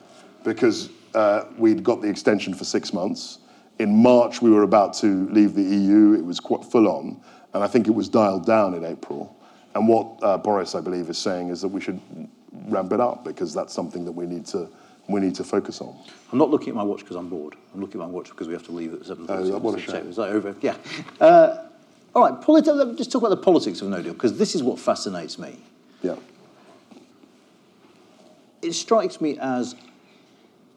because 0.43 0.89
uh, 1.15 1.45
we'd 1.57 1.83
got 1.83 2.01
the 2.01 2.07
extension 2.07 2.53
for 2.53 2.63
six 2.63 2.93
months. 2.93 3.39
In 3.79 3.95
March, 4.03 4.41
we 4.41 4.49
were 4.49 4.63
about 4.63 4.93
to 4.95 5.27
leave 5.29 5.53
the 5.55 5.63
EU. 5.63 6.13
It 6.13 6.25
was 6.25 6.39
quite 6.39 6.63
full 6.65 6.87
on, 6.87 7.19
and 7.53 7.63
I 7.63 7.67
think 7.67 7.87
it 7.87 7.91
was 7.95 8.09
dialed 8.09 8.45
down 8.45 8.73
in 8.73 8.83
April. 8.83 9.35
And 9.75 9.87
what 9.87 10.21
uh, 10.21 10.37
Boris, 10.37 10.75
I 10.75 10.81
believe, 10.81 11.09
is 11.09 11.17
saying 11.17 11.49
is 11.49 11.61
that 11.61 11.69
we 11.69 11.79
should 11.79 11.99
ramp 12.67 12.91
it 12.91 12.99
up 12.99 13.23
because 13.23 13.53
that's 13.53 13.73
something 13.73 14.03
that 14.05 14.11
we 14.11 14.25
need 14.25 14.45
to 14.47 14.67
we 15.09 15.19
need 15.19 15.35
to 15.35 15.43
focus 15.43 15.81
on. 15.81 15.95
I'm 16.31 16.37
not 16.37 16.51
looking 16.51 16.69
at 16.69 16.75
my 16.75 16.83
watch 16.83 16.99
because 16.99 17.15
I'm 17.15 17.29
bored. 17.29 17.55
I'm 17.73 17.81
looking 17.81 17.99
at 17.99 18.05
my 18.05 18.11
watch 18.11 18.29
because 18.29 18.47
we 18.47 18.53
have 18.53 18.63
to 18.67 18.71
leave 18.71 18.93
at 18.93 18.99
7.30. 19.01 19.27
Oh, 19.29 19.57
what 19.57 19.77
a 19.77 19.81
shame. 19.81 20.07
It's 20.07 20.17
like 20.19 20.31
over, 20.31 20.55
yeah. 20.61 20.75
Uh, 21.19 21.65
all 22.15 22.23
right, 22.23 22.39
politi- 22.41 22.73
let's 22.75 22.97
just 22.97 23.11
talk 23.11 23.23
about 23.23 23.29
the 23.29 23.37
politics 23.37 23.81
of 23.81 23.89
no 23.89 24.01
deal 24.01 24.13
because 24.13 24.37
this 24.37 24.53
is 24.53 24.61
what 24.61 24.79
fascinates 24.79 25.39
me. 25.39 25.57
Yeah. 26.03 26.15
It 28.61 28.73
strikes 28.73 29.19
me 29.19 29.37
as 29.39 29.75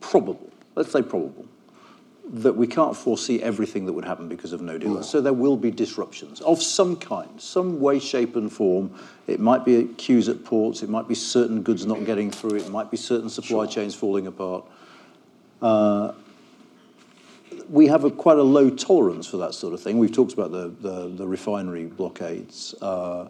probable, 0.01 0.51
let's 0.75 0.91
say 0.93 1.03
probable, 1.03 1.47
that 2.33 2.55
we 2.55 2.67
can't 2.67 2.97
foresee 2.97 3.43
everything 3.43 3.85
that 3.85 3.93
would 3.93 4.07
happen 4.07 4.27
because 4.27 4.55
of 4.55 4.63
no 4.63 4.79
deal. 4.79 5.03
So 5.03 5.21
there 5.21 5.35
will 5.35 5.57
be 5.57 5.71
disruptions 5.71 6.41
of 6.41 6.63
some 6.63 6.97
kind, 6.97 7.29
some 7.39 7.79
way, 7.79 7.99
shape, 7.99 8.37
and 8.37 8.51
form. 8.51 8.99
It 9.27 9.39
might 9.39 9.67
be 9.67 9.85
queues 9.99 10.31
at 10.31 10.43
ports, 10.43 10.83
it 10.83 10.89
might 10.89 11.07
be 11.07 11.15
certain 11.15 11.63
goods 11.63 11.85
not 11.85 12.07
getting 12.07 12.31
through, 12.31 12.57
it 12.57 12.71
might 12.71 12.91
be 12.91 12.97
certain 12.97 13.29
supply 13.29 13.67
chains 13.67 13.95
falling 13.95 14.27
apart. 14.27 14.65
Uh, 15.61 16.13
we 17.69 17.87
have 17.87 18.05
a, 18.05 18.11
quite 18.11 18.39
a 18.39 18.43
low 18.43 18.71
tolerance 18.71 19.27
for 19.27 19.37
that 19.37 19.53
sort 19.53 19.75
of 19.75 19.81
thing. 19.83 19.99
We've 19.99 20.13
talked 20.13 20.33
about 20.33 20.53
the, 20.53 20.69
the, 20.81 21.09
the 21.09 21.27
refinery 21.27 21.85
blockades. 21.85 22.75
Uh, 22.81 23.29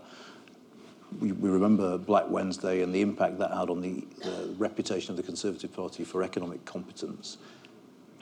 we, 1.20 1.32
we 1.32 1.50
remember 1.50 1.98
Black 1.98 2.30
Wednesday 2.30 2.82
and 2.82 2.94
the 2.94 3.00
impact 3.00 3.38
that 3.38 3.50
had 3.50 3.68
on 3.68 3.80
the 3.80 4.06
uh, 4.24 4.46
reputation 4.56 5.10
of 5.10 5.16
the 5.16 5.22
Conservative 5.24 5.72
Party 5.74 6.04
for 6.04 6.22
economic 6.22 6.64
competence. 6.64 7.38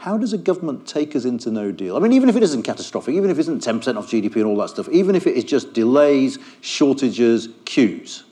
How 0.00 0.16
does 0.16 0.32
a 0.32 0.38
government 0.38 0.86
take 0.86 1.14
us 1.14 1.26
into 1.26 1.50
no 1.50 1.72
deal? 1.72 1.94
I 1.94 2.00
mean, 2.00 2.12
even 2.14 2.30
if 2.30 2.36
it 2.36 2.42
isn't 2.42 2.62
catastrophic, 2.62 3.14
even 3.14 3.28
if 3.28 3.36
it 3.36 3.40
isn't 3.40 3.62
10% 3.62 3.98
off 3.98 4.06
GDP 4.06 4.36
and 4.36 4.44
all 4.46 4.56
that 4.56 4.70
stuff, 4.70 4.88
even 4.88 5.14
if 5.14 5.26
it 5.26 5.36
is 5.36 5.44
just 5.44 5.74
delays, 5.74 6.38
shortages, 6.62 7.50
queues. 7.66 8.24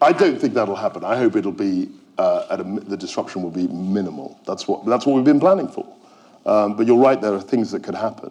I 0.00 0.12
don't 0.12 0.40
think 0.40 0.54
that'll 0.54 0.76
happen. 0.76 1.02
I 1.02 1.16
hope 1.16 1.34
it'll 1.34 1.50
be 1.50 1.90
uh, 2.18 2.46
at 2.52 2.60
a, 2.60 2.62
the 2.62 2.96
disruption 2.96 3.42
will 3.42 3.50
be 3.50 3.66
minimal. 3.66 4.38
That's 4.46 4.68
what 4.68 4.86
that's 4.86 5.06
what 5.06 5.16
we've 5.16 5.24
been 5.24 5.40
planning 5.40 5.66
for. 5.66 5.92
Um, 6.46 6.76
but 6.76 6.86
you're 6.86 6.96
right, 6.96 7.20
there 7.20 7.34
are 7.34 7.40
things 7.40 7.72
that 7.72 7.82
could 7.82 7.96
happen. 7.96 8.30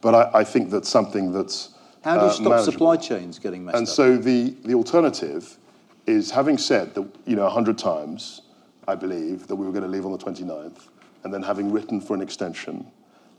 But 0.00 0.14
I, 0.34 0.40
I 0.40 0.44
think 0.44 0.70
that's 0.70 0.88
something 0.88 1.30
that's 1.30 1.74
How 2.02 2.16
do 2.16 2.22
you 2.22 2.26
uh, 2.26 2.32
stop 2.32 2.44
manageable. 2.44 2.72
supply 2.72 2.96
chains 2.96 3.38
getting 3.38 3.64
messed 3.64 3.76
And 3.76 3.86
up? 3.86 3.88
And 3.88 3.88
so 3.88 4.16
the, 4.16 4.50
the 4.64 4.74
alternative 4.74 5.58
is 6.06 6.32
having 6.32 6.58
said 6.58 6.92
that, 6.96 7.08
you 7.24 7.36
know, 7.36 7.44
100 7.44 7.78
times, 7.78 8.42
I 8.88 8.96
believe, 8.96 9.46
that 9.46 9.54
we 9.54 9.64
were 9.64 9.72
going 9.72 9.84
to 9.84 9.88
leave 9.88 10.04
on 10.04 10.12
the 10.12 10.18
29th, 10.18 10.88
and 11.26 11.34
then 11.34 11.42
having 11.42 11.72
written 11.72 12.00
for 12.00 12.14
an 12.14 12.22
extension, 12.22 12.86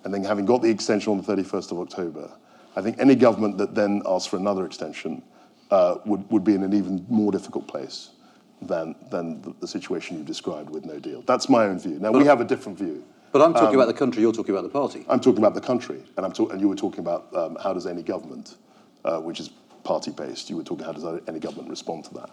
and 0.03 0.13
then 0.13 0.21
having 0.21 0.45
got 0.45 0.61
the 0.61 0.69
extension 0.69 1.09
on 1.13 1.21
the 1.21 1.23
31st 1.23 1.71
of 1.71 1.79
October, 1.79 2.29
I 2.75 2.81
think 2.81 2.99
any 2.99 3.15
government 3.15 3.57
that 3.59 3.75
then 3.75 4.01
asks 4.05 4.27
for 4.27 4.35
another 4.35 4.65
extension 4.65 5.23
uh, 5.71 5.95
would, 6.05 6.29
would 6.29 6.43
be 6.43 6.53
in 6.53 6.63
an 6.63 6.73
even 6.73 7.05
more 7.07 7.31
difficult 7.31 7.65
place 7.65 8.09
than, 8.61 8.93
than 9.09 9.41
the, 9.41 9.53
the 9.61 9.67
situation 9.69 10.17
you 10.17 10.25
described 10.25 10.69
with 10.69 10.83
no 10.83 10.99
deal. 10.99 11.21
That's 11.21 11.47
my 11.47 11.63
own 11.63 11.79
view. 11.79 11.97
Now, 11.97 12.11
we 12.11 12.25
have 12.25 12.41
a 12.41 12.43
different 12.43 12.77
view. 12.77 13.05
but 13.31 13.41
I'm 13.41 13.53
talking 13.53 13.69
um, 13.69 13.75
about 13.75 13.87
the 13.87 13.93
country, 13.93 14.21
you're 14.21 14.33
talking 14.33 14.53
about 14.53 14.63
the 14.63 14.77
party. 14.81 15.05
I'm 15.07 15.21
talking 15.21 15.39
about 15.39 15.53
the 15.53 15.61
country, 15.61 16.03
and 16.17 16.25
I'm 16.25 16.33
talk- 16.33 16.51
and 16.51 16.59
you 16.59 16.67
were 16.67 16.75
talking 16.75 16.99
about 16.99 17.33
um, 17.33 17.57
how 17.63 17.71
does 17.71 17.87
any 17.87 18.03
government, 18.03 18.57
uh, 19.05 19.21
which 19.21 19.39
is 19.39 19.49
party-based, 19.85 20.49
you 20.49 20.57
were 20.57 20.63
talking 20.63 20.85
how 20.85 20.91
does 20.91 21.21
any 21.29 21.39
government 21.39 21.69
respond 21.69 22.03
to 22.03 22.13
that 22.15 22.31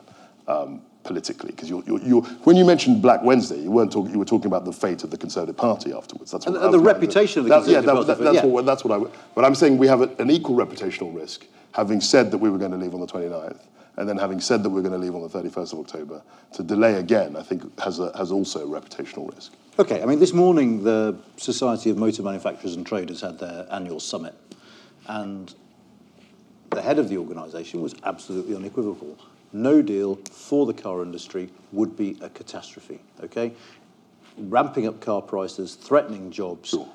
um, 0.49 0.83
politically? 1.03 1.51
Because 1.51 1.69
you're, 1.69 1.83
you're, 1.87 2.01
you're, 2.01 2.23
when 2.45 2.57
you 2.57 2.65
mentioned 2.65 3.03
Black 3.03 3.23
Wednesday, 3.23 3.61
you 3.61 3.71
weren't 3.71 3.93
talking. 3.93 4.13
You 4.13 4.19
were 4.19 4.25
talking 4.25 4.47
about 4.47 4.65
the 4.65 4.73
fate 4.73 5.05
of 5.05 5.11
the 5.11 5.19
Conservative 5.19 5.57
Party 5.57 5.93
afterwards. 5.93 6.31
That's 6.31 6.47
And- 6.47 6.57
and 6.57 6.73
the 6.73 6.81
reputation 6.81 7.41
of 7.41 7.45
the 7.45 7.51
that- 7.51 7.65
Conservative 7.65 7.85
yeah, 7.85 7.93
Party, 7.93 8.07
that, 8.07 8.19
that's 8.19 8.37
yeah. 8.37 8.45
what 8.47 8.67
that's 8.67 8.85
what 8.85 9.01
I. 9.01 9.11
But 9.35 9.45
I'm 9.45 9.55
saying 9.55 9.79
we 9.79 9.87
have 9.87 10.01
an 10.01 10.31
equal 10.31 10.57
reputational 10.57 11.15
risk, 11.15 11.47
having 11.73 12.01
said 12.01 12.31
that 12.31 12.39
we 12.39 12.51
were 12.51 12.59
going 12.59 12.73
to 12.73 12.77
leave 12.79 12.95
on 12.95 13.01
the 13.01 13.07
29th. 13.07 13.61
And 13.97 14.09
then, 14.09 14.17
having 14.19 14.41
said 14.41 14.65
that 14.65 14.71
we're 14.71 14.83
going 14.83 14.93
to 14.93 14.99
leave 14.99 15.15
on 15.15 15.23
the 15.23 15.29
31st 15.29 15.73
of 15.75 15.79
October, 15.79 16.21
to 16.55 16.65
delay 16.65 16.95
again, 16.95 17.37
I 17.37 17.45
think 17.45 17.79
has 17.79 18.01
a, 18.01 18.11
has 18.19 18.33
also 18.33 18.67
a 18.67 18.81
reputational 18.81 19.33
risk. 19.33 19.53
Okay, 19.79 20.03
I 20.03 20.05
mean, 20.07 20.19
this 20.19 20.33
morning 20.33 20.83
the 20.83 21.17
Society 21.37 21.91
of 21.91 21.97
Motor 21.97 22.25
Manufacturers 22.25 22.75
and 22.75 22.85
Traders 22.85 23.21
had 23.21 23.39
their 23.39 23.69
annual 23.71 24.01
summit, 24.01 24.35
and 25.07 25.55
the 26.75 26.83
head 26.83 26.99
of 26.99 27.09
the 27.09 27.17
organisation 27.17 27.81
was 27.81 27.95
absolutely 28.05 28.55
unequivocal. 28.55 29.19
No 29.53 29.83
deal 29.83 30.17
for 30.31 30.67
the 30.67 30.75
car 30.75 31.03
industry 31.03 31.51
would 31.73 31.97
be 31.97 32.19
a 32.21 32.29
catastrophe, 32.29 33.01
okay? 33.23 33.53
Ramping 34.37 34.87
up 34.87 35.01
car 35.01 35.23
prices, 35.23 35.77
threatening 35.77 36.31
jobs. 36.31 36.71
Sure. 36.71 36.89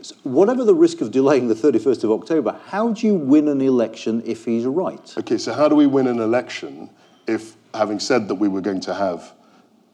So 0.00 0.14
whatever 0.22 0.64
the 0.64 0.74
risk 0.74 1.00
of 1.00 1.10
delaying 1.10 1.48
the 1.48 1.54
31st 1.54 2.04
of 2.04 2.12
October, 2.12 2.58
how 2.66 2.92
do 2.92 3.06
you 3.06 3.14
win 3.14 3.48
an 3.48 3.60
election 3.60 4.22
if 4.24 4.44
he's 4.44 4.64
right? 4.64 5.14
Okay, 5.18 5.38
so 5.38 5.52
how 5.52 5.68
do 5.68 5.74
we 5.74 5.86
win 5.86 6.06
an 6.06 6.20
election 6.20 6.88
if, 7.26 7.56
having 7.74 7.98
said 7.98 8.28
that 8.28 8.36
we 8.36 8.48
were 8.48 8.60
going 8.60 8.80
to 8.80 8.94
have, 8.94 9.32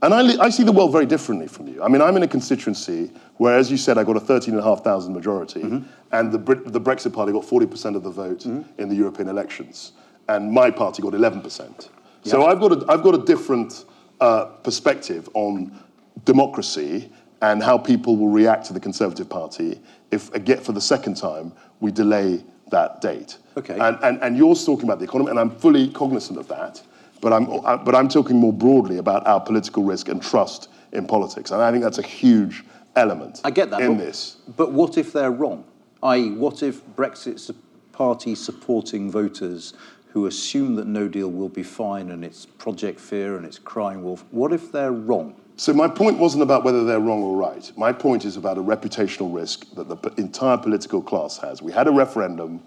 and 0.05 0.14
I, 0.14 0.22
li- 0.22 0.38
I 0.38 0.50
see 0.50 0.62
the 0.64 0.72
world 0.72 0.92
very 0.92 1.07
differently 1.07 1.46
from 1.46 1.66
you. 1.66 1.82
I 1.82 1.88
mean, 1.88 2.02
I'm 2.02 2.16
in 2.16 2.22
a 2.22 2.28
constituency 2.28 3.11
where, 3.38 3.57
as 3.57 3.70
you 3.70 3.76
said, 3.76 3.96
I 3.96 4.05
got 4.05 4.16
a 4.16 4.20
13,500 4.20 5.11
majority, 5.11 5.62
mm-hmm. 5.62 5.88
and 6.12 6.30
the, 6.30 6.38
Brit- 6.38 6.72
the 6.72 6.80
Brexit 6.80 7.12
Party 7.12 7.32
got 7.32 7.44
40% 7.44 7.96
of 7.96 8.02
the 8.02 8.11
vote 8.11 8.40
mm-hmm. 8.40 8.80
in 8.80 8.88
the 8.88 8.94
European 8.94 9.28
elections, 9.28 9.92
and 10.28 10.52
my 10.52 10.70
party 10.70 11.02
got 11.02 11.14
11%. 11.14 11.88
So 12.24 12.46
I've 12.46 12.61
got 12.61 12.72
a, 12.72 12.86
I've 12.90 13.02
got 13.02 13.14
a 13.14 13.22
different 13.24 13.84
uh, 14.20 14.46
perspective 14.62 15.28
on 15.34 15.78
democracy 16.24 17.12
and 17.42 17.62
how 17.62 17.76
people 17.76 18.16
will 18.16 18.30
react 18.30 18.64
to 18.66 18.72
the 18.72 18.80
Conservative 18.80 19.28
Party 19.28 19.80
if, 20.11 20.30
uh, 20.30 20.34
again, 20.34 20.61
for 20.61 20.72
the 20.72 20.80
second 20.80 21.16
time, 21.16 21.52
we 21.80 21.90
delay 21.90 22.42
that 22.70 23.00
date. 23.00 23.36
Okay. 23.57 23.78
And, 23.78 23.98
and, 24.02 24.22
and 24.22 24.36
you're 24.36 24.55
talking 24.55 24.84
about 24.84 24.98
the 24.98 25.05
economy, 25.05 25.30
and 25.30 25.38
I'm 25.38 25.50
fully 25.50 25.88
cognizant 25.88 26.38
of 26.38 26.48
that. 26.48 26.80
But 27.24 27.32
I'm, 27.32 27.50
uh, 27.50 27.78
but 27.78 27.94
I'm 27.94 28.08
talking 28.08 28.36
more 28.36 28.52
broadly 28.52 28.98
about 28.98 29.26
our 29.26 29.40
political 29.40 29.82
risk 29.82 30.10
and 30.10 30.20
trust 30.22 30.68
in 30.92 31.06
politics. 31.06 31.52
And 31.52 31.62
I 31.62 31.72
think 31.72 31.82
that's 31.82 31.96
a 31.96 32.02
huge 32.02 32.64
element 32.96 33.40
I 33.44 33.50
get 33.50 33.70
that. 33.70 33.80
in 33.80 33.96
but, 33.96 34.04
this. 34.04 34.36
But 34.58 34.72
what 34.72 34.98
if 34.98 35.14
they're 35.14 35.30
wrong? 35.30 35.64
I.e., 36.02 36.32
what 36.32 36.62
if 36.62 36.84
Brexit 36.94 37.40
su- 37.40 37.56
party 37.92 38.34
supporting 38.34 39.10
voters 39.10 39.72
who 40.08 40.26
assume 40.26 40.74
that 40.74 40.86
no 40.86 41.08
deal 41.08 41.30
will 41.30 41.48
be 41.48 41.62
fine 41.62 42.10
and 42.10 42.22
it's 42.26 42.44
Project 42.44 43.00
Fear 43.00 43.38
and 43.38 43.46
it's 43.46 43.58
crying 43.58 44.04
wolf, 44.04 44.22
what 44.30 44.52
if 44.52 44.70
they're 44.70 44.92
wrong? 44.92 45.34
So 45.56 45.72
my 45.72 45.88
point 45.88 46.18
wasn't 46.18 46.42
about 46.42 46.62
whether 46.62 46.84
they're 46.84 47.00
wrong 47.00 47.22
or 47.22 47.38
right. 47.38 47.72
My 47.78 47.90
point 47.90 48.26
is 48.26 48.36
about 48.36 48.58
a 48.58 48.62
reputational 48.62 49.34
risk 49.34 49.74
that 49.76 49.88
the 49.88 49.96
p- 49.96 50.10
entire 50.20 50.58
political 50.58 51.00
class 51.00 51.38
has. 51.38 51.62
We 51.62 51.72
had 51.72 51.88
a 51.88 51.92
referendum. 51.92 52.62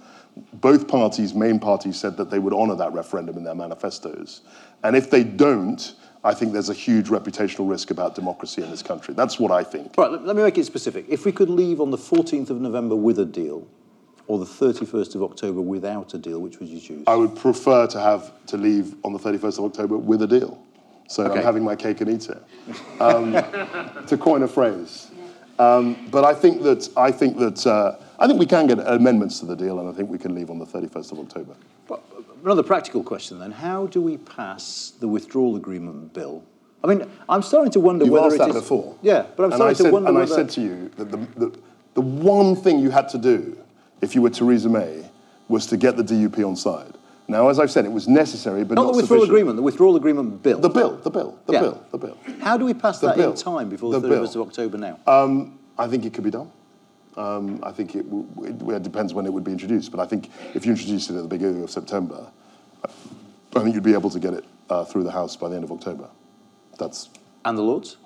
Both 0.53 0.87
parties, 0.87 1.33
main 1.33 1.59
parties, 1.59 1.97
said 1.99 2.17
that 2.17 2.29
they 2.29 2.39
would 2.39 2.53
honour 2.53 2.75
that 2.75 2.93
referendum 2.93 3.37
in 3.37 3.43
their 3.43 3.55
manifestos. 3.55 4.41
And 4.83 4.95
if 4.95 5.09
they 5.09 5.23
don't, 5.23 5.93
I 6.23 6.33
think 6.33 6.53
there's 6.53 6.69
a 6.69 6.73
huge 6.73 7.07
reputational 7.07 7.69
risk 7.69 7.91
about 7.91 8.15
democracy 8.15 8.61
in 8.61 8.69
this 8.69 8.83
country. 8.83 9.13
That's 9.13 9.39
what 9.39 9.51
I 9.51 9.63
think. 9.63 9.93
Right, 9.97 10.11
let, 10.11 10.25
let 10.25 10.35
me 10.35 10.43
make 10.43 10.57
it 10.57 10.65
specific. 10.65 11.05
If 11.07 11.25
we 11.25 11.31
could 11.31 11.49
leave 11.49 11.79
on 11.79 11.91
the 11.91 11.97
14th 11.97 12.49
of 12.49 12.59
November 12.59 12.95
with 12.95 13.19
a 13.19 13.25
deal 13.25 13.67
or 14.27 14.37
the 14.39 14.45
31st 14.45 15.15
of 15.15 15.23
October 15.23 15.61
without 15.61 16.13
a 16.13 16.17
deal, 16.17 16.39
which 16.39 16.59
would 16.59 16.67
you 16.67 16.79
choose? 16.79 17.03
I 17.07 17.15
would 17.15 17.35
prefer 17.35 17.87
to 17.87 17.99
have 17.99 18.31
to 18.47 18.57
leave 18.57 18.95
on 19.05 19.13
the 19.13 19.19
31st 19.19 19.59
of 19.59 19.65
October 19.65 19.97
with 19.97 20.21
a 20.21 20.27
deal. 20.27 20.61
So 21.07 21.23
Okay. 21.23 21.39
I'm 21.39 21.45
having 21.45 21.63
my 21.63 21.75
cake 21.77 22.01
and 22.01 22.09
eat 22.09 22.27
it, 22.27 22.43
um, 23.01 23.31
to 24.07 24.17
coin 24.17 24.43
a 24.43 24.47
phrase. 24.47 25.07
Um, 25.57 25.95
but 26.11 26.25
I 26.25 26.33
think 26.33 26.61
that 26.63 26.89
I 26.97 27.11
think 27.11 27.37
that 27.37 27.65
uh, 27.65 27.95
I 28.19 28.27
think 28.27 28.39
we 28.39 28.45
can 28.45 28.67
get 28.67 28.79
amendments 28.79 29.39
to 29.41 29.45
the 29.45 29.55
deal, 29.55 29.79
and 29.79 29.87
I 29.87 29.91
think 29.91 30.09
we 30.09 30.17
can 30.17 30.33
leave 30.33 30.49
on 30.49 30.57
the 30.59 30.65
31st 30.65 31.11
of 31.11 31.19
October. 31.19 31.55
But 31.87 32.01
another 32.43 32.63
practical 32.63 33.03
question 33.03 33.39
then. 33.39 33.51
How 33.51 33.87
do 33.87 34.01
we 34.01 34.17
pass 34.17 34.93
the 34.99 35.07
withdrawal 35.07 35.55
agreement 35.55 36.13
bill? 36.13 36.43
I 36.83 36.87
mean, 36.87 37.09
I'm 37.29 37.41
starting 37.41 37.71
to 37.73 37.79
wonder 37.79 38.05
You've 38.05 38.13
whether 38.13 38.27
asked 38.27 38.37
that 38.37 38.49
is- 38.49 38.55
before. 38.55 38.95
Yeah, 39.01 39.25
but 39.35 39.43
I'm 39.45 39.53
and 39.53 39.53
I 39.53 39.73
starting 39.73 39.75
to 39.77 39.83
said, 39.83 39.93
wonder 39.93 40.09
and 40.09 40.17
I 40.17 40.25
said 40.25 40.49
to 40.51 40.61
you 40.61 40.89
that 40.97 41.11
the, 41.11 41.17
the, 41.39 41.59
the 41.95 42.01
one 42.01 42.55
thing 42.55 42.79
you 42.79 42.89
had 42.91 43.09
to 43.09 43.17
do 43.17 43.57
if 44.01 44.15
you 44.15 44.21
were 44.21 44.29
Theresa 44.29 44.69
May 44.69 45.09
was 45.47 45.65
to 45.67 45.77
get 45.77 45.97
the 45.97 46.03
DUP 46.03 46.45
on 46.47 46.55
side. 46.55 46.93
Now, 47.27 47.49
as 47.49 47.59
I've 47.59 47.71
said, 47.71 47.83
it 47.85 47.91
was 47.91 48.07
necessary, 48.07 48.63
but 48.63 48.75
Not 48.75 48.83
not, 48.83 48.91
the 48.91 48.97
withdrawal 48.97 49.21
sufficient. 49.21 49.29
agreement, 49.37 49.55
the 49.57 49.61
withdrawal 49.63 49.95
agreement 49.97 50.41
bill. 50.43 50.59
The 50.59 50.69
bill, 50.69 50.97
the 50.97 51.09
bill, 51.09 51.37
the 51.45 51.53
Yeah. 51.53 51.59
bill, 51.61 51.83
the 51.91 51.97
bill. 51.97 52.17
How 52.39 52.57
do 52.57 52.63
we 52.65 52.73
pass 52.73 52.99
The 52.99 53.07
that 53.07 53.17
bill. 53.17 53.31
in 53.31 53.35
time 53.37 53.69
before 53.69 53.91
the, 53.91 53.99
The 53.99 54.07
31st 54.07 54.35
of 54.35 54.41
October 54.47 54.77
now? 54.77 54.99
Um, 55.07 55.59
I 55.77 55.87
think 55.87 56.05
it 56.05 56.13
could 56.13 56.23
be 56.23 56.31
done. 56.31 56.49
Um, 57.17 57.59
I 57.63 57.71
think 57.71 57.95
it, 57.95 58.05
it, 58.43 58.61
it 58.61 58.83
depends 58.83 59.13
when 59.13 59.25
it 59.25 59.33
would 59.33 59.43
be 59.43 59.51
introduced, 59.51 59.91
but 59.91 59.99
I 59.99 60.05
think 60.05 60.29
if 60.53 60.65
you 60.65 60.71
introduced 60.71 61.09
it 61.09 61.15
at 61.15 61.23
the 61.23 61.27
beginning 61.27 61.63
of 61.63 61.71
September, 61.71 62.27
I 62.85 63.59
think 63.59 63.73
you'd 63.73 63.83
be 63.83 63.93
able 63.93 64.11
to 64.11 64.19
get 64.19 64.33
it 64.33 64.45
uh, 64.69 64.85
through 64.85 65.03
the 65.03 65.11
House 65.11 65.35
by 65.35 65.49
the 65.49 65.55
end 65.55 65.63
of 65.63 65.71
October. 65.71 66.07
That's 66.77 67.09
and 67.43 67.57
the 67.57 67.63
Lords? 67.63 67.97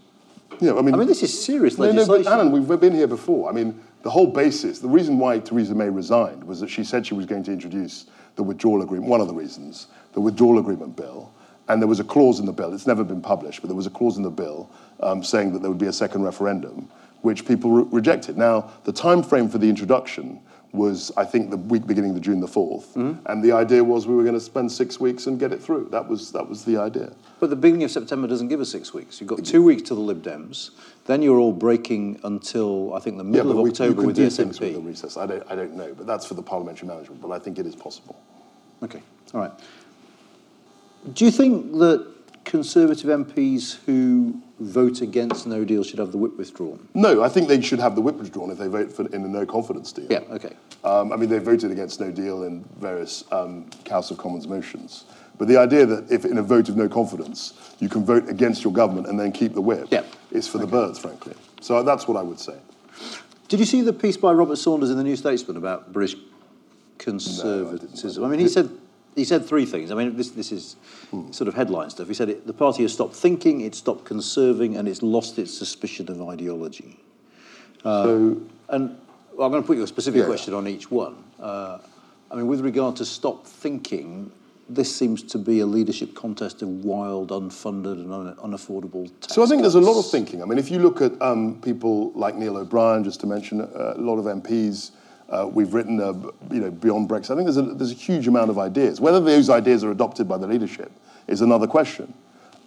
yeah. 0.59 0.73
I 0.73 0.81
mean, 0.81 0.93
I 0.93 0.97
mean, 0.97 1.07
this 1.07 1.23
is 1.23 1.43
serious 1.43 1.77
no, 1.77 1.85
no, 1.85 1.91
legislation. 1.91 2.23
but 2.23 2.45
Anand, 2.45 2.67
we've 2.67 2.79
been 2.79 2.95
here 2.95 3.07
before. 3.07 3.49
I 3.49 3.53
mean, 3.53 3.81
the 4.03 4.09
whole 4.09 4.27
basis, 4.27 4.79
the 4.79 4.87
reason 4.87 5.19
why 5.19 5.39
Theresa 5.39 5.75
May 5.75 5.89
resigned 5.89 6.43
was 6.43 6.59
that 6.61 6.69
she 6.69 6.83
said 6.83 7.05
she 7.05 7.13
was 7.13 7.25
going 7.25 7.43
to 7.43 7.51
introduce 7.51 8.05
the 8.35 8.43
withdrawal 8.43 8.81
agreement. 8.81 9.09
One 9.09 9.21
of 9.21 9.27
the 9.27 9.33
reasons, 9.33 9.87
the 10.13 10.21
withdrawal 10.21 10.59
agreement 10.59 10.95
bill, 10.95 11.33
and 11.67 11.81
there 11.81 11.87
was 11.87 11.99
a 11.99 12.03
clause 12.03 12.39
in 12.39 12.45
the 12.45 12.51
bill, 12.51 12.73
it's 12.73 12.87
never 12.87 13.03
been 13.03 13.21
published, 13.21 13.61
but 13.61 13.67
there 13.67 13.75
was 13.75 13.87
a 13.87 13.91
clause 13.91 14.17
in 14.17 14.23
the 14.23 14.29
bill 14.29 14.69
um, 15.01 15.23
saying 15.23 15.53
that 15.53 15.61
there 15.61 15.69
would 15.69 15.79
be 15.79 15.87
a 15.87 15.93
second 15.93 16.23
referendum, 16.23 16.89
which 17.21 17.45
people 17.45 17.71
re- 17.71 17.85
rejected. 17.91 18.37
Now, 18.37 18.71
the 18.83 18.93
time 18.93 19.23
frame 19.23 19.49
for 19.49 19.57
the 19.57 19.69
introduction 19.69 20.41
was, 20.73 21.11
I 21.17 21.25
think, 21.25 21.49
the 21.49 21.57
week 21.57 21.85
beginning 21.85 22.13
the 22.13 22.19
June 22.21 22.39
the 22.39 22.47
4th. 22.47 22.93
Mm-hmm. 22.93 23.25
And 23.25 23.43
the 23.43 23.51
idea 23.51 23.83
was 23.83 24.07
we 24.07 24.15
were 24.15 24.23
going 24.23 24.35
to 24.35 24.39
spend 24.39 24.71
six 24.71 24.99
weeks 25.01 25.27
and 25.27 25.37
get 25.37 25.51
it 25.51 25.61
through. 25.61 25.89
That 25.91 26.07
was, 26.07 26.31
that 26.31 26.47
was 26.47 26.63
the 26.63 26.77
idea. 26.77 27.13
But 27.41 27.49
the 27.49 27.57
beginning 27.57 27.83
of 27.83 27.91
September 27.91 28.27
doesn't 28.27 28.47
give 28.47 28.61
us 28.61 28.71
six 28.71 28.93
weeks. 28.93 29.19
You've 29.19 29.29
got 29.29 29.43
two 29.43 29.61
weeks 29.61 29.81
to 29.83 29.95
the 29.95 29.99
Lib 30.01 30.23
Dems. 30.23 30.71
Then 31.07 31.21
you're 31.21 31.39
all 31.39 31.51
breaking 31.51 32.21
until 32.23 32.93
I 32.93 32.99
think 32.99 33.17
the 33.17 33.23
middle 33.23 33.53
but 33.53 33.59
of 33.59 33.63
we- 33.63 33.69
October 33.71 34.01
with 34.03 34.15
the 34.15 34.23
do 34.23 34.29
things 34.29 34.59
with 34.59 34.73
the 34.73 34.79
recess. 34.79 35.17
I 35.17 35.25
don't, 35.25 35.43
I 35.49 35.55
don't 35.55 35.73
know, 35.75 35.93
but 35.93 36.07
that's 36.07 36.25
for 36.25 36.35
the 36.35 36.43
parliamentary 36.43 36.87
management. 36.87 37.21
But 37.21 37.31
I 37.31 37.39
think 37.39 37.59
it 37.59 37.65
is 37.65 37.75
possible. 37.75 38.21
Okay, 38.81 39.01
all 39.33 39.41
right. 39.41 39.51
Do 41.13 41.25
you 41.25 41.31
think 41.31 41.73
that 41.79 42.10
Conservative 42.43 43.09
MPs 43.09 43.77
who 43.85 44.41
vote 44.59 45.01
against 45.01 45.45
No 45.47 45.63
Deal 45.63 45.83
should 45.83 45.99
have 45.99 46.11
the 46.11 46.17
whip 46.17 46.37
withdrawn? 46.37 46.87
No, 46.93 47.23
I 47.23 47.29
think 47.29 47.47
they 47.47 47.61
should 47.61 47.79
have 47.79 47.95
the 47.95 48.01
whip 48.01 48.15
withdrawn 48.15 48.49
if 48.51 48.57
they 48.57 48.67
vote 48.67 48.91
for 48.91 49.05
in 49.07 49.23
a 49.23 49.27
no 49.27 49.45
confidence 49.45 49.91
deal. 49.91 50.07
Yeah, 50.09 50.19
okay. 50.31 50.55
Um, 50.83 51.11
I 51.13 51.15
mean, 51.17 51.29
they 51.29 51.37
voted 51.39 51.71
against 51.71 51.99
no 51.99 52.11
deal 52.11 52.43
in 52.43 52.63
various 52.79 53.23
um, 53.31 53.69
House 53.89 54.11
of 54.11 54.17
Commons 54.17 54.47
motions. 54.47 55.05
But 55.37 55.47
the 55.47 55.57
idea 55.57 55.85
that 55.85 56.11
if 56.11 56.25
in 56.25 56.37
a 56.37 56.43
vote 56.43 56.69
of 56.69 56.75
no 56.77 56.89
confidence 56.89 57.53
you 57.79 57.89
can 57.89 58.03
vote 58.05 58.27
against 58.29 58.63
your 58.63 58.73
government 58.73 59.07
and 59.07 59.19
then 59.19 59.31
keep 59.31 59.53
the 59.53 59.61
whip 59.61 59.87
Yeah. 59.89 60.03
is 60.31 60.47
for 60.47 60.57
the 60.57 60.67
birds, 60.67 60.99
frankly. 60.99 61.33
So 61.61 61.81
that's 61.83 62.07
what 62.07 62.17
I 62.17 62.21
would 62.21 62.39
say. 62.39 62.57
Did 63.47 63.59
you 63.59 63.65
see 63.65 63.81
the 63.81 63.93
piece 63.93 64.17
by 64.17 64.31
Robert 64.33 64.57
Saunders 64.57 64.89
in 64.91 64.97
the 64.97 65.03
New 65.03 65.15
Statesman 65.15 65.57
about 65.57 65.91
British 65.91 66.15
conservatism? 66.97 68.23
I, 68.23 68.27
mean, 68.27 68.39
he 68.39 68.47
said 68.47 68.69
he 69.15 69.25
said 69.25 69.45
three 69.45 69.65
things. 69.65 69.91
I 69.91 69.95
mean, 69.95 70.15
this 70.15 70.31
this 70.31 70.51
is 70.51 70.75
sort 71.31 71.47
of 71.47 71.53
headline 71.53 71.89
stuff. 71.89 72.07
He 72.07 72.13
said 72.13 72.29
it, 72.29 72.47
the 72.47 72.53
party 72.53 72.83
has 72.83 72.93
stopped 72.93 73.15
thinking, 73.15 73.61
it's 73.61 73.77
stopped 73.77 74.05
conserving, 74.05 74.77
and 74.77 74.87
it's 74.87 75.01
lost 75.03 75.37
its 75.39 75.53
suspicion 75.57 76.09
of 76.09 76.21
ideology. 76.21 76.99
so 77.83 78.37
And 78.69 78.97
well, 79.35 79.45
I'm 79.45 79.51
going 79.51 79.63
to 79.63 79.67
put 79.67 79.77
you 79.77 79.83
a 79.83 79.87
specific 79.87 80.19
Yeah. 80.19 80.25
question 80.25 80.53
on 80.53 80.67
each 80.67 80.91
one. 80.91 81.15
Uh, 81.39 81.79
I 82.29 82.35
mean, 82.35 82.47
with 82.47 82.61
regard 82.61 82.95
to 82.97 83.05
stop 83.05 83.45
thinking, 83.45 84.31
this 84.69 84.93
seems 84.95 85.21
to 85.23 85.37
be 85.37 85.59
a 85.59 85.65
leadership 85.65 86.13
contest 86.15 86.61
of 86.61 86.69
wild, 86.85 87.29
unfunded, 87.31 87.93
and 87.93 88.11
un- 88.13 88.35
unaffordable 88.35 89.09
tax 89.19 89.33
So 89.35 89.43
I 89.43 89.47
think 89.47 89.61
there's 89.61 89.75
a 89.75 89.81
lot 89.81 89.99
of 89.99 90.09
thinking. 90.09 90.41
I 90.41 90.45
mean, 90.45 90.57
if 90.59 90.71
you 90.71 90.79
look 90.79 91.01
at 91.01 91.21
um, 91.21 91.59
people 91.61 92.11
like 92.13 92.35
Neil 92.35 92.55
O'Brien, 92.57 93.03
just 93.03 93.19
to 93.21 93.27
mention 93.27 93.59
uh, 93.61 93.93
a 93.97 94.01
lot 94.01 94.17
of 94.17 94.25
MPs, 94.25 94.91
uh, 95.31 95.47
we've 95.51 95.73
written, 95.73 95.97
b- 96.21 96.55
you 96.55 96.61
know, 96.61 96.69
beyond 96.71 97.09
Brexit. 97.09 97.31
I 97.31 97.35
think 97.35 97.45
there's 97.45 97.57
a, 97.57 97.61
there's 97.63 97.91
a 97.91 97.95
huge 97.95 98.27
amount 98.27 98.49
of 98.49 98.59
ideas. 98.59 98.99
Whether 99.01 99.19
those 99.19 99.49
ideas 99.49 99.83
are 99.83 99.91
adopted 99.91 100.27
by 100.27 100.37
the 100.37 100.47
leadership 100.47 100.91
is 101.27 101.41
another 101.41 101.67
question, 101.67 102.13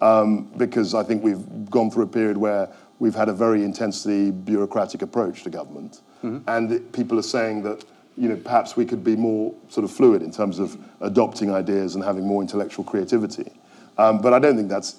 um, 0.00 0.50
because 0.56 0.94
I 0.94 1.02
think 1.02 1.22
we've 1.22 1.70
gone 1.70 1.90
through 1.90 2.04
a 2.04 2.08
period 2.08 2.36
where 2.36 2.68
we've 2.98 3.14
had 3.14 3.28
a 3.28 3.32
very 3.34 3.64
intensely 3.64 4.30
bureaucratic 4.30 5.02
approach 5.02 5.42
to 5.44 5.50
government, 5.50 6.00
and 6.22 6.72
it- 6.72 6.92
people 6.92 7.18
are 7.18 7.22
saying 7.22 7.62
that. 7.64 7.84
You 8.16 8.28
know, 8.28 8.36
perhaps 8.36 8.76
we 8.76 8.84
could 8.84 9.02
be 9.02 9.16
more 9.16 9.52
sort 9.68 9.82
of 9.82 9.90
fluid 9.90 10.22
in 10.22 10.30
terms 10.30 10.60
of 10.60 10.78
adopting 11.00 11.50
ideas 11.52 11.96
and 11.96 12.04
having 12.04 12.24
more 12.24 12.42
intellectual 12.42 12.84
creativity. 12.84 13.50
Um, 13.98 14.20
but 14.20 14.32
I 14.32 14.38
don't 14.38 14.54
think 14.56 14.68
that's 14.68 14.94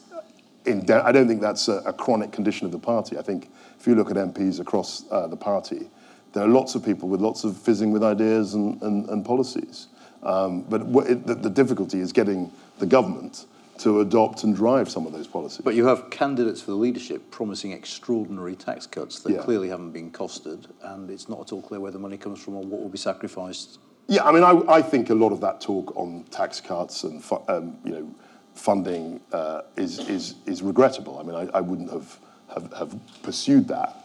in, 0.66 0.92
I 0.92 1.14
don't 1.14 1.26
think 1.26 1.40
that's 1.40 1.70
a, 1.70 1.78
a 1.86 1.94
chronic 1.94 2.34
condition 2.34 2.66
of 2.66 2.74
the 2.74 2.78
party. 2.78 3.18
I 3.18 3.22
think 3.22 3.50
if 3.80 3.88
you 3.88 3.96
look 3.96 4.12
at 4.12 4.18
MPs 4.18 4.60
across 4.60 5.06
uh, 5.12 5.28
the 5.28 5.38
party, 5.38 5.90
there 6.36 6.44
are 6.44 6.50
lots 6.50 6.76
of 6.76 6.84
people 6.84 7.08
with 7.08 7.22
lots 7.22 7.46
of 7.46 7.58
fizzing 7.58 7.92
with 7.92 8.04
ideas 8.04 8.54
and, 8.56 8.80
and, 8.82 9.08
and 9.10 9.26
policies. 9.26 9.88
Um, 10.22 10.64
but 10.64 10.86
what 10.86 11.08
it, 11.10 11.26
the, 11.26 11.34
the 11.34 11.50
difficulty 11.50 12.02
is 12.02 12.12
getting 12.12 12.52
the 12.78 12.86
government 12.86 13.46
to 13.78 14.02
adopt 14.02 14.44
and 14.44 14.54
drive 14.54 14.90
some 14.90 15.08
of 15.08 15.14
those 15.14 15.28
policies. 15.28 15.62
But 15.64 15.76
you 15.76 15.86
have 15.88 16.10
candidates 16.10 16.60
for 16.62 16.72
the 16.72 16.78
leadership 16.78 17.32
promising 17.32 17.72
extraordinary 17.72 18.56
tax 18.56 18.86
cuts 18.86 19.20
that 19.22 19.32
Yeah. 19.32 19.44
clearly 19.44 19.70
haven't 19.70 19.92
been 19.92 20.12
costed, 20.12 20.66
and 20.82 21.10
it's 21.10 21.30
not 21.30 21.40
at 21.40 21.54
all 21.54 21.62
clear 21.62 21.80
where 21.80 21.92
the 21.92 22.00
money 22.00 22.18
comes 22.18 22.42
from 22.42 22.56
or 22.56 22.64
what 22.64 22.82
will 22.82 22.90
be 22.90 22.98
sacrificed. 22.98 23.80
Yeah, 24.08 24.24
I 24.26 24.32
mean, 24.34 24.44
I, 24.44 24.62
I 24.68 24.82
think 24.82 25.10
a 25.10 25.16
lot 25.16 25.32
of 25.32 25.40
that 25.42 25.62
talk 25.62 25.96
on 25.96 26.26
tax 26.32 26.60
cuts 26.60 27.04
and 27.06 27.24
fu- 27.24 27.42
um, 27.48 27.78
you 27.86 27.92
know 27.92 28.16
funding 28.56 29.22
uh, 29.32 29.62
is, 29.78 30.00
is 30.10 30.36
is 30.46 30.62
regrettable. 30.62 31.18
I 31.18 31.24
mean, 31.24 31.36
I, 31.36 31.58
I 31.58 31.62
wouldn't 31.62 31.92
have, 31.92 32.20
have 32.54 32.74
have 32.74 33.00
pursued 33.24 33.68
that. 33.70 33.96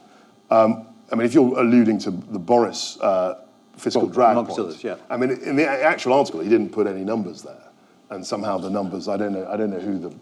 Um, 0.50 0.86
I 1.12 1.16
mean, 1.16 1.26
if 1.26 1.34
you're 1.34 1.58
alluding 1.58 1.98
to 2.00 2.10
the 2.10 2.38
Boris 2.38 2.98
uh, 3.00 3.42
fiscal 3.76 4.02
Well, 4.02 4.12
drag 4.12 4.32
amongst 4.32 4.50
point, 4.56 4.60
others, 4.60 4.84
yeah. 4.84 4.96
I 5.08 5.16
mean, 5.16 5.30
in 5.30 5.56
the 5.56 5.66
actual 5.66 6.12
article, 6.12 6.40
he 6.40 6.48
didn't 6.48 6.70
put 6.70 6.86
any 6.86 7.04
numbers 7.04 7.42
there, 7.42 7.64
and 8.10 8.24
somehow 8.24 8.58
the 8.58 8.70
numbers 8.70 9.08
I 9.08 9.16
don't 9.16 9.32
know 9.32 9.46
I 9.48 9.56
don't 9.56 9.70
know 9.70 9.80
who 9.80 9.98
the 9.98 10.14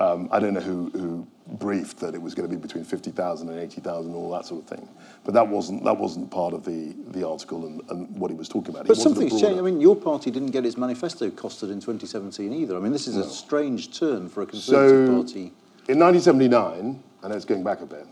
um, 0.00 0.28
I 0.32 0.40
don't 0.40 0.54
know 0.54 0.60
who, 0.60 0.90
who 0.90 1.26
briefed 1.58 2.00
that 2.00 2.14
it 2.14 2.20
was 2.22 2.34
going 2.34 2.48
to 2.48 2.54
be 2.54 2.60
between 2.60 2.82
50,000 2.84 3.48
and 3.48 3.58
80,000, 3.60 4.12
all 4.12 4.30
that 4.32 4.44
sort 4.44 4.62
of 4.62 4.68
thing. 4.68 4.88
But 5.22 5.34
that 5.34 5.46
wasn't 5.46 5.84
that 5.84 5.96
wasn't 5.96 6.30
part 6.32 6.52
of 6.52 6.64
the, 6.64 6.94
the 7.08 7.26
article 7.26 7.64
and, 7.66 7.80
and 7.90 8.16
what 8.18 8.30
he 8.30 8.36
was 8.36 8.48
talking 8.48 8.74
about. 8.74 8.88
But 8.88 8.96
something's 8.96 9.40
changed. 9.40 9.58
I 9.58 9.62
mean, 9.62 9.80
your 9.80 9.94
party 9.94 10.30
didn't 10.32 10.50
get 10.50 10.66
its 10.66 10.76
manifesto 10.76 11.30
costed 11.30 11.70
in 11.70 11.80
2017 11.80 12.52
either. 12.52 12.76
I 12.76 12.80
mean, 12.80 12.92
this 12.92 13.06
is 13.06 13.16
a 13.16 13.28
strange 13.28 13.96
turn 13.96 14.28
for 14.28 14.42
a 14.42 14.46
Conservative 14.46 15.06
So, 15.06 15.22
party. 15.22 15.52
in 15.88 15.98
1979, 16.00 17.02
I 17.22 17.28
know 17.28 17.34
it's 17.36 17.44
going 17.44 17.62
back 17.62 17.80
a 17.80 17.86
bit, 17.86 18.06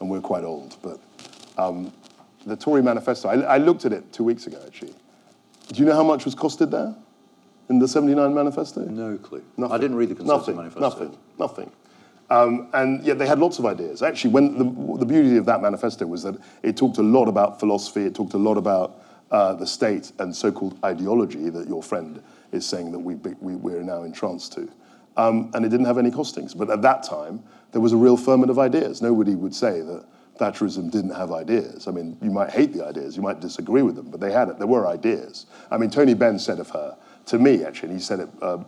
and 0.00 0.08
we're 0.08 0.20
quite 0.22 0.44
old, 0.44 0.76
but 0.82 0.98
um, 1.60 1.92
the 2.46 2.56
Tory 2.56 2.82
manifesto, 2.82 3.28
I, 3.28 3.40
I 3.40 3.58
looked 3.58 3.84
at 3.84 3.92
it 3.92 4.12
two 4.12 4.24
weeks 4.24 4.46
ago 4.46 4.60
actually. 4.66 4.94
Do 5.68 5.80
you 5.80 5.84
know 5.84 5.94
how 5.94 6.02
much 6.02 6.24
was 6.24 6.34
costed 6.34 6.70
there 6.70 6.94
in 7.68 7.78
the 7.78 7.86
79 7.86 8.34
manifesto? 8.34 8.80
No 8.82 9.16
clue. 9.18 9.44
Nothing. 9.56 9.74
I 9.74 9.78
didn't 9.78 9.96
read 9.96 10.08
the 10.08 10.14
Conservative 10.16 10.56
nothing, 10.56 10.56
manifesto. 10.56 10.88
Nothing, 10.88 11.18
nothing. 11.38 11.72
Um, 12.30 12.68
and 12.72 13.04
yet 13.04 13.18
they 13.18 13.26
had 13.26 13.38
lots 13.38 13.58
of 13.58 13.66
ideas. 13.66 14.02
Actually, 14.02 14.30
when 14.30 14.58
the, 14.58 14.98
the 14.98 15.06
beauty 15.06 15.36
of 15.36 15.46
that 15.46 15.60
manifesto 15.60 16.06
was 16.06 16.22
that 16.22 16.36
it 16.62 16.76
talked 16.76 16.98
a 16.98 17.02
lot 17.02 17.26
about 17.26 17.58
philosophy, 17.58 18.04
it 18.04 18.14
talked 18.14 18.34
a 18.34 18.38
lot 18.38 18.56
about 18.56 19.02
uh, 19.30 19.54
the 19.54 19.66
state 19.66 20.12
and 20.18 20.34
so-called 20.34 20.78
ideology 20.84 21.50
that 21.50 21.68
your 21.68 21.82
friend 21.82 22.22
is 22.52 22.66
saying 22.66 22.92
that 22.92 22.98
we, 22.98 23.14
we, 23.14 23.54
we're 23.56 23.82
now 23.82 24.02
entranced 24.04 24.52
to. 24.52 24.68
Um, 25.16 25.50
and 25.54 25.64
it 25.64 25.68
didn't 25.68 25.86
have 25.86 25.98
any 25.98 26.10
costings. 26.10 26.56
But 26.56 26.70
at 26.70 26.82
that 26.82 27.02
time, 27.02 27.42
there 27.72 27.80
was 27.80 27.92
a 27.92 27.96
real 27.96 28.16
ferment 28.16 28.50
of 28.50 28.58
ideas. 28.58 29.02
Nobody 29.02 29.34
would 29.34 29.54
say 29.54 29.80
that 29.80 30.04
Thatcherism 30.40 30.90
didn't 30.90 31.14
have 31.14 31.32
ideas. 31.32 31.86
I 31.86 31.90
mean, 31.90 32.16
you 32.22 32.30
might 32.30 32.50
hate 32.50 32.72
the 32.72 32.84
ideas, 32.84 33.14
you 33.14 33.22
might 33.22 33.40
disagree 33.40 33.82
with 33.82 33.94
them, 33.94 34.10
but 34.10 34.20
they 34.20 34.32
had 34.32 34.48
it. 34.48 34.58
There 34.58 34.66
were 34.66 34.86
ideas. 34.86 35.46
I 35.70 35.76
mean, 35.76 35.90
Tony 35.90 36.14
Benn 36.14 36.38
said 36.38 36.58
of 36.58 36.70
her, 36.70 36.96
to 37.26 37.38
me 37.38 37.62
actually, 37.62 37.90
and 37.90 37.98
he 37.98 38.02
said 38.02 38.20
it 38.20 38.28
uh, 38.40 38.58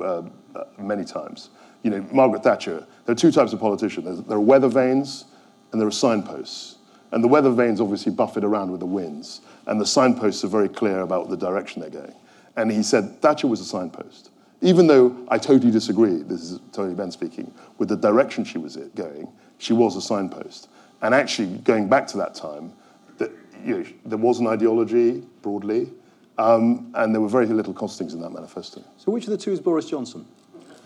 uh, 0.00 0.22
uh, 0.56 0.64
many 0.78 1.04
times. 1.04 1.50
You 1.82 1.90
know, 1.90 2.06
Margaret 2.10 2.42
Thatcher. 2.42 2.86
There 3.04 3.12
are 3.12 3.16
two 3.16 3.30
types 3.30 3.52
of 3.52 3.60
politician. 3.60 4.04
There's, 4.04 4.22
there 4.22 4.38
are 4.38 4.40
weather 4.40 4.68
vanes, 4.68 5.26
and 5.70 5.80
there 5.80 5.86
are 5.86 5.92
signposts. 5.92 6.76
And 7.12 7.22
the 7.22 7.28
weather 7.28 7.50
vanes 7.50 7.80
obviously 7.80 8.12
buffet 8.12 8.42
around 8.42 8.70
with 8.70 8.80
the 8.80 8.86
winds, 8.86 9.42
and 9.66 9.80
the 9.80 9.86
signposts 9.86 10.44
are 10.44 10.48
very 10.48 10.68
clear 10.68 11.00
about 11.00 11.28
the 11.28 11.36
direction 11.36 11.82
they're 11.82 11.90
going. 11.90 12.14
And 12.56 12.72
he 12.72 12.82
said 12.82 13.20
Thatcher 13.20 13.46
was 13.46 13.60
a 13.60 13.64
signpost. 13.64 14.30
Even 14.60 14.86
though 14.86 15.16
I 15.28 15.38
totally 15.38 15.70
disagree, 15.70 16.16
this 16.22 16.40
is 16.40 16.58
Tony 16.72 16.94
Benn 16.94 17.12
speaking, 17.12 17.52
with 17.76 17.88
the 17.88 17.96
direction 17.96 18.44
she 18.44 18.58
was 18.58 18.76
going, 18.96 19.28
she 19.58 19.72
was 19.72 19.94
a 19.94 20.00
signpost. 20.00 20.68
And 21.02 21.14
actually, 21.14 21.58
going 21.58 21.88
back 21.88 22.06
to 22.08 22.16
that 22.18 22.34
time, 22.34 22.72
that, 23.18 23.30
you 23.64 23.78
know, 23.78 23.86
there 24.04 24.18
was 24.18 24.40
an 24.40 24.46
ideology 24.46 25.22
broadly, 25.42 25.90
um, 26.38 26.90
and 26.94 27.14
there 27.14 27.20
were 27.20 27.28
very 27.28 27.46
little 27.46 27.74
costings 27.74 28.12
in 28.12 28.20
that 28.20 28.30
manifesto. 28.30 28.82
So 28.96 29.12
which 29.12 29.24
of 29.24 29.30
the 29.30 29.36
two 29.36 29.52
is 29.52 29.60
Boris 29.60 29.88
Johnson? 29.88 30.26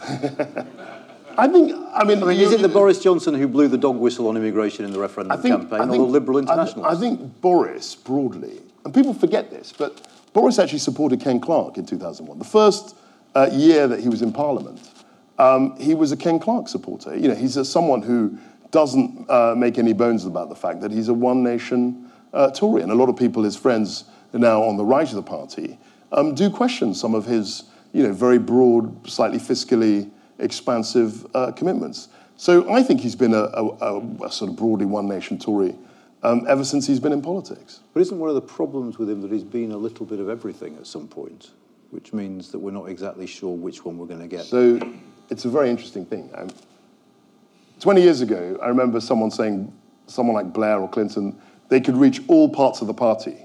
I 1.39 1.49
think, 1.49 1.73
I 1.95 2.05
mean, 2.05 2.23
I 2.23 2.27
mean, 2.27 2.41
is 2.41 2.53
it 2.53 2.61
the 2.61 2.69
Boris 2.69 3.03
Johnson 3.03 3.35
who 3.35 3.49
blew 3.49 3.69
the 3.69 3.79
dog 3.79 3.97
whistle 3.97 4.29
on 4.29 4.37
immigration 4.37 4.85
in 4.85 4.93
the 4.93 4.99
referendum 4.99 5.41
campaign, 5.41 5.81
or 5.81 5.87
the 5.87 6.03
Liberal 6.03 6.39
I 6.39 6.41
thi- 6.41 6.53
Internationalists? 6.53 6.97
I, 6.97 7.01
think 7.01 7.41
Boris, 7.41 7.95
broadly, 7.95 8.61
and 8.85 8.93
people 8.93 9.15
forget 9.15 9.51
this, 9.51 9.73
but 9.73 10.07
Boris 10.35 10.59
actually 10.59 10.81
supported 10.81 11.21
Ken 11.21 11.41
Clarke 11.41 11.79
in 11.79 11.87
2001. 11.87 12.39
The 12.39 12.45
first 12.45 12.97
uh, 13.35 13.49
year 13.51 13.87
that 13.87 14.01
he 14.01 14.09
was 14.09 14.21
in 14.21 14.33
Parliament, 14.33 14.81
um, 15.39 15.77
he 15.79 15.95
was 15.95 16.13
a 16.13 16.17
Ken 16.17 16.39
Clarke 16.39 16.69
supporter. 16.69 17.17
You 17.17 17.29
know, 17.29 17.35
he's 17.35 17.57
a, 17.57 17.65
someone 17.65 18.03
who 18.03 18.39
doesn't 18.73 19.31
uh, 19.31 19.55
make 19.57 19.79
any 19.79 19.93
bones 19.93 20.25
about 20.25 20.49
the 20.49 20.57
fact 20.57 20.81
that 20.81 20.91
he's 20.91 21.09
a 21.09 21.15
one 21.15 21.43
nation 21.45 22.11
uh, 22.33 22.51
Tory. 22.51 22.83
And 22.83 22.91
a 22.91 22.95
lot 22.95 23.09
of 23.09 23.17
people, 23.17 23.45
his 23.45 23.57
friends 23.57 24.05
now 24.33 24.63
on 24.63 24.77
the 24.77 24.85
right 24.85 25.09
of 25.09 25.15
the 25.15 25.23
party, 25.23 25.79
um, 26.11 26.35
do 26.35 26.51
question 26.51 26.95
some 26.95 27.15
of 27.15 27.27
his 27.27 27.65
you 27.93 28.03
know, 28.03 28.13
very 28.13 28.39
broad, 28.39 29.07
slightly 29.09 29.39
fiscally 29.39 30.11
expansive 30.39 31.27
uh, 31.37 31.53
commitments. 31.53 32.09
So 32.37 32.73
I 32.73 32.83
think 32.83 33.01
he's 33.01 33.15
been 33.15 33.35
a, 33.35 33.45
a, 33.45 34.01
a- 34.27 34.33
sort 34.33 34.51
of 34.51 34.57
broadly 34.57 34.87
one 34.87 35.07
nation 35.07 35.39
Tory 35.39 35.77
um, 36.23 36.47
ever 36.49 36.65
since 36.65 36.87
he's 36.87 36.99
been 36.99 37.13
in 37.13 37.21
politics. 37.21 37.81
But 37.93 38.01
isn't 38.01 38.19
one 38.19 38.31
of 38.31 38.35
the 38.35 38.41
problems 38.41 38.99
with 38.99 39.11
him 39.11 39.21
that 39.21 39.31
he's 39.31 39.45
been 39.45 39.73
a 39.73 39.77
little 39.77 40.07
bit 40.07 40.19
of 40.19 40.31
everything 40.31 40.77
at 40.77 40.87
some 40.87 41.07
point, 41.07 41.51
which 41.91 42.15
means 42.15 42.51
that 42.53 42.59
we're 42.59 42.71
not 42.71 42.89
exactly 42.89 43.27
sure 43.27 43.55
which 43.55 43.85
one 43.85 43.99
we're 43.99 44.07
going 44.07 44.21
to 44.21 44.27
get? 44.27 44.47
So 44.47 44.81
it's 45.29 45.45
a 45.45 45.51
very 45.51 45.69
interesting 45.69 46.07
thing. 46.07 46.31
Um, 46.35 46.49
20 47.83 48.01
years 48.01 48.21
ago, 48.21 48.57
I 48.63 48.69
remember 48.69 49.01
someone 49.01 49.33
saying, 49.33 49.73
someone 50.07 50.37
like 50.37 50.53
Blair 50.53 50.79
or 50.79 50.89
Clinton, 50.89 51.37
they 51.69 51.81
could 51.81 51.97
reach 51.97 52.23
all 52.29 52.49
parts 52.49 52.81
of 52.81 52.87
the 52.87 52.95
party. 52.95 53.45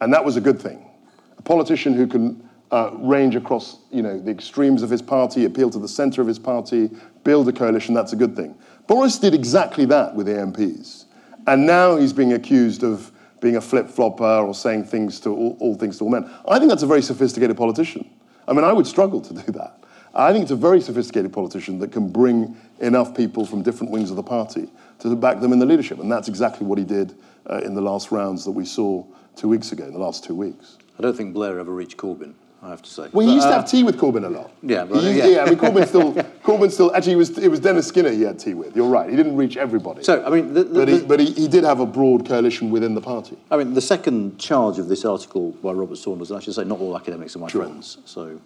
And 0.00 0.10
that 0.14 0.24
was 0.24 0.38
a 0.38 0.40
good 0.40 0.58
thing. 0.58 0.88
A 1.36 1.42
politician 1.42 1.92
who 1.92 2.06
can 2.06 2.48
uh, 2.70 2.92
range 2.94 3.36
across 3.36 3.80
you 3.90 4.00
know, 4.00 4.18
the 4.18 4.30
extremes 4.30 4.82
of 4.82 4.88
his 4.88 5.02
party, 5.02 5.44
appeal 5.44 5.68
to 5.68 5.78
the 5.78 5.88
centre 5.88 6.22
of 6.22 6.26
his 6.26 6.38
party, 6.38 6.88
build 7.24 7.46
a 7.50 7.52
coalition, 7.52 7.94
that's 7.94 8.14
a 8.14 8.16
good 8.16 8.34
thing. 8.34 8.56
Boris 8.86 9.18
did 9.18 9.34
exactly 9.34 9.84
that 9.84 10.14
with 10.14 10.30
AMPs. 10.30 11.04
And 11.46 11.66
now 11.66 11.98
he's 11.98 12.14
being 12.14 12.32
accused 12.32 12.82
of 12.82 13.12
being 13.42 13.56
a 13.56 13.60
flip 13.60 13.90
flopper 13.90 14.24
or 14.24 14.54
saying 14.54 14.84
things 14.84 15.20
to 15.20 15.28
all, 15.28 15.58
all, 15.60 15.74
things 15.74 15.98
to 15.98 16.04
all 16.04 16.10
men. 16.10 16.30
I 16.48 16.58
think 16.58 16.70
that's 16.70 16.84
a 16.84 16.86
very 16.86 17.02
sophisticated 17.02 17.58
politician. 17.58 18.08
I 18.46 18.54
mean, 18.54 18.64
I 18.64 18.72
would 18.72 18.86
struggle 18.86 19.20
to 19.20 19.34
do 19.34 19.52
that. 19.52 19.84
I 20.18 20.32
think 20.32 20.42
it's 20.42 20.50
a 20.50 20.56
very 20.56 20.80
sophisticated 20.80 21.32
politician 21.32 21.78
that 21.78 21.92
can 21.92 22.10
bring 22.10 22.56
enough 22.80 23.16
people 23.16 23.46
from 23.46 23.62
different 23.62 23.92
wings 23.92 24.10
of 24.10 24.16
the 24.16 24.22
party 24.22 24.68
to 24.98 25.14
back 25.14 25.40
them 25.40 25.52
in 25.52 25.60
the 25.60 25.66
leadership. 25.66 26.00
And 26.00 26.10
that's 26.10 26.26
exactly 26.26 26.66
what 26.66 26.76
he 26.76 26.84
did 26.84 27.14
uh, 27.48 27.60
in 27.64 27.74
the 27.74 27.80
last 27.80 28.10
rounds 28.10 28.44
that 28.44 28.50
we 28.50 28.64
saw 28.64 29.04
two 29.36 29.48
weeks 29.48 29.70
ago, 29.70 29.84
in 29.84 29.92
the 29.92 29.98
last 30.00 30.24
two 30.24 30.34
weeks. 30.34 30.76
I 30.98 31.02
don't 31.02 31.16
think 31.16 31.32
Blair 31.32 31.60
ever 31.60 31.72
reached 31.72 31.96
Corbyn. 31.96 32.34
I 32.60 32.70
have 32.70 32.82
to 32.82 32.90
say. 32.90 33.08
Well, 33.12 33.24
he 33.24 33.34
used 33.34 33.46
uh, 33.46 33.50
to 33.50 33.56
have 33.58 33.70
tea 33.70 33.84
with 33.84 33.96
Corbyn 33.96 34.24
a 34.24 34.28
lot. 34.28 34.50
Yeah, 34.64 34.84
but, 34.84 35.00
used, 35.04 35.16
yeah. 35.16 35.26
yeah. 35.26 35.42
I 35.44 35.50
mean, 35.50 35.58
Corbyn 35.58 35.86
still, 35.86 36.12
Corbyn 36.42 36.72
still. 36.72 36.92
Actually, 36.92 37.12
it 37.12 37.16
was 37.16 37.38
it 37.38 37.48
was 37.48 37.60
Dennis 37.60 37.86
Skinner 37.86 38.10
he 38.10 38.22
had 38.22 38.40
tea 38.40 38.54
with. 38.54 38.74
You're 38.74 38.88
right. 38.88 39.08
He 39.08 39.14
didn't 39.14 39.36
reach 39.36 39.56
everybody. 39.56 40.02
So, 40.02 40.24
I 40.24 40.30
mean, 40.30 40.54
the, 40.54 40.64
the, 40.64 40.74
but, 40.74 40.88
he, 40.88 41.00
but 41.02 41.20
he, 41.20 41.30
he 41.32 41.46
did 41.46 41.62
have 41.62 41.78
a 41.78 41.86
broad 41.86 42.26
coalition 42.26 42.72
within 42.72 42.96
the 42.96 43.00
party. 43.00 43.38
I 43.52 43.58
mean, 43.58 43.74
the 43.74 43.80
second 43.80 44.40
charge 44.40 44.80
of 44.80 44.88
this 44.88 45.04
article 45.04 45.52
by 45.62 45.70
Robert 45.70 45.98
Saunders, 45.98 46.32
and 46.32 46.40
I 46.40 46.42
should 46.42 46.54
say, 46.54 46.64
not 46.64 46.80
all 46.80 46.96
academics 46.96 47.36
are 47.36 47.38
my 47.38 47.48
sure. 47.48 47.62
friends, 47.62 47.98
so 48.04 48.40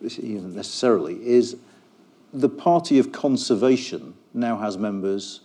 this 0.00 0.18
isn't 0.18 0.54
necessarily 0.54 1.14
is 1.26 1.56
the 2.32 2.48
party 2.48 2.98
of 2.98 3.12
conservation 3.12 4.14
now 4.34 4.56
has 4.56 4.76
members 4.76 5.40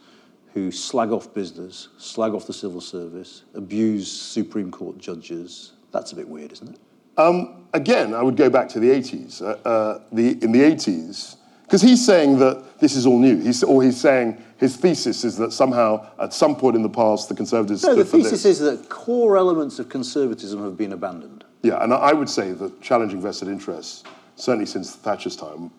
who 0.54 0.72
slag 0.72 1.12
off 1.12 1.34
business, 1.34 1.88
slag 1.98 2.34
off 2.34 2.46
the 2.46 2.54
civil 2.54 2.82
service, 2.82 3.44
abuse 3.54 4.12
Supreme 4.12 4.70
Court 4.70 4.98
judges. 4.98 5.74
That's 5.92 6.12
a 6.12 6.16
bit 6.16 6.28
weird, 6.28 6.52
isn't 6.52 6.70
it? 6.70 6.80
Um, 7.18 7.66
again, 7.74 8.14
I 8.14 8.22
would 8.22 8.36
go 8.36 8.50
back 8.50 8.68
to 8.70 8.80
the 8.80 8.90
80s. 8.90 9.42
Uh, 9.42 9.68
uh, 9.68 10.02
the, 10.12 10.32
in 10.44 10.52
the 10.52 10.60
80s, 10.60 11.38
because 11.64 11.82
he's 11.82 12.06
saying 12.06 12.40
that 12.40 12.80
this 12.80 12.96
is 12.96 13.06
all 13.06 13.18
new, 13.18 13.40
he's, 13.40 13.64
or 13.64 13.82
he's 13.82 14.00
saying 14.00 14.44
his 14.58 14.76
thesis 14.76 15.24
is 15.24 15.38
that 15.38 15.54
somehow, 15.54 16.10
at 16.20 16.34
some 16.34 16.56
point 16.56 16.76
in 16.76 16.82
the 16.82 16.90
past, 16.90 17.30
the 17.30 17.36
Conservatives. 17.36 17.84
No, 17.84 17.96
the 17.96 18.04
thesis 18.04 18.44
is 18.44 18.60
that 18.60 18.90
core 18.90 19.38
elements 19.38 19.80
of 19.80 19.88
conservatism 19.88 20.62
have 20.64 20.78
been 20.78 20.92
abandoned. 20.92 21.46
Yeah, 21.64 21.82
and 21.84 21.94
I 21.94 22.12
would 22.12 22.30
say 22.30 22.52
that 22.52 22.82
challenging 22.82 23.22
vested 23.22 23.48
interests 23.48 24.04
certainly 24.42 24.66
since 24.66 24.96
Thatcher's 24.96 25.36
time, 25.36 25.70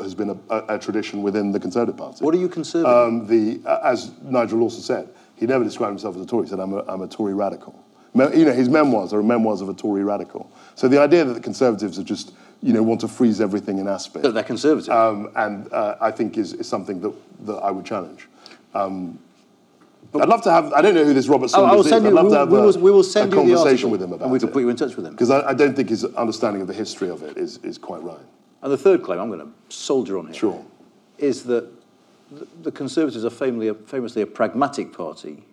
has 0.00 0.14
been 0.14 0.30
a, 0.30 0.36
a, 0.50 0.74
a, 0.74 0.78
tradition 0.78 1.22
within 1.22 1.52
the 1.52 1.58
Conservative 1.58 1.96
Party. 1.96 2.22
What 2.22 2.34
are 2.34 2.38
you 2.38 2.50
conservative? 2.50 2.94
Um, 2.94 3.26
the, 3.26 3.60
uh, 3.66 3.80
as 3.82 4.12
Nigel 4.20 4.58
Lawson 4.58 4.82
said, 4.82 5.08
he 5.36 5.46
never 5.46 5.64
described 5.64 5.92
himself 5.92 6.16
as 6.16 6.22
a 6.22 6.26
Tory. 6.26 6.44
He 6.44 6.50
said, 6.50 6.60
I'm 6.60 6.74
a, 6.74 6.84
I'm 6.86 7.00
a 7.00 7.08
Tory 7.08 7.32
radical. 7.32 7.82
Me, 8.12 8.26
you 8.36 8.44
know, 8.44 8.52
his 8.52 8.68
memoirs 8.68 9.14
are 9.14 9.22
memoirs 9.22 9.62
of 9.62 9.70
a 9.70 9.74
Tory 9.74 10.04
radical. 10.04 10.52
So 10.74 10.86
the 10.86 11.00
idea 11.00 11.24
that 11.24 11.32
the 11.32 11.40
Conservatives 11.40 11.98
are 11.98 12.02
just, 12.04 12.34
you 12.62 12.74
know, 12.74 12.82
want 12.82 13.00
to 13.00 13.08
freeze 13.08 13.40
everything 13.40 13.78
in 13.78 13.88
aspect. 13.88 14.22
That 14.22 14.32
they're 14.32 14.42
conservative. 14.42 14.90
Um, 14.90 15.30
and 15.36 15.72
uh, 15.72 15.96
I 15.98 16.10
think 16.10 16.36
is, 16.36 16.52
is 16.52 16.68
something 16.68 17.00
that, 17.00 17.46
that 17.46 17.56
I 17.56 17.70
would 17.70 17.86
challenge. 17.86 18.28
Um, 18.74 19.18
I'd 20.14 20.28
love 20.28 20.42
to 20.42 20.50
have. 20.50 20.72
I 20.72 20.82
don't 20.82 20.94
know 20.94 21.04
who 21.04 21.14
this 21.14 21.28
Robert 21.28 21.50
Saunders 21.50 21.72
I 21.72 21.76
will 21.76 21.84
send 21.84 22.06
is. 22.06 22.12
I'd 22.12 22.14
love 22.14 22.24
we, 22.26 22.30
to 22.32 22.38
have 22.38 22.50
we 22.50 22.58
will, 22.58 22.80
we 22.80 22.90
will 22.90 23.02
send 23.02 23.32
a 23.32 23.36
conversation 23.36 23.90
with 23.90 24.02
him 24.02 24.12
about 24.12 24.24
and 24.24 24.32
we 24.32 24.38
can 24.38 24.48
it. 24.48 24.52
put 24.52 24.60
you 24.60 24.68
in 24.68 24.76
touch 24.76 24.96
with 24.96 25.06
him 25.06 25.12
because 25.12 25.30
I, 25.30 25.50
I, 25.50 25.54
don't 25.54 25.74
think 25.74 25.88
his 25.88 26.04
understanding 26.04 26.62
of 26.62 26.68
the 26.68 26.74
history 26.74 27.08
of 27.08 27.22
it 27.22 27.36
is, 27.36 27.58
is 27.58 27.78
quite 27.78 28.02
right. 28.02 28.18
And 28.62 28.72
the 28.72 28.78
third 28.78 29.02
claim, 29.02 29.20
I'm 29.20 29.28
going 29.28 29.40
to 29.40 29.74
soldier 29.74 30.18
on 30.18 30.26
here, 30.26 30.34
sure. 30.34 30.64
is 31.18 31.44
that 31.44 31.68
the 32.62 32.72
Conservatives 32.72 33.24
are 33.24 33.30
famously, 33.30 33.72
famously 33.86 34.22
a 34.22 34.26
pragmatic 34.26 34.92
party, 34.92 35.44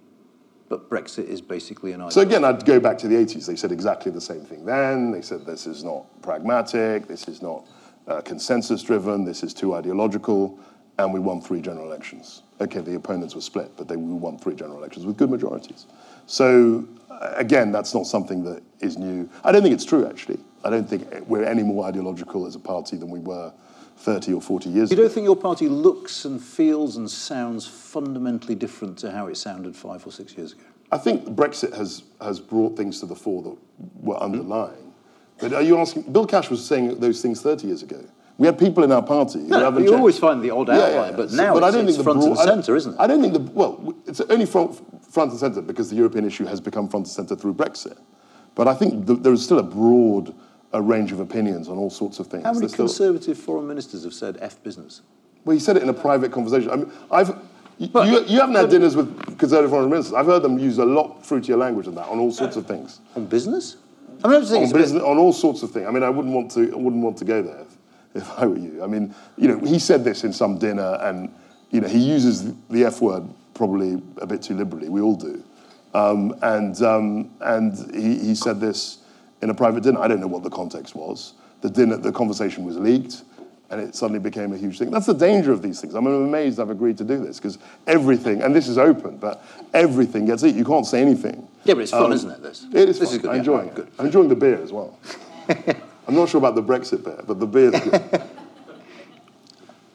but 0.69 0.89
Brexit 0.89 1.25
is 1.25 1.41
basically 1.41 1.93
an 1.93 2.01
idea. 2.01 2.11
So 2.11 2.21
again, 2.21 2.43
I'd 2.43 2.65
go 2.65 2.79
back 2.79 2.97
to 2.99 3.07
the 3.07 3.15
80s. 3.15 3.45
They 3.45 3.55
said 3.55 3.71
exactly 3.71 4.11
the 4.11 4.21
same 4.21 4.41
thing 4.41 4.65
then. 4.65 5.11
They 5.11 5.21
said 5.21 5.45
this 5.45 5.65
is 5.67 5.83
not 5.83 6.05
pragmatic, 6.21 7.07
this 7.07 7.27
is 7.27 7.41
not 7.41 7.65
uh, 8.07 8.21
consensus 8.21 8.83
driven, 8.83 9.25
this 9.25 9.43
is 9.43 9.53
too 9.53 9.73
ideological, 9.73 10.59
and 10.99 11.13
we 11.13 11.19
won 11.19 11.41
three 11.41 11.61
general 11.61 11.85
elections. 11.85 12.43
Okay, 12.59 12.79
the 12.79 12.95
opponents 12.95 13.35
were 13.35 13.41
split, 13.41 13.71
but 13.77 13.87
they, 13.87 13.95
we 13.95 14.13
won 14.13 14.37
three 14.37 14.55
general 14.55 14.77
elections 14.77 15.05
with 15.05 15.17
good 15.17 15.29
majorities. 15.29 15.85
So 16.25 16.87
again, 17.35 17.71
that's 17.71 17.93
not 17.93 18.05
something 18.07 18.43
that 18.43 18.63
is 18.79 18.97
new. 18.97 19.29
I 19.43 19.51
don't 19.51 19.61
think 19.61 19.73
it's 19.73 19.85
true, 19.85 20.07
actually. 20.07 20.39
I 20.63 20.69
don't 20.69 20.89
think 20.89 21.07
we're 21.27 21.43
any 21.43 21.63
more 21.63 21.85
ideological 21.85 22.45
as 22.45 22.55
a 22.55 22.59
party 22.59 22.97
than 22.97 23.09
we 23.09 23.19
were 23.19 23.53
30 23.97 24.33
or 24.33 24.41
40 24.41 24.69
years 24.69 24.89
you 24.89 24.95
ago. 24.95 25.01
You 25.01 25.07
don't 25.07 25.13
think 25.13 25.25
your 25.25 25.35
party 25.35 25.69
looks 25.69 26.25
and 26.25 26.41
feels 26.41 26.97
and 26.97 27.09
sounds 27.09 27.67
fundamentally 27.67 28.55
different 28.55 28.97
to 28.99 29.11
how 29.11 29.27
it 29.27 29.37
sounded 29.37 29.75
five 29.75 30.05
or 30.05 30.11
six 30.11 30.37
years 30.37 30.53
ago? 30.53 30.63
I 30.91 30.97
think 30.97 31.25
Brexit 31.25 31.75
has, 31.75 32.03
has 32.21 32.39
brought 32.39 32.77
things 32.77 32.99
to 33.01 33.05
the 33.05 33.15
fore 33.15 33.43
that 33.43 33.57
were 33.99 34.17
underlying. 34.17 34.75
Mm. 34.75 34.91
But 35.39 35.53
are 35.53 35.61
you 35.61 35.77
asking? 35.77 36.11
Bill 36.11 36.25
Cash 36.25 36.49
was 36.49 36.65
saying 36.65 36.99
those 36.99 37.21
things 37.21 37.41
30 37.41 37.67
years 37.67 37.83
ago. 37.83 38.03
We 38.37 38.45
had 38.45 38.59
people 38.59 38.83
in 38.83 38.91
our 38.91 39.01
party 39.01 39.39
who 39.39 39.47
no. 39.47 39.69
You 39.69 39.77
changed. 39.77 39.93
always 39.93 40.19
find 40.19 40.43
the 40.43 40.51
odd 40.51 40.69
outlier, 40.69 40.91
yeah, 40.91 41.09
yeah. 41.09 41.15
but 41.15 41.31
now 41.31 41.53
but 41.53 41.63
it's, 41.63 41.67
I 41.67 41.71
don't 41.71 41.87
it's 41.87 41.97
think 41.97 42.03
front 42.03 42.19
broad, 42.19 42.29
and 42.29 42.37
centre, 42.37 42.75
isn't 42.75 42.93
it? 42.93 42.99
I 42.99 43.07
don't 43.07 43.21
think 43.21 43.33
the 43.33 43.39
well, 43.39 43.95
it's 44.05 44.21
only 44.21 44.45
front, 44.45 44.79
front 45.11 45.31
and 45.31 45.39
centre 45.39 45.61
because 45.61 45.89
the 45.89 45.95
European 45.95 46.25
issue 46.25 46.45
has 46.45 46.61
become 46.61 46.87
front 46.87 47.07
and 47.07 47.13
centre 47.13 47.35
through 47.35 47.55
Brexit. 47.55 47.97
But 48.53 48.67
I 48.67 48.75
think 48.75 49.07
the, 49.07 49.15
there 49.15 49.33
is 49.33 49.43
still 49.43 49.59
a 49.59 49.63
broad 49.63 50.35
a 50.73 50.81
range 50.81 51.11
of 51.11 51.19
opinions 51.19 51.69
on 51.69 51.77
all 51.77 51.89
sorts 51.89 52.19
of 52.19 52.27
things. 52.27 52.43
How 52.43 52.53
many 52.53 52.67
Conservative 52.67 53.37
foreign 53.37 53.67
ministers 53.67 54.03
have 54.03 54.13
said 54.13 54.37
F 54.39 54.61
business? 54.63 55.01
Well, 55.45 55.53
he 55.53 55.59
said 55.59 55.77
it 55.77 55.83
in 55.83 55.89
a 55.89 55.93
private 55.93 56.31
conversation. 56.31 56.69
I 56.69 56.75
mean, 56.75 56.91
I've. 57.09 57.35
But, 57.91 58.07
you, 58.07 58.25
you, 58.25 58.39
haven't 58.39 58.55
had 58.55 58.71
dinners 58.71 58.95
with 58.95 59.37
Conservative 59.37 59.69
foreign 59.69 59.89
ministers. 59.89 60.13
I've 60.13 60.25
heard 60.25 60.41
them 60.41 60.57
use 60.57 60.79
a 60.79 60.85
lot 60.85 61.21
fruitier 61.23 61.55
language 61.55 61.85
than 61.85 61.93
that 61.95 62.07
on 62.07 62.17
all 62.17 62.31
sorts 62.31 62.55
of 62.55 62.65
things. 62.65 63.01
On 63.15 63.27
business? 63.27 63.77
I 64.23 64.29
mean, 64.29 64.37
on, 64.37 64.71
business, 64.71 65.03
on 65.03 65.17
all 65.19 65.31
sorts 65.31 65.61
of 65.61 65.69
things. 65.69 65.85
I 65.87 65.91
mean, 65.91 66.01
I 66.01 66.09
wouldn't 66.09 66.33
want 66.33 66.49
to. 66.51 66.73
I 66.73 66.75
wouldn't 66.75 67.03
want 67.03 67.17
to 67.17 67.25
go 67.25 67.43
there 67.43 67.66
if, 68.15 68.29
I 68.37 68.45
were 68.45 68.57
you. 68.57 68.83
I 68.83 68.87
mean, 68.87 69.13
you 69.37 69.47
know, 69.47 69.59
he 69.59 69.79
said 69.79 70.03
this 70.03 70.23
in 70.23 70.33
some 70.33 70.57
dinner, 70.57 70.97
and 71.01 71.33
you 71.71 71.81
know, 71.81 71.87
he 71.87 71.99
uses 71.99 72.53
the 72.69 72.85
F 72.85 73.01
word 73.01 73.27
probably 73.53 74.01
a 74.17 74.27
bit 74.27 74.41
too 74.41 74.55
liberally. 74.55 74.89
We 74.89 75.01
all 75.01 75.15
do. 75.15 75.43
Um, 75.93 76.37
and 76.41 76.81
um, 76.83 77.31
and 77.41 77.95
he, 77.95 78.19
he 78.19 78.35
said 78.35 78.59
this 78.59 78.99
in 79.41 79.49
a 79.49 79.53
private 79.53 79.83
dinner. 79.83 79.99
I 79.99 80.07
don't 80.07 80.19
know 80.19 80.27
what 80.27 80.43
the 80.43 80.49
context 80.49 80.95
was. 80.95 81.33
The 81.61 81.69
dinner, 81.69 81.97
the 81.97 82.11
conversation 82.11 82.63
was 82.63 82.77
leaked, 82.77 83.23
and 83.69 83.81
it 83.81 83.95
suddenly 83.95 84.19
became 84.19 84.53
a 84.53 84.57
huge 84.57 84.77
thing. 84.77 84.91
That's 84.91 85.07
the 85.07 85.13
danger 85.13 85.51
of 85.51 85.61
these 85.61 85.81
things. 85.81 85.95
I'm 85.95 86.05
amazed 86.05 86.59
I've 86.59 86.69
agreed 86.69 86.97
to 86.99 87.03
do 87.03 87.17
this 87.17 87.37
because 87.37 87.57
everything, 87.87 88.43
and 88.43 88.55
this 88.55 88.67
is 88.67 88.77
open, 88.77 89.17
but 89.17 89.43
everything 89.73 90.25
gets 90.25 90.43
eaten. 90.43 90.57
You 90.57 90.65
can't 90.65 90.85
say 90.85 91.01
anything. 91.01 91.47
Yeah, 91.63 91.73
but 91.73 91.83
it's 91.83 91.91
fun, 91.91 92.05
um, 92.05 92.11
isn't 92.13 92.29
it? 92.29 92.43
This. 92.43 92.65
It 92.73 92.89
is. 92.89 92.99
This 92.99 93.09
fun. 93.09 93.15
is 93.15 93.21
good. 93.21 93.31
I'm 93.31 93.37
enjoying 93.37 93.69
it. 93.69 93.87
I'm 93.97 94.05
enjoying 94.05 94.29
the 94.29 94.35
beer 94.35 94.61
as 94.61 94.71
well. 94.71 94.97
I'm 96.07 96.15
not 96.15 96.29
sure 96.29 96.39
about 96.39 96.55
the 96.55 96.63
Brexit 96.63 97.03
bit, 97.03 97.27
but 97.27 97.39
the 97.39 97.47
beer's 97.47 97.79
good. 97.79 98.23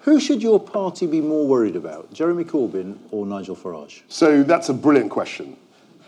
Who 0.03 0.19
should 0.21 0.43
your 0.43 0.59
party 0.59 1.07
be 1.07 1.21
more 1.21 1.47
worried 1.47 1.77
about, 1.77 2.13
Jeremy 2.13 2.45
Corbyn 2.45 2.99
or 3.11 3.25
Nigel 3.25 3.55
Farage? 3.55 4.03
So 4.09 4.43
that's 4.43 4.69
a 4.69 4.75
brilliant 4.75 5.11
question. 5.11 5.57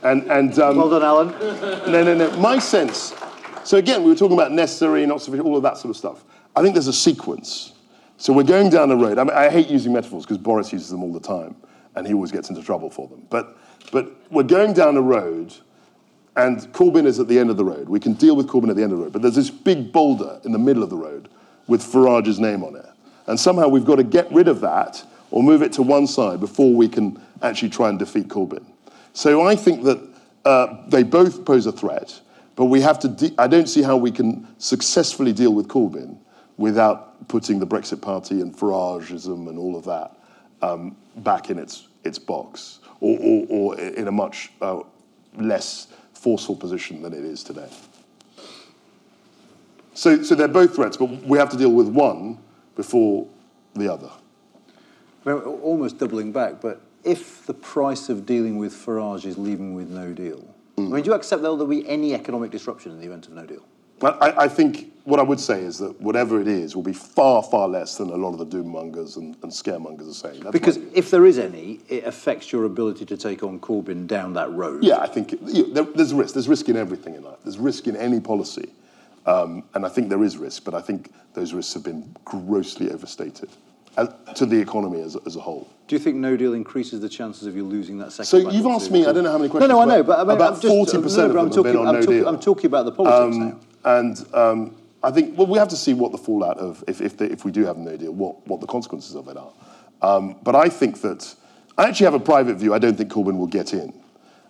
And, 0.02 0.30
and 0.30 0.58
um, 0.58 0.76
well 0.76 0.90
done, 0.90 1.02
Anand. 1.02 1.86
No, 1.86 2.02
no, 2.02 2.14
no. 2.14 2.36
My 2.38 2.58
sense. 2.58 3.14
So 3.62 3.78
again, 3.78 4.02
we 4.02 4.10
were 4.10 4.16
talking 4.16 4.36
about 4.36 4.52
necessary, 4.52 5.06
not 5.06 5.22
sufficient, 5.22 5.46
all 5.46 5.56
of 5.56 5.62
that 5.62 5.78
sort 5.78 5.90
of 5.90 5.96
stuff. 5.96 6.24
I 6.54 6.60
think 6.60 6.74
there's 6.74 6.88
a 6.88 6.92
sequence. 6.92 7.72
So 8.18 8.32
we're 8.32 8.42
going 8.42 8.68
down 8.68 8.88
the 8.90 8.96
road. 8.96 9.18
I, 9.18 9.24
mean, 9.24 9.36
I 9.36 9.48
hate 9.48 9.68
using 9.68 9.92
metaphors 9.92 10.24
because 10.24 10.38
Boris 10.38 10.72
uses 10.72 10.90
them 10.90 11.02
all 11.02 11.12
the 11.12 11.20
time, 11.20 11.56
and 11.94 12.06
he 12.06 12.12
always 12.12 12.30
gets 12.30 12.50
into 12.50 12.62
trouble 12.62 12.90
for 12.90 13.08
them. 13.08 13.26
But, 13.30 13.56
but 13.92 14.12
we're 14.30 14.42
going 14.42 14.74
down 14.74 14.96
a 14.96 15.02
road, 15.02 15.54
and 16.36 16.60
Corbyn 16.72 17.06
is 17.06 17.20
at 17.20 17.28
the 17.28 17.38
end 17.38 17.50
of 17.50 17.56
the 17.56 17.64
road. 17.64 17.88
We 17.88 18.00
can 18.00 18.14
deal 18.14 18.34
with 18.34 18.48
Corbyn 18.48 18.70
at 18.70 18.76
the 18.76 18.82
end 18.82 18.92
of 18.92 18.98
the 18.98 19.04
road. 19.04 19.12
But 19.12 19.22
there's 19.22 19.36
this 19.36 19.50
big 19.50 19.92
boulder 19.92 20.40
in 20.44 20.52
the 20.52 20.58
middle 20.58 20.82
of 20.82 20.90
the 20.90 20.96
road 20.96 21.28
with 21.66 21.82
Farage's 21.82 22.40
name 22.40 22.64
on 22.64 22.76
it. 22.76 22.86
And 23.26 23.38
somehow 23.38 23.68
we've 23.68 23.84
got 23.84 23.96
to 23.96 24.04
get 24.04 24.30
rid 24.32 24.48
of 24.48 24.60
that 24.60 25.02
or 25.30 25.42
move 25.42 25.62
it 25.62 25.72
to 25.74 25.82
one 25.82 26.06
side 26.06 26.40
before 26.40 26.74
we 26.74 26.88
can 26.88 27.20
actually 27.42 27.70
try 27.70 27.88
and 27.88 27.98
defeat 27.98 28.28
Corbyn. 28.28 28.64
So 29.12 29.46
I 29.46 29.54
think 29.56 29.84
that 29.84 30.00
uh, 30.44 30.76
they 30.88 31.04
both 31.04 31.44
pose 31.44 31.66
a 31.66 31.72
threat, 31.72 32.20
but 32.56 32.66
we 32.66 32.80
have 32.80 32.98
to. 33.00 33.08
De- 33.08 33.34
I 33.38 33.46
don't 33.46 33.68
see 33.68 33.82
how 33.82 33.96
we 33.96 34.10
can 34.10 34.46
successfully 34.58 35.32
deal 35.32 35.54
with 35.54 35.68
Corbyn 35.68 36.18
without 36.56 37.26
putting 37.28 37.58
the 37.58 37.66
Brexit 37.66 38.02
Party 38.02 38.40
and 38.40 38.54
Farageism 38.54 39.48
and 39.48 39.58
all 39.58 39.76
of 39.76 39.84
that 39.84 40.16
um, 40.60 40.96
back 41.16 41.48
in 41.48 41.58
its 41.58 41.88
its 42.04 42.18
box, 42.18 42.80
or, 43.00 43.18
or, 43.20 43.46
or 43.48 43.80
in 43.80 44.08
a 44.08 44.12
much 44.12 44.52
uh, 44.60 44.80
less 45.36 45.86
forceful 46.24 46.56
position 46.56 47.02
than 47.02 47.12
it 47.12 47.22
is 47.22 47.44
today. 47.44 47.68
So, 49.92 50.22
so 50.22 50.34
they're 50.34 50.48
both 50.48 50.74
threats, 50.74 50.96
but 50.96 51.10
we 51.22 51.36
have 51.36 51.50
to 51.50 51.58
deal 51.58 51.70
with 51.70 51.88
one 51.88 52.38
before 52.76 53.28
the 53.74 53.92
other. 53.92 54.10
Almost 55.26 55.98
doubling 55.98 56.32
back, 56.32 56.62
but 56.62 56.80
if 57.04 57.44
the 57.44 57.52
price 57.52 58.08
of 58.08 58.24
dealing 58.24 58.56
with 58.56 58.72
Farage 58.72 59.26
is 59.26 59.36
leaving 59.36 59.74
with 59.74 59.90
no 59.90 60.14
deal, 60.14 60.42
mm. 60.78 60.86
I 60.86 60.94
mean, 60.94 61.02
do 61.02 61.10
you 61.10 61.14
accept 61.14 61.42
that 61.42 61.48
there'll 61.48 61.66
be 61.66 61.86
any 61.86 62.14
economic 62.14 62.50
disruption 62.50 62.92
in 62.92 62.98
the 62.98 63.06
event 63.06 63.26
of 63.26 63.34
no 63.34 63.44
deal? 63.44 63.64
I, 64.02 64.44
I, 64.44 64.48
think 64.48 64.92
what 65.04 65.20
I 65.20 65.22
would 65.22 65.40
say 65.40 65.60
is 65.60 65.78
that 65.78 66.00
whatever 66.00 66.40
it 66.40 66.48
is 66.48 66.74
will 66.74 66.82
be 66.82 66.92
far, 66.92 67.42
far 67.42 67.68
less 67.68 67.96
than 67.96 68.10
a 68.10 68.16
lot 68.16 68.32
of 68.32 68.38
the 68.38 68.44
doom 68.44 68.68
mongers 68.68 69.16
and, 69.16 69.36
and 69.42 69.52
scaremongers 69.52 70.10
are 70.10 70.14
saying. 70.14 70.40
That's 70.40 70.52
because 70.52 70.78
if 70.94 71.10
there 71.10 71.26
is 71.26 71.38
any, 71.38 71.80
it 71.88 72.04
affects 72.04 72.52
your 72.52 72.64
ability 72.64 73.06
to 73.06 73.16
take 73.16 73.42
on 73.42 73.60
Corbyn 73.60 74.06
down 74.06 74.32
that 74.34 74.50
road. 74.52 74.82
Yeah, 74.82 74.98
I 74.98 75.06
think 75.06 75.34
it, 75.34 75.40
you 75.42 75.66
know, 75.68 75.74
there, 75.74 75.84
there's 75.84 76.14
risk. 76.14 76.34
There's 76.34 76.48
risk 76.48 76.68
in 76.68 76.76
everything 76.76 77.14
in 77.14 77.22
life. 77.22 77.38
There's 77.44 77.58
risk 77.58 77.86
in 77.86 77.96
any 77.96 78.20
policy. 78.20 78.70
Um, 79.26 79.64
and 79.74 79.86
I 79.86 79.88
think 79.88 80.10
there 80.10 80.22
is 80.22 80.36
risk, 80.36 80.64
but 80.64 80.74
I 80.74 80.82
think 80.82 81.10
those 81.32 81.54
risks 81.54 81.72
have 81.74 81.82
been 81.82 82.14
grossly 82.24 82.90
overstated 82.90 83.48
uh, 83.96 84.06
to 84.34 84.44
the 84.44 84.60
economy 84.60 85.00
as, 85.00 85.16
as 85.26 85.36
a 85.36 85.40
whole. 85.40 85.68
Do 85.86 85.96
you 85.96 86.00
think 86.00 86.16
no 86.16 86.36
deal 86.36 86.54
increases 86.54 87.00
the 87.00 87.08
chances 87.08 87.46
of 87.46 87.56
you 87.56 87.64
losing 87.64 87.98
that 87.98 88.12
second? 88.12 88.26
So 88.26 88.50
you've 88.50 88.66
asked 88.66 88.90
me, 88.90 89.06
I 89.06 89.12
don't 89.12 89.24
know 89.24 89.32
how 89.32 89.38
many 89.38 89.50
questions. 89.50 89.68
no, 89.68 89.76
no, 89.76 89.82
I 89.82 89.96
know, 89.96 90.02
but 90.02 90.18
I 90.18 90.24
mean, 90.24 90.36
about 90.36 90.60
forty 90.60 91.00
percent 91.00 91.32
no, 91.32 91.40
of 91.40 91.52
them 91.52 91.62
I'm 91.62 91.64
have 91.64 91.64
been 91.64 91.64
talking, 91.64 91.76
on 91.76 91.86
I'm, 91.88 91.94
no 91.94 92.00
talking, 92.00 92.18
deal. 92.18 92.28
I'm 92.28 92.40
talking 92.40 92.66
about 92.66 92.84
the 92.86 92.92
politics 92.92 93.36
now. 93.36 93.60
And 93.84 94.24
um, 94.34 94.76
I 95.02 95.10
think, 95.10 95.36
well, 95.36 95.46
we 95.46 95.58
have 95.58 95.68
to 95.68 95.76
see 95.76 95.94
what 95.94 96.12
the 96.12 96.18
fallout 96.18 96.58
of, 96.58 96.82
if, 96.88 97.00
if, 97.00 97.16
the, 97.16 97.30
if 97.30 97.44
we 97.44 97.52
do 97.52 97.64
have 97.64 97.76
no 97.76 97.96
deal, 97.96 98.12
what, 98.12 98.46
what 98.46 98.60
the 98.60 98.66
consequences 98.66 99.14
of 99.14 99.28
it 99.28 99.36
are. 99.36 99.52
Um, 100.02 100.36
but 100.42 100.54
I 100.54 100.68
think 100.68 101.00
that, 101.02 101.34
I 101.76 101.88
actually 101.88 102.04
have 102.04 102.14
a 102.14 102.20
private 102.20 102.54
view. 102.56 102.72
I 102.72 102.78
don't 102.78 102.96
think 102.96 103.10
Corbyn 103.10 103.36
will 103.36 103.46
get 103.46 103.74
in. 103.74 103.92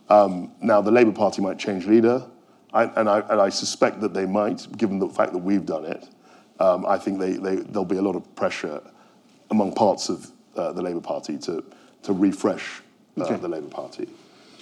Um, 0.09 0.53
now, 0.61 0.80
the 0.80 0.91
Labour 0.91 1.12
Party 1.12 1.43
might 1.43 1.59
change 1.59 1.87
leader, 1.87 2.24
I, 2.72 2.85
and, 2.85 3.09
I, 3.09 3.20
and 3.20 3.41
I 3.41 3.49
suspect 3.49 4.01
that 4.01 4.12
they 4.12 4.26
might, 4.26 4.66
given 4.76 4.99
the 4.99 5.09
fact 5.09 5.32
that 5.32 5.39
we've 5.39 5.64
done 5.64 5.85
it. 5.85 6.07
Um, 6.61 6.85
I 6.87 6.99
think 6.99 7.18
they, 7.18 7.32
they, 7.32 7.57
there'll 7.57 7.85
be 7.85 7.97
a 7.97 8.03
lot 8.03 8.14
of 8.16 8.35
pressure 8.37 8.80
among 9.51 9.74
parts 9.74 10.09
of 10.09 10.30
uh, 10.57 10.72
the 10.72 10.82
Labour 10.82 11.01
Party 11.01 11.39
to, 11.39 11.64
to 12.03 12.12
refresh 12.12 12.80
uh, 13.18 13.24
Okay. 13.24 13.37
the 13.37 13.49
Labour 13.49 13.68
Party. 13.68 14.09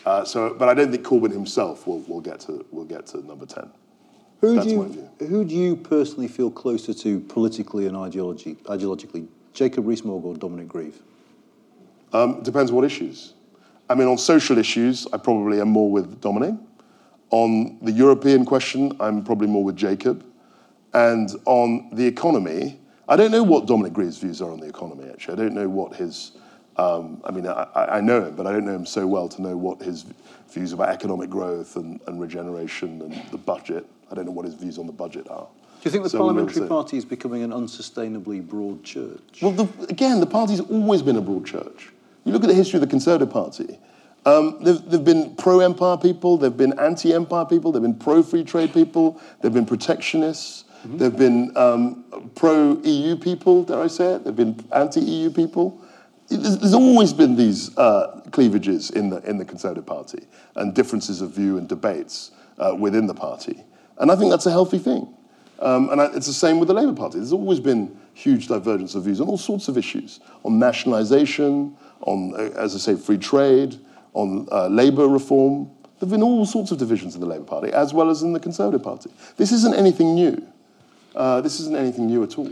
Uh, 0.05 0.25
so, 0.25 0.55
but 0.55 0.69
I 0.69 0.75
don't 0.75 0.91
think 0.91 1.05
Corbyn 1.05 1.33
himself 1.33 1.87
will, 1.87 2.01
will, 2.01 2.21
get, 2.21 2.41
to, 2.41 2.65
will 2.71 2.85
get 2.85 3.07
to 3.09 3.27
number 3.27 3.47
10. 3.47 3.71
Who 4.43 4.57
That's 4.57 4.67
do 4.67 4.73
you, 4.73 5.11
who 5.29 5.45
do 5.45 5.55
you 5.55 5.77
personally 5.77 6.27
feel 6.27 6.51
closer 6.51 6.93
to 6.93 7.21
politically 7.21 7.87
and 7.87 7.97
ideology, 7.97 8.57
ideologically? 8.65 9.29
Jacob 9.55 9.87
Rees-Mogg 9.87 10.25
or 10.25 10.35
Dominic 10.35 10.67
Grieve? 10.67 11.01
Um, 12.13 12.43
depends 12.43 12.73
what 12.73 12.85
issues. 12.85 13.35
I 13.89 13.95
mean, 13.95 14.09
on 14.09 14.19
social 14.19 14.59
issues, 14.59 15.07
I 15.13 15.19
probably 15.19 15.61
am 15.61 15.69
more 15.69 15.91
with 15.91 16.21
Dominic. 16.21 16.57
On 17.31 17.79
the 17.83 17.93
European 17.93 18.45
question, 18.45 18.97
I'm 18.99 19.23
probably 19.23 19.47
more 19.47 19.63
with 19.63 19.77
Jacob. 19.77 20.25
And 20.93 21.31
on 21.45 21.91
the 21.93 22.05
economy, 22.05 22.81
I 23.09 23.15
don't 23.15 23.31
know 23.31 23.45
what 23.45 23.67
Dominic 23.67 23.93
Grieve's 23.93 24.19
views 24.19 24.43
are 24.43 24.51
on 24.51 24.59
the 24.59 24.69
economy, 24.69 25.09
actually. 25.09 25.35
I 25.35 25.37
don't 25.37 25.55
know 25.55 25.69
what 25.69 25.95
his, 25.95 26.33
um, 26.79 27.23
I 27.25 27.31
mean, 27.31 27.47
I, 27.47 27.69
I 27.75 27.99
I 27.99 28.01
know 28.01 28.25
him, 28.25 28.35
but 28.35 28.49
I 28.49 28.53
don't 28.53 28.65
know 28.65 28.75
him 28.75 28.87
so 28.87 29.07
well 29.07 29.29
to 29.29 29.41
know 29.41 29.57
what 29.57 29.81
his 29.81 30.05
views 30.49 30.73
about 30.73 30.89
economic 30.89 31.31
growth 31.31 31.77
and, 31.77 32.01
and 32.09 32.21
regeneration 32.21 33.01
and 33.03 33.15
the 33.31 33.39
budget. 33.39 33.87
I 34.13 34.15
don't 34.15 34.27
know 34.27 34.33
what 34.33 34.45
his 34.45 34.55
views 34.55 34.79
on 34.79 34.87
the 34.87 34.93
budget 34.93 35.29
are. 35.31 35.47
Do 35.47 35.89
you 35.89 35.91
think 35.91 36.05
the 36.05 36.11
So 36.11 36.19
parliamentary 36.19 36.69
party 36.69 36.99
is 36.99 37.05
becoming 37.05 37.43
an 37.43 37.51
unsustainably 37.51 38.47
broad 38.47 38.85
church? 38.85 39.41
Well, 39.41 39.53
the, 39.53 39.67
again, 39.89 40.21
the 40.21 40.27
party's 40.27 40.61
always 40.61 41.03
been 41.03 41.17
a 41.17 41.21
broad 41.23 41.47
church. 41.47 41.89
You 42.25 42.33
look 42.33 42.45
at 42.45 42.49
the 42.49 42.55
history 42.55 42.77
of 42.77 42.83
the 42.83 42.87
Conservative 42.87 43.31
Party. 43.31 43.79
Um, 44.25 44.59
there've, 44.63 44.89
there've 44.89 45.05
been 45.05 45.35
pro-empire 45.35 45.97
people, 45.97 46.37
there've 46.37 46.57
been 46.57 46.79
anti-empire 46.79 47.47
people, 47.47 47.73
there've 47.73 47.83
been 47.83 47.97
pro-free 47.97 48.45
trade 48.45 48.73
people, 48.73 49.21
there've 49.41 49.55
been 49.55 49.67
protectionists, 49.67 50.65
there've 50.85 51.17
been 51.17 51.51
um, 51.57 52.05
pro-EU 52.37 53.17
people, 53.17 53.65
dare 53.65 53.81
I 53.81 53.89
say 53.89 54.15
it, 54.15 54.25
there've 54.25 54.37
been 54.37 54.65
anti-EU 54.73 55.31
people. 55.31 55.83
There's, 56.29 56.59
there's 56.59 56.75
always 56.75 57.13
been 57.13 57.35
these 57.35 57.77
uh, 57.77 58.21
cleavages 58.31 58.91
in 58.91 59.11
the, 59.11 59.19
in 59.29 59.39
the 59.39 59.45
Conservative 59.45 59.87
Party 59.87 60.27
and 60.55 60.73
differences 60.73 61.21
of 61.21 61.33
view 61.33 61.59
and 61.59 61.69
debates 61.69 62.31
uh, 62.59 62.77
within 62.79 63.09
the 63.09 63.15
party. 63.15 63.65
And 63.99 64.11
I 64.11 64.17
think 64.17 64.31
that's 64.31 64.47
a 64.47 64.51
healthy 64.51 64.79
thing. 64.79 65.13
Um, 65.61 65.91
and 65.91 66.01
I, 66.01 66.07
it's 66.07 66.27
the 66.27 66.33
same 66.33 66.59
with 66.59 66.69
the 66.69 66.75
Labour 66.75 66.93
Party. 66.93 67.19
There's 67.19 67.33
always 67.33 67.61
been 67.61 67.97
huge 68.15 68.49
divergence 68.49 68.95
of 68.95 69.05
views 69.05 69.21
on 69.21 69.29
all 69.29 69.39
sorts 69.39 69.69
of 69.69 69.79
issues 69.79 70.21
on 70.45 70.59
nationalisation, 70.59 71.77
on, 72.03 72.35
uh, 72.35 72.51
as 72.57 72.75
I 72.75 72.79
say, 72.79 72.97
free 72.97 73.19
trade, 73.19 73.79
on 74.15 74.49
uh, 74.51 74.67
labour 74.67 75.09
reform. 75.09 75.71
There 75.99 76.09
have 76.09 76.11
been 76.11 76.23
all 76.23 76.45
sorts 76.45 76.73
of 76.73 76.79
divisions 76.79 77.15
in 77.15 77.21
the 77.21 77.27
Labour 77.27 77.45
Party, 77.45 77.73
as 77.73 77.95
well 77.95 78.11
as 78.11 78.23
in 78.23 78.33
the 78.33 78.41
Conservative 78.41 78.83
Party. 78.83 79.11
This 79.37 79.53
isn't 79.53 79.75
anything 79.75 80.15
new. 80.15 80.45
Uh, 81.15 81.41
this 81.41 81.61
isn't 81.61 81.77
anything 81.77 82.07
new 82.07 82.23
at 82.25 82.37
all. 82.39 82.51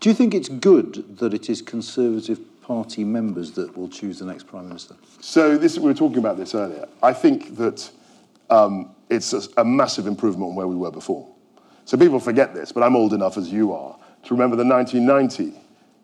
Do 0.00 0.08
you 0.08 0.14
think 0.14 0.32
it's 0.32 0.48
good 0.48 1.18
that 1.18 1.34
it 1.34 1.50
is 1.50 1.60
Conservative 1.60 2.40
Party 2.62 3.04
members 3.04 3.52
that 3.52 3.76
will 3.76 3.88
choose 3.88 4.18
the 4.20 4.24
next 4.24 4.46
Prime 4.46 4.66
Minister? 4.66 4.96
So 5.20 5.58
this, 5.58 5.78
we 5.78 5.84
were 5.84 5.94
talking 5.94 6.18
about 6.18 6.38
this 6.38 6.54
earlier. 6.54 6.88
I 7.02 7.12
think 7.12 7.56
that 7.56 7.90
um, 8.48 8.94
it's 9.10 9.32
a, 9.32 9.42
a 9.58 9.64
massive 9.64 10.06
improvement 10.06 10.50
on 10.50 10.54
where 10.54 10.66
we 10.66 10.76
were 10.76 10.90
before. 10.90 11.28
So 11.84 11.98
people 11.98 12.20
forget 12.20 12.54
this, 12.54 12.72
but 12.72 12.82
I'm 12.82 12.96
old 12.96 13.12
enough 13.12 13.36
as 13.36 13.52
you 13.52 13.72
are 13.72 13.96
to 14.24 14.34
remember 14.34 14.56
the 14.56 14.64
1990 14.64 15.58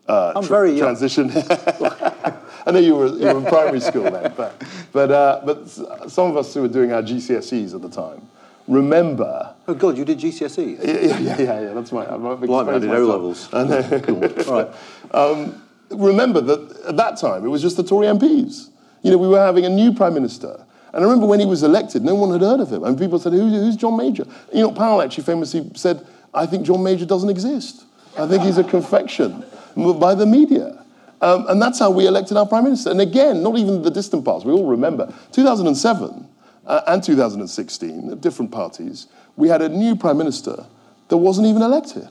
uh, 0.08 0.32
I'm 0.36 0.44
very 0.44 0.70
young. 0.70 0.86
transition. 0.86 1.30
I 1.34 2.70
know 2.70 2.78
you 2.78 2.94
were, 2.94 3.08
you 3.08 3.26
were 3.26 3.38
in 3.38 3.44
primary 3.44 3.80
school 3.80 4.04
then, 4.04 4.32
but, 4.36 4.62
but, 4.92 5.10
uh, 5.10 5.42
but 5.44 5.68
some 5.68 6.30
of 6.30 6.36
us 6.36 6.54
who 6.54 6.62
were 6.62 6.68
doing 6.68 6.92
our 6.92 7.02
GCSEs 7.02 7.74
at 7.74 7.82
the 7.82 7.88
time 7.88 8.22
remember. 8.68 9.54
Oh, 9.68 9.74
God, 9.74 9.96
you 9.96 10.04
did 10.04 10.18
GCSEs? 10.18 10.84
Yeah, 10.84 10.92
yeah, 10.92 11.18
yeah, 11.18 11.60
yeah 11.60 11.72
that's 11.72 11.92
right. 11.92 12.08
I've 12.08 12.20
Blimey, 12.20 12.72
I 12.72 12.76
exposed 12.76 12.82
did. 12.82 12.90
O-levels. 12.90 13.48
I 13.52 13.64
know. 13.64 14.42
All 14.48 14.62
right. 14.62 14.74
Um, 15.12 15.62
remember 15.90 16.40
that 16.40 16.84
at 16.88 16.96
that 16.96 17.16
time 17.16 17.44
it 17.44 17.48
was 17.48 17.62
just 17.62 17.76
the 17.76 17.84
Tory 17.84 18.06
MPs. 18.06 18.70
You 19.02 19.12
know, 19.12 19.18
we 19.18 19.28
were 19.28 19.44
having 19.44 19.64
a 19.64 19.68
new 19.68 19.92
prime 19.92 20.14
minister. 20.14 20.64
And 20.96 21.04
I 21.04 21.08
remember 21.08 21.26
when 21.26 21.40
he 21.40 21.44
was 21.44 21.62
elected, 21.62 22.02
no 22.02 22.14
one 22.14 22.30
had 22.30 22.40
heard 22.40 22.58
of 22.58 22.72
him. 22.72 22.82
And 22.82 22.98
people 22.98 23.18
said, 23.18 23.34
Who, 23.34 23.50
who's 23.50 23.76
John 23.76 23.98
Major? 23.98 24.26
You 24.50 24.62
know, 24.62 24.72
Powell 24.72 25.02
actually 25.02 25.24
famously 25.24 25.70
said, 25.74 26.06
I 26.32 26.46
think 26.46 26.64
John 26.64 26.82
Major 26.82 27.04
doesn't 27.04 27.28
exist. 27.28 27.84
I 28.18 28.26
think 28.26 28.42
he's 28.42 28.56
a 28.56 28.64
confection 28.64 29.44
by 29.76 30.14
the 30.14 30.24
media. 30.24 30.82
Um, 31.20 31.44
and 31.48 31.60
that's 31.60 31.78
how 31.78 31.90
we 31.90 32.06
elected 32.06 32.38
our 32.38 32.46
prime 32.46 32.64
minister. 32.64 32.90
And 32.90 33.02
again, 33.02 33.42
not 33.42 33.58
even 33.58 33.82
the 33.82 33.90
distant 33.90 34.24
past, 34.24 34.46
we 34.46 34.52
all 34.52 34.64
remember 34.64 35.12
2007 35.32 36.26
uh, 36.64 36.80
and 36.86 37.04
2016, 37.04 38.18
different 38.20 38.50
parties, 38.50 39.08
we 39.36 39.48
had 39.48 39.60
a 39.60 39.68
new 39.68 39.96
prime 39.96 40.16
minister 40.16 40.64
that 41.08 41.16
wasn't 41.18 41.46
even 41.46 41.60
elected. 41.60 42.08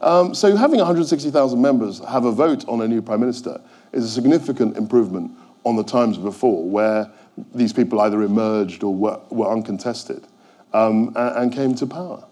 Um, 0.00 0.34
so 0.34 0.56
having 0.56 0.78
160,000 0.78 1.62
members 1.62 2.00
have 2.00 2.24
a 2.24 2.32
vote 2.32 2.66
on 2.66 2.80
a 2.80 2.88
new 2.88 3.02
prime 3.02 3.20
minister 3.20 3.60
is 3.92 4.04
a 4.04 4.08
significant 4.08 4.76
improvement 4.76 5.30
on 5.62 5.76
the 5.76 5.84
times 5.84 6.18
before, 6.18 6.68
where 6.68 7.08
these 7.54 7.72
people 7.72 8.00
either 8.00 8.22
emerged 8.22 8.82
or 8.82 8.94
were, 8.94 9.20
were 9.30 9.50
uncontested 9.50 10.26
um, 10.72 11.08
and, 11.16 11.36
and 11.36 11.52
came 11.52 11.74
to 11.76 11.86
power. 11.86 12.24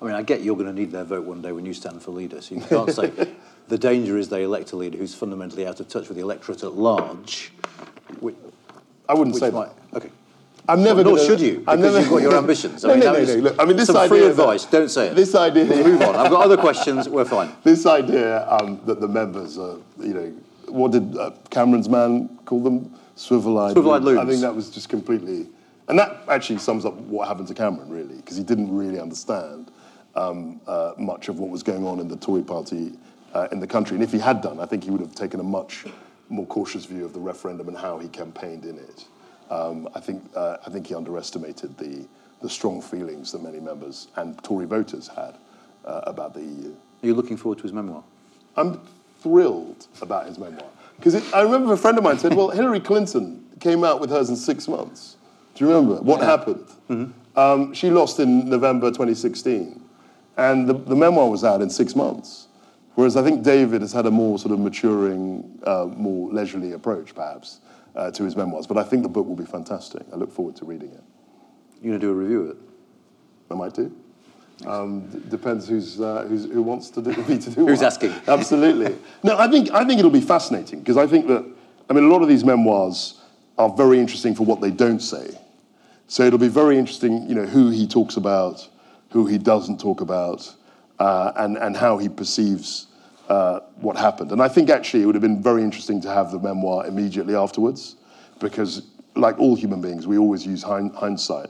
I 0.00 0.04
mean, 0.04 0.14
I 0.14 0.22
get 0.22 0.42
you're 0.42 0.56
going 0.56 0.66
to 0.66 0.72
need 0.72 0.90
their 0.90 1.04
vote 1.04 1.24
one 1.24 1.42
day 1.42 1.52
when 1.52 1.64
you 1.64 1.72
stand 1.74 2.02
for 2.02 2.10
leader, 2.10 2.40
so 2.40 2.54
you 2.56 2.60
can't 2.68 2.90
say 2.90 3.12
the 3.68 3.78
danger 3.78 4.18
is 4.18 4.28
they 4.28 4.42
elect 4.42 4.72
a 4.72 4.76
leader 4.76 4.98
who's 4.98 5.14
fundamentally 5.14 5.66
out 5.66 5.80
of 5.80 5.88
touch 5.88 6.08
with 6.08 6.16
the 6.16 6.22
electorate 6.22 6.62
at 6.62 6.72
large. 6.74 7.52
Which, 8.20 8.34
I 9.08 9.14
wouldn't 9.14 9.36
say 9.36 9.50
might, 9.50 9.70
that. 9.92 9.96
okay. 9.98 10.10
I'm 10.68 10.82
never. 10.82 11.02
Nor 11.02 11.16
gonna- 11.16 11.26
should 11.26 11.40
you, 11.40 11.58
because 11.58 11.80
never- 11.80 12.00
you've 12.00 12.10
got 12.10 12.22
your 12.22 12.36
ambitions. 12.36 12.84
I 12.84 12.88
no, 12.88 12.94
mean, 12.94 13.04
no, 13.04 13.12
that 13.12 13.26
no, 13.28 13.34
no. 13.34 13.40
Look, 13.42 13.56
I 13.58 13.64
mean, 13.64 13.76
this 13.76 13.86
some 13.86 13.96
idea 13.96 14.08
free 14.08 14.20
that- 14.20 14.30
advice. 14.30 14.64
Don't 14.66 14.88
say 14.88 15.08
it. 15.08 15.16
This 15.16 15.34
idea. 15.34 15.64
Move 15.64 16.02
on. 16.02 16.14
I've 16.16 16.30
got 16.30 16.44
other 16.44 16.56
questions. 16.56 17.08
We're 17.08 17.24
fine. 17.24 17.52
This 17.64 17.86
idea 17.86 18.48
um, 18.48 18.80
that 18.86 19.00
the 19.00 19.08
members 19.08 19.58
are, 19.58 19.78
you 19.98 20.14
know, 20.14 20.32
what 20.68 20.92
did 20.92 21.16
uh, 21.16 21.30
Cameron's 21.50 21.88
man 21.88 22.38
call 22.44 22.62
them? 22.62 22.94
Swivel-eyed. 23.16 23.72
Swivel-eyed 23.72 24.02
loons. 24.02 24.18
I 24.18 24.24
think 24.26 24.40
that 24.40 24.54
was 24.54 24.70
just 24.70 24.88
completely, 24.88 25.46
and 25.88 25.98
that 25.98 26.22
actually 26.28 26.58
sums 26.58 26.84
up 26.84 26.94
what 26.94 27.28
happened 27.28 27.48
to 27.48 27.54
Cameron, 27.54 27.90
really, 27.90 28.16
because 28.16 28.36
he 28.36 28.42
didn't 28.42 28.74
really 28.74 28.98
understand 28.98 29.70
um, 30.14 30.60
uh, 30.66 30.92
much 30.98 31.28
of 31.28 31.38
what 31.38 31.50
was 31.50 31.62
going 31.62 31.86
on 31.86 32.00
in 32.00 32.08
the 32.08 32.16
Tory 32.16 32.42
party 32.42 32.92
uh, 33.34 33.48
in 33.52 33.60
the 33.60 33.66
country. 33.66 33.94
And 33.94 34.04
if 34.04 34.12
he 34.12 34.18
had 34.18 34.40
done, 34.40 34.60
I 34.60 34.66
think 34.66 34.84
he 34.84 34.90
would 34.90 35.00
have 35.00 35.14
taken 35.14 35.40
a 35.40 35.44
much 35.44 35.84
more 36.28 36.46
cautious 36.46 36.84
view 36.84 37.04
of 37.04 37.12
the 37.12 37.20
referendum 37.20 37.68
and 37.68 37.76
how 37.76 37.98
he 37.98 38.08
campaigned 38.08 38.64
in 38.64 38.78
it. 38.78 39.06
Um, 39.50 39.88
I 39.94 40.00
think 40.00 40.22
uh, 40.34 40.56
I 40.66 40.70
think 40.70 40.86
he 40.86 40.94
underestimated 40.94 41.76
the 41.76 42.06
the 42.40 42.48
strong 42.48 42.82
feelings 42.82 43.32
that 43.32 43.42
many 43.42 43.60
members 43.60 44.08
and 44.16 44.42
Tory 44.42 44.66
voters 44.66 45.08
had 45.08 45.36
uh, 45.84 46.00
about 46.04 46.34
the 46.34 46.40
EU. 46.40 46.74
Are 47.02 47.06
you 47.06 47.14
looking 47.14 47.36
forward 47.36 47.58
to 47.58 47.62
his 47.62 47.72
memoir? 47.72 48.02
I'm 48.56 48.80
thrilled 49.20 49.86
about 50.00 50.26
his 50.26 50.38
memoir. 50.38 50.68
Because 51.02 51.32
I 51.32 51.42
remember 51.42 51.72
a 51.72 51.76
friend 51.76 51.98
of 51.98 52.04
mine 52.04 52.16
said, 52.20 52.34
well, 52.34 52.50
Hillary 52.50 52.78
Clinton 52.78 53.44
came 53.58 53.82
out 53.82 54.00
with 54.00 54.10
hers 54.10 54.30
in 54.30 54.36
six 54.36 54.68
months. 54.68 55.16
Do 55.56 55.64
you 55.64 55.72
remember 55.72 56.00
what 56.00 56.20
happened? 56.20 56.64
Um, 57.34 57.74
she 57.74 57.90
lost 57.90 58.20
in 58.20 58.48
November 58.48 58.88
2016. 58.90 59.82
And 60.36 60.68
the, 60.68 60.74
the 60.74 60.94
memoir 60.94 61.28
was 61.28 61.42
out 61.42 61.60
in 61.60 61.70
six 61.70 61.96
months. 61.96 62.46
Whereas 62.94 63.16
I 63.16 63.24
think 63.24 63.42
David 63.42 63.80
has 63.80 63.92
had 63.92 64.06
a 64.06 64.12
more 64.12 64.38
sort 64.38 64.52
of 64.52 64.60
maturing, 64.60 65.58
uh, 65.64 65.86
more 65.86 66.32
leisurely 66.32 66.70
approach, 66.70 67.16
perhaps, 67.16 67.58
uh, 67.96 68.12
to 68.12 68.22
his 68.22 68.36
memoirs. 68.36 68.68
But 68.68 68.78
I 68.78 68.84
think 68.84 69.02
the 69.02 69.08
book 69.08 69.26
will 69.26 69.34
be 69.34 69.44
fantastic. 69.44 70.02
I 70.12 70.16
look 70.16 70.30
forward 70.30 70.54
to 70.56 70.64
reading 70.64 70.92
it. 70.92 71.02
You're 71.82 71.98
going 71.98 72.00
to 72.00 72.06
do 72.06 72.10
a 72.12 72.14
review 72.14 72.42
of 72.42 72.50
it? 72.50 72.56
I 73.50 73.54
might 73.54 73.74
do. 73.74 73.92
Um, 74.66 75.00
d- 75.08 75.18
depends 75.28 75.66
who's, 75.68 76.00
uh, 76.00 76.24
who's, 76.28 76.44
who 76.44 76.62
wants 76.62 76.90
to 76.90 77.02
do, 77.02 77.10
me 77.28 77.38
to 77.38 77.50
do 77.50 77.66
Who's 77.66 77.78
what. 77.78 77.86
asking? 77.86 78.12
Absolutely. 78.28 78.96
No, 79.22 79.36
I 79.36 79.48
think, 79.50 79.70
I 79.72 79.84
think 79.84 79.98
it'll 79.98 80.10
be 80.10 80.20
fascinating 80.20 80.80
because 80.80 80.96
I 80.96 81.06
think 81.06 81.26
that, 81.26 81.44
I 81.90 81.92
mean, 81.92 82.04
a 82.04 82.08
lot 82.08 82.22
of 82.22 82.28
these 82.28 82.44
memoirs 82.44 83.20
are 83.58 83.68
very 83.70 83.98
interesting 83.98 84.34
for 84.34 84.44
what 84.44 84.60
they 84.60 84.70
don't 84.70 85.00
say. 85.00 85.36
So 86.06 86.22
it'll 86.24 86.38
be 86.38 86.48
very 86.48 86.78
interesting, 86.78 87.28
you 87.28 87.34
know, 87.34 87.44
who 87.46 87.70
he 87.70 87.86
talks 87.86 88.16
about, 88.16 88.68
who 89.10 89.26
he 89.26 89.38
doesn't 89.38 89.80
talk 89.80 90.00
about, 90.00 90.54
uh, 90.98 91.32
and, 91.36 91.56
and 91.56 91.76
how 91.76 91.98
he 91.98 92.08
perceives 92.08 92.86
uh, 93.28 93.60
what 93.76 93.96
happened. 93.96 94.30
And 94.30 94.42
I 94.42 94.48
think 94.48 94.70
actually 94.70 95.02
it 95.02 95.06
would 95.06 95.14
have 95.14 95.22
been 95.22 95.42
very 95.42 95.62
interesting 95.62 96.00
to 96.02 96.08
have 96.10 96.30
the 96.30 96.38
memoir 96.38 96.86
immediately 96.86 97.34
afterwards 97.34 97.96
because, 98.38 98.82
like 99.16 99.38
all 99.38 99.54
human 99.56 99.80
beings, 99.80 100.06
we 100.06 100.18
always 100.18 100.46
use 100.46 100.62
hind- 100.62 100.94
hindsight 100.94 101.48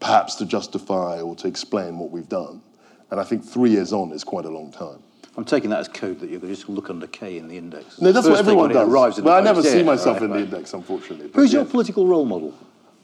perhaps 0.00 0.34
to 0.36 0.46
justify 0.46 1.20
or 1.20 1.34
to 1.36 1.48
explain 1.48 1.98
what 1.98 2.10
we've 2.10 2.28
done. 2.28 2.62
And 3.10 3.20
I 3.20 3.24
think 3.24 3.44
three 3.44 3.70
years 3.70 3.92
on 3.92 4.12
is 4.12 4.24
quite 4.24 4.44
a 4.44 4.50
long 4.50 4.72
time. 4.72 5.02
I'm 5.36 5.44
taking 5.44 5.70
that 5.70 5.80
as 5.80 5.88
code 5.88 6.20
that 6.20 6.30
you 6.30 6.40
can 6.40 6.48
just 6.48 6.68
look 6.68 6.88
under 6.88 7.06
K 7.06 7.36
in 7.36 7.46
the 7.46 7.58
index. 7.58 8.00
No, 8.00 8.10
that's 8.10 8.26
First 8.26 8.30
what 8.30 8.38
everyone 8.38 8.70
does. 8.70 8.88
Arrives 8.88 9.16
the 9.16 9.30
I 9.30 9.40
never 9.42 9.62
see 9.62 9.82
myself 9.82 10.16
right, 10.16 10.24
in 10.24 10.30
the 10.30 10.38
index, 10.38 10.72
unfortunately. 10.72 11.30
Who's 11.34 11.52
your 11.52 11.64
yeah. 11.64 11.70
political 11.70 12.06
role 12.06 12.24
model? 12.24 12.54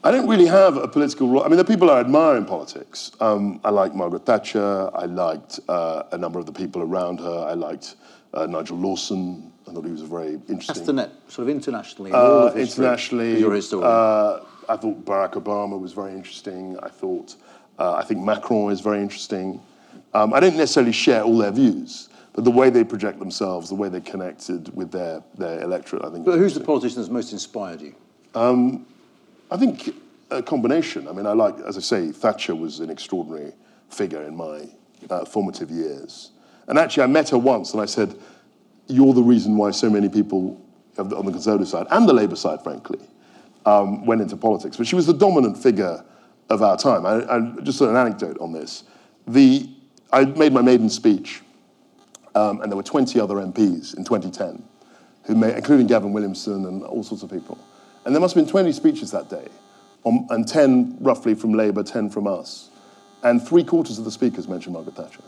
I 0.03 0.11
don't 0.11 0.27
really 0.27 0.47
have 0.47 0.75
a 0.75 0.87
political 0.87 1.29
role. 1.29 1.43
I 1.43 1.47
mean, 1.47 1.57
the 1.57 1.63
people 1.63 1.89
I 1.89 1.99
admire 1.99 2.35
in 2.35 2.45
politics. 2.45 3.11
Um, 3.21 3.61
I 3.63 3.69
like 3.69 3.95
Margaret 3.95 4.25
Thatcher. 4.25 4.89
I 4.93 5.05
liked 5.05 5.59
uh, 5.69 6.03
a 6.11 6.17
number 6.17 6.39
of 6.39 6.45
the 6.45 6.51
people 6.51 6.81
around 6.81 7.19
her. 7.19 7.45
I 7.47 7.53
liked 7.53 7.95
uh, 8.33 8.45
Nigel 8.47 8.77
Lawson. 8.77 9.53
I 9.67 9.71
thought 9.71 9.85
he 9.85 9.91
was 9.91 10.01
a 10.01 10.07
very 10.07 10.33
interesting. 10.33 10.67
That's 10.67 10.79
the 10.81 10.93
net, 10.93 11.11
sort 11.27 11.47
of 11.47 11.55
internationally. 11.55 12.09
in 12.09 12.15
all 12.15 12.47
Uh, 12.47 12.53
internationally, 12.53 13.39
You're 13.39 13.53
a 13.53 13.57
historian. 13.57 13.87
I 14.69 14.77
thought 14.77 15.05
Barack 15.05 15.33
Obama 15.33 15.79
was 15.79 15.93
very 15.93 16.13
interesting. 16.13 16.77
I 16.81 16.89
thought, 16.89 17.35
uh, 17.79 17.93
I 17.93 18.03
think 18.03 18.21
Macron 18.21 18.71
is 18.71 18.81
very 18.81 19.01
interesting. 19.01 19.61
Um, 20.13 20.33
I 20.33 20.39
don't 20.39 20.57
necessarily 20.57 20.91
share 20.91 21.23
all 21.23 21.37
their 21.37 21.51
views, 21.51 22.09
but 22.33 22.43
the 22.43 22.51
way 22.51 22.69
they 22.69 22.83
project 22.83 23.19
themselves, 23.19 23.69
the 23.69 23.75
way 23.75 23.89
they 23.89 24.01
connected 24.01 24.75
with 24.75 24.91
their, 24.91 25.23
their 25.37 25.61
electorate, 25.61 26.03
I 26.05 26.09
think. 26.11 26.25
but 26.25 26.37
who's 26.37 26.53
the 26.53 26.61
politician 26.61 26.97
that's 26.97 27.11
most 27.11 27.31
inspired 27.31 27.81
you? 27.81 27.95
I 29.51 29.57
think 29.57 29.93
a 30.31 30.41
combination. 30.41 31.07
I 31.07 31.11
mean, 31.11 31.25
I 31.25 31.33
like, 31.33 31.59
as 31.59 31.77
I 31.77 31.81
say, 31.81 32.11
Thatcher 32.11 32.55
was 32.55 32.79
an 32.79 32.89
extraordinary 32.89 33.53
figure 33.89 34.23
in 34.23 34.35
my 34.35 34.67
uh, 35.09 35.25
formative 35.25 35.69
years. 35.69 36.31
And 36.67 36.79
actually, 36.79 37.03
I 37.03 37.07
met 37.07 37.29
her 37.29 37.37
once 37.37 37.73
and 37.73 37.81
I 37.81 37.85
said, 37.85 38.17
You're 38.87 39.13
the 39.13 39.21
reason 39.21 39.57
why 39.57 39.71
so 39.71 39.89
many 39.89 40.09
people 40.09 40.59
on 40.97 41.25
the 41.25 41.31
Conservative 41.31 41.67
side 41.67 41.87
and 41.91 42.07
the 42.07 42.13
Labour 42.13 42.35
side, 42.35 42.63
frankly, 42.63 42.99
um, 43.65 44.05
went 44.05 44.21
into 44.21 44.37
politics. 44.37 44.77
But 44.77 44.87
she 44.87 44.95
was 44.95 45.05
the 45.05 45.13
dominant 45.13 45.57
figure 45.57 46.03
of 46.49 46.61
our 46.61 46.77
time. 46.77 47.05
I, 47.05 47.23
I, 47.29 47.61
just 47.61 47.81
an 47.81 47.95
anecdote 47.95 48.37
on 48.39 48.51
this. 48.51 48.83
The, 49.27 49.69
I 50.11 50.25
made 50.25 50.53
my 50.53 50.61
maiden 50.61 50.89
speech, 50.89 51.41
um, 52.35 52.61
and 52.61 52.71
there 52.71 52.77
were 52.77 52.83
20 52.83 53.19
other 53.19 53.35
MPs 53.35 53.97
in 53.97 54.03
2010, 54.03 54.63
who 55.25 55.35
made, 55.35 55.55
including 55.55 55.87
Gavin 55.87 56.13
Williamson 56.13 56.65
and 56.65 56.83
all 56.83 57.03
sorts 57.03 57.23
of 57.23 57.31
people. 57.31 57.57
And 58.05 58.13
there 58.13 58.19
must 58.19 58.35
have 58.35 58.43
been 58.43 58.51
20 58.51 58.71
speeches 58.73 59.11
that 59.11 59.29
day, 59.29 59.47
on, 60.03 60.27
and 60.29 60.47
10 60.47 60.97
roughly 60.99 61.35
from 61.35 61.53
Labour, 61.53 61.83
10 61.83 62.09
from 62.09 62.27
us. 62.27 62.69
And 63.23 63.45
three 63.45 63.63
quarters 63.63 63.97
of 63.97 64.03
the 64.05 64.11
speakers 64.11 64.49
mentioned 64.49 64.73
Margaret 64.73 64.97
Thatcher, 64.97 65.23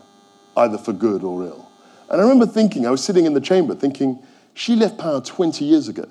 either 0.56 0.76
for 0.76 0.92
good 0.92 1.24
or 1.24 1.44
ill. 1.44 1.70
And 2.10 2.20
I 2.20 2.22
remember 2.24 2.46
thinking, 2.46 2.86
I 2.86 2.90
was 2.90 3.02
sitting 3.02 3.24
in 3.24 3.32
the 3.32 3.40
chamber 3.40 3.74
thinking, 3.74 4.22
she 4.52 4.76
left 4.76 4.98
power 4.98 5.20
20 5.20 5.64
years 5.64 5.88
ago, 5.88 6.06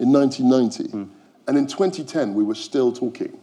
in 0.00 0.12
1990. 0.12 0.92
And 1.50 1.58
in 1.58 1.66
2010, 1.66 2.32
we 2.34 2.44
were 2.44 2.54
still 2.54 2.92
talking 2.92 3.36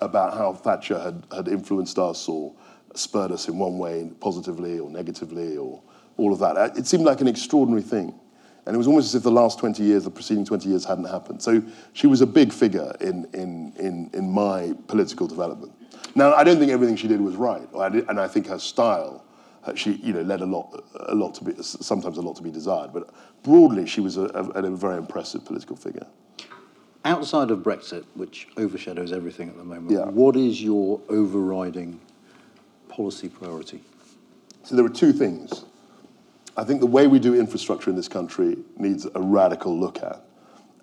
about 0.00 0.32
how 0.32 0.54
Thatcher 0.54 0.98
had, 0.98 1.22
had 1.30 1.48
influenced 1.48 1.98
us 1.98 2.26
or 2.26 2.54
spurred 2.94 3.30
us 3.30 3.46
in 3.46 3.58
one 3.58 3.76
way 3.76 4.10
positively 4.20 4.78
or 4.78 4.88
negatively 4.88 5.58
or 5.58 5.82
all 6.16 6.32
of 6.32 6.38
that. 6.38 6.78
It 6.78 6.86
seemed 6.86 7.04
like 7.04 7.20
an 7.20 7.28
extraordinary 7.28 7.82
thing. 7.82 8.18
And 8.64 8.74
it 8.74 8.78
was 8.78 8.86
almost 8.86 9.08
as 9.08 9.16
if 9.16 9.22
the 9.22 9.30
last 9.30 9.58
20 9.58 9.82
years, 9.82 10.04
the 10.04 10.10
preceding 10.10 10.46
20 10.46 10.66
years 10.66 10.86
hadn't 10.86 11.04
happened. 11.04 11.42
So 11.42 11.62
she 11.92 12.06
was 12.06 12.22
a 12.22 12.26
big 12.26 12.54
figure 12.54 12.90
in, 13.02 13.28
in, 13.34 13.74
in, 13.78 14.08
in 14.14 14.30
my 14.30 14.72
political 14.88 15.26
development. 15.26 15.74
Now, 16.14 16.32
I 16.32 16.44
don't 16.44 16.58
think 16.58 16.72
everything 16.72 16.96
she 16.96 17.06
did 17.06 17.20
was 17.20 17.34
right, 17.36 17.68
and 17.74 18.18
I 18.18 18.28
think 18.28 18.46
her 18.46 18.58
style, 18.58 19.26
she 19.74 19.96
you 19.96 20.14
know, 20.14 20.22
led 20.22 20.40
a 20.40 20.46
lot, 20.46 20.82
a 20.94 21.14
lot 21.14 21.34
to 21.34 21.44
be, 21.44 21.62
sometimes 21.62 22.16
a 22.16 22.22
lot 22.22 22.34
to 22.36 22.42
be 22.42 22.50
desired. 22.50 22.94
But 22.94 23.10
broadly, 23.42 23.84
she 23.84 24.00
was 24.00 24.16
a, 24.16 24.22
a, 24.22 24.62
a 24.62 24.70
very 24.70 24.96
impressive 24.96 25.44
political 25.44 25.76
figure. 25.76 26.06
Outside 27.04 27.50
of 27.50 27.60
Brexit, 27.60 28.04
which 28.14 28.46
overshadows 28.56 29.12
everything 29.12 29.48
at 29.48 29.56
the 29.56 29.64
moment, 29.64 29.90
Yeah. 29.90 30.04
what 30.08 30.36
is 30.36 30.62
your 30.62 31.00
overriding 31.08 32.00
policy 32.88 33.28
priority? 33.28 33.82
So 34.62 34.76
there 34.76 34.84
are 34.84 34.88
two 34.90 35.12
things. 35.12 35.64
I 36.56 36.64
think 36.64 36.80
the 36.80 36.86
way 36.86 37.06
we 37.08 37.18
do 37.18 37.34
infrastructure 37.34 37.90
in 37.90 37.96
this 37.96 38.08
country 38.08 38.58
needs 38.76 39.06
a 39.14 39.20
radical 39.20 39.76
look 39.76 40.02
at. 40.02 40.22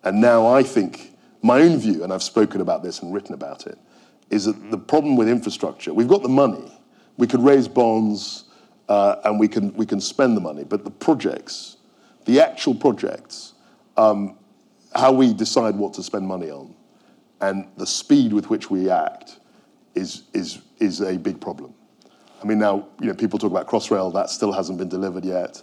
And 0.03 0.19
now 0.19 0.45
I 0.47 0.63
think 0.63 1.15
my 1.41 1.61
own 1.61 1.77
view, 1.77 2.03
and 2.03 2.11
I've 2.11 2.23
spoken 2.23 2.59
about 2.59 2.83
this 2.83 3.01
and 3.01 3.13
written 3.13 3.33
about 3.33 3.65
it, 3.67 3.77
is 4.29 4.45
that 4.45 4.71
the 4.71 4.77
problem 4.77 5.15
with 5.15 5.29
infrastructure, 5.29 5.93
we've 5.93 6.07
got 6.07 6.21
the 6.21 6.29
money, 6.29 6.71
we 7.17 7.27
could 7.27 7.41
raise 7.41 7.67
bonds, 7.67 8.45
uh, 8.89 9.17
and 9.23 9.39
we 9.39 9.47
can, 9.47 9.73
we 9.75 9.85
can 9.85 10.01
spend 10.01 10.35
the 10.35 10.41
money, 10.41 10.63
but 10.63 10.83
the 10.83 10.91
projects, 10.91 11.77
the 12.25 12.41
actual 12.41 12.73
projects, 12.75 13.53
um, 13.95 14.35
how 14.95 15.11
we 15.11 15.33
decide 15.33 15.75
what 15.75 15.93
to 15.95 16.03
spend 16.03 16.27
money 16.27 16.49
on, 16.49 16.73
and 17.41 17.67
the 17.77 17.87
speed 17.87 18.33
with 18.33 18.49
which 18.49 18.69
we 18.69 18.89
act 18.89 19.39
is, 19.95 20.23
is, 20.33 20.59
is 20.79 21.01
a 21.01 21.17
big 21.17 21.39
problem. 21.39 21.73
I 22.41 22.45
mean, 22.45 22.59
now, 22.59 22.87
you 22.99 23.07
know, 23.07 23.13
people 23.13 23.37
talk 23.37 23.51
about 23.51 23.67
Crossrail, 23.67 24.13
that 24.13 24.29
still 24.29 24.51
hasn't 24.51 24.77
been 24.77 24.89
delivered 24.89 25.25
yet. 25.25 25.61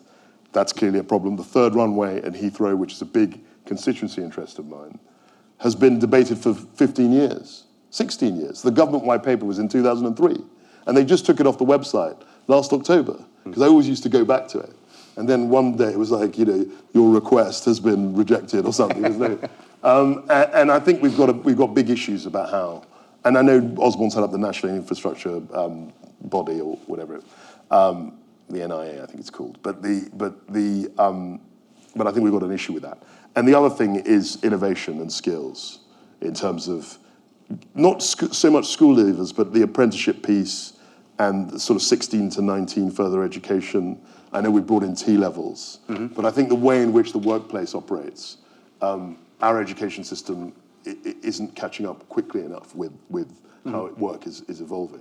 That's 0.52 0.72
clearly 0.72 0.98
a 0.98 1.04
problem. 1.04 1.36
The 1.36 1.44
third 1.44 1.74
runway 1.74 2.18
at 2.22 2.32
Heathrow, 2.32 2.76
which 2.76 2.92
is 2.92 3.02
a 3.02 3.06
big 3.06 3.40
constituency 3.64 4.22
interest 4.22 4.58
of 4.58 4.66
mine, 4.66 4.98
has 5.58 5.74
been 5.74 5.98
debated 5.98 6.38
for 6.38 6.54
15 6.54 7.12
years, 7.12 7.64
16 7.90 8.36
years. 8.36 8.62
The 8.62 8.70
government 8.70 9.04
white 9.04 9.22
paper 9.22 9.46
was 9.46 9.58
in 9.58 9.68
2003, 9.68 10.36
and 10.86 10.96
they 10.96 11.04
just 11.04 11.24
took 11.26 11.40
it 11.40 11.46
off 11.46 11.58
the 11.58 11.64
website 11.64 12.20
last 12.46 12.72
October, 12.72 13.24
because 13.44 13.62
I 13.62 13.66
always 13.66 13.88
used 13.88 14.02
to 14.02 14.08
go 14.08 14.24
back 14.24 14.48
to 14.48 14.58
it. 14.60 14.74
And 15.16 15.28
then 15.28 15.48
one 15.48 15.76
day 15.76 15.88
it 15.88 15.98
was 15.98 16.10
like, 16.10 16.38
you 16.38 16.44
know, 16.44 16.66
your 16.92 17.10
request 17.10 17.64
has 17.64 17.80
been 17.80 18.14
rejected 18.14 18.66
or 18.66 18.72
something. 18.72 19.38
Um, 19.82 20.24
and, 20.30 20.50
and 20.52 20.72
I 20.72 20.80
think 20.80 21.00
we've 21.00 21.16
got, 21.16 21.28
a, 21.28 21.32
we've 21.32 21.56
got 21.56 21.72
big 21.72 21.90
issues 21.90 22.26
about 22.26 22.50
how, 22.50 22.82
and 23.24 23.38
I 23.38 23.42
know 23.42 23.72
Osborne 23.78 24.10
set 24.10 24.24
up 24.24 24.32
the 24.32 24.38
National 24.38 24.74
Infrastructure 24.74 25.40
um, 25.52 25.92
Body 26.22 26.60
or 26.60 26.76
whatever, 26.86 27.22
um, 27.70 28.18
the 28.48 28.66
NIA, 28.66 29.04
I 29.04 29.06
think 29.06 29.20
it's 29.20 29.30
called. 29.30 29.58
But 29.62 29.82
the, 29.82 30.10
but 30.14 30.52
the, 30.52 30.90
um, 30.98 31.40
but 31.94 32.08
I 32.08 32.10
think 32.10 32.24
we've 32.24 32.32
got 32.32 32.42
an 32.42 32.50
issue 32.50 32.72
with 32.72 32.82
that. 32.82 33.00
And 33.36 33.46
the 33.46 33.56
other 33.56 33.70
thing 33.70 33.96
is 33.96 34.42
innovation 34.42 35.00
and 35.00 35.12
skills 35.12 35.80
in 36.20 36.34
terms 36.34 36.66
of 36.66 36.98
not 37.74 38.02
sc- 38.02 38.34
so 38.34 38.50
much 38.50 38.66
school 38.66 38.96
leavers, 38.96 39.36
but 39.36 39.52
the 39.52 39.62
apprenticeship 39.62 40.24
piece 40.24 40.72
and 41.18 41.60
sort 41.60 41.76
of 41.76 41.82
16 41.82 42.30
to 42.30 42.42
19 42.42 42.90
further 42.90 43.22
education. 43.22 44.00
I 44.32 44.40
know 44.40 44.50
we 44.50 44.60
brought 44.60 44.82
in 44.82 44.94
T 44.94 45.16
levels, 45.16 45.78
but 45.88 46.24
I 46.24 46.30
think 46.30 46.48
the 46.48 46.54
way 46.54 46.82
in 46.82 46.92
which 46.92 47.12
the 47.12 47.18
workplace 47.18 47.74
operates, 47.74 48.38
um, 48.82 49.18
our 49.40 49.60
education 49.60 50.04
system 50.04 50.52
i- 50.86 50.96
i- 51.06 51.14
isn't 51.22 51.54
catching 51.54 51.86
up 51.86 52.08
quickly 52.08 52.42
enough 52.44 52.74
with, 52.74 52.92
with 53.08 53.28
how 53.64 53.86
it 53.86 53.98
work 53.98 54.26
is, 54.26 54.42
is 54.48 54.60
evolving. 54.60 55.00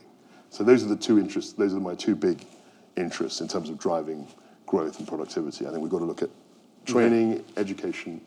So 0.49 0.63
those 0.63 0.83
are 0.83 0.87
the 0.87 0.95
two 0.95 1.19
interests, 1.19 1.53
those 1.53 1.73
are 1.73 1.79
my 1.79 1.95
two 1.95 2.15
big 2.15 2.45
interests 2.95 3.41
in 3.41 3.47
terms 3.47 3.69
of 3.69 3.77
driving 3.77 4.27
growth 4.65 4.97
and 4.99 5.07
productivity. 5.07 5.67
I 5.67 5.69
think 5.69 5.81
we've 5.81 5.91
got 5.91 5.99
to 5.99 6.05
look 6.05 6.21
at 6.23 6.29
training, 6.85 7.43
education, 7.57 8.21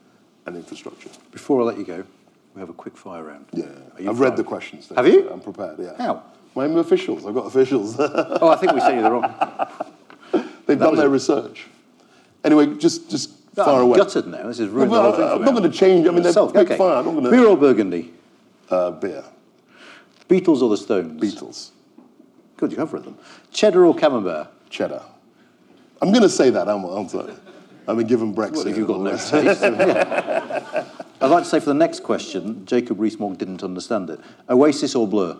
and 0.46 0.56
infrastructure. 0.56 1.10
Before 1.32 1.60
I 1.62 1.64
let 1.64 1.78
you 1.78 1.84
go, 1.84 2.04
we 2.54 2.60
have 2.60 2.68
a 2.70 2.74
quick 2.74 2.96
fire 2.96 3.24
round. 3.24 3.46
Yeah, 3.52 3.66
I've 4.08 4.20
read 4.20 4.36
the 4.36 4.44
questions. 4.44 4.90
Have 4.94 5.06
you? 5.06 5.28
I'm 5.30 5.40
prepared. 5.40 5.78
Yeah. 5.78 5.96
How? 5.96 6.22
My 6.54 6.64
officials. 6.66 7.24
I've 7.26 7.34
got 7.34 7.46
officials. 7.46 7.96
Oh, 8.00 8.48
I 8.48 8.56
think 8.56 8.72
we 8.72 8.80
sent 8.80 8.96
you 8.96 9.02
the 9.02 9.10
wrong. 9.10 9.24
They've 10.68 10.78
done 10.78 10.96
their 10.96 11.06
it. 11.06 11.10
research. 11.10 11.66
Anyway, 12.44 12.74
just 12.76 13.10
just 13.10 13.30
No, 13.56 13.64
far 13.64 13.76
I'm 13.80 13.86
away. 13.86 13.98
gutted 13.98 14.26
now. 14.28 14.46
This 14.46 14.60
is 14.60 14.68
ruined 14.68 14.90
Well, 14.92 15.10
the 15.12 15.16
whole. 15.26 15.36
I'm 15.38 15.44
not 15.44 15.54
going 15.54 15.68
to 15.70 15.76
change. 15.76 16.06
I 16.06 16.10
mean, 16.10 16.22
they're 16.22 16.32
Self- 16.32 16.52
big 16.52 16.66
okay. 16.66 16.76
fire. 16.76 16.96
I'm 16.98 17.04
not 17.06 17.12
going 17.12 17.24
to. 17.24 17.30
Beer 17.30 17.46
or 17.46 17.56
Burgundy? 17.56 18.12
Uh, 18.70 18.90
beer. 18.92 19.24
Beatles 20.28 20.60
or 20.60 20.68
the 20.68 20.76
Stones? 20.76 21.20
Beatles. 21.20 21.70
Good, 22.58 22.72
you 22.72 22.78
have 22.78 22.92
read 22.92 23.04
them. 23.04 23.16
Cheddar 23.50 23.86
or 23.86 23.94
Camembert? 23.96 24.48
Cheddar. 24.68 25.02
I'm 26.02 26.10
going 26.10 26.22
to 26.22 26.28
say 26.28 26.50
that, 26.50 26.68
aren't 26.68 27.14
I? 27.14 27.18
I? 27.18 27.92
I've 27.92 28.06
given 28.06 28.34
Brexit. 28.34 28.56
Well, 28.56 28.66
if 28.68 28.76
you've 28.76 28.86
got 28.86 29.00
no 29.00 29.12
taste. 29.12 29.32
yeah. 29.62 30.84
I'd 31.20 31.30
like 31.30 31.44
to 31.44 31.48
say 31.48 31.58
for 31.60 31.66
the 31.66 31.74
next 31.74 32.00
question, 32.02 32.66
Jacob 32.66 33.00
Rees-Mogg 33.00 33.38
didn't 33.38 33.64
understand 33.64 34.10
it. 34.10 34.20
Oasis 34.50 34.94
or 34.94 35.08
Blur? 35.08 35.38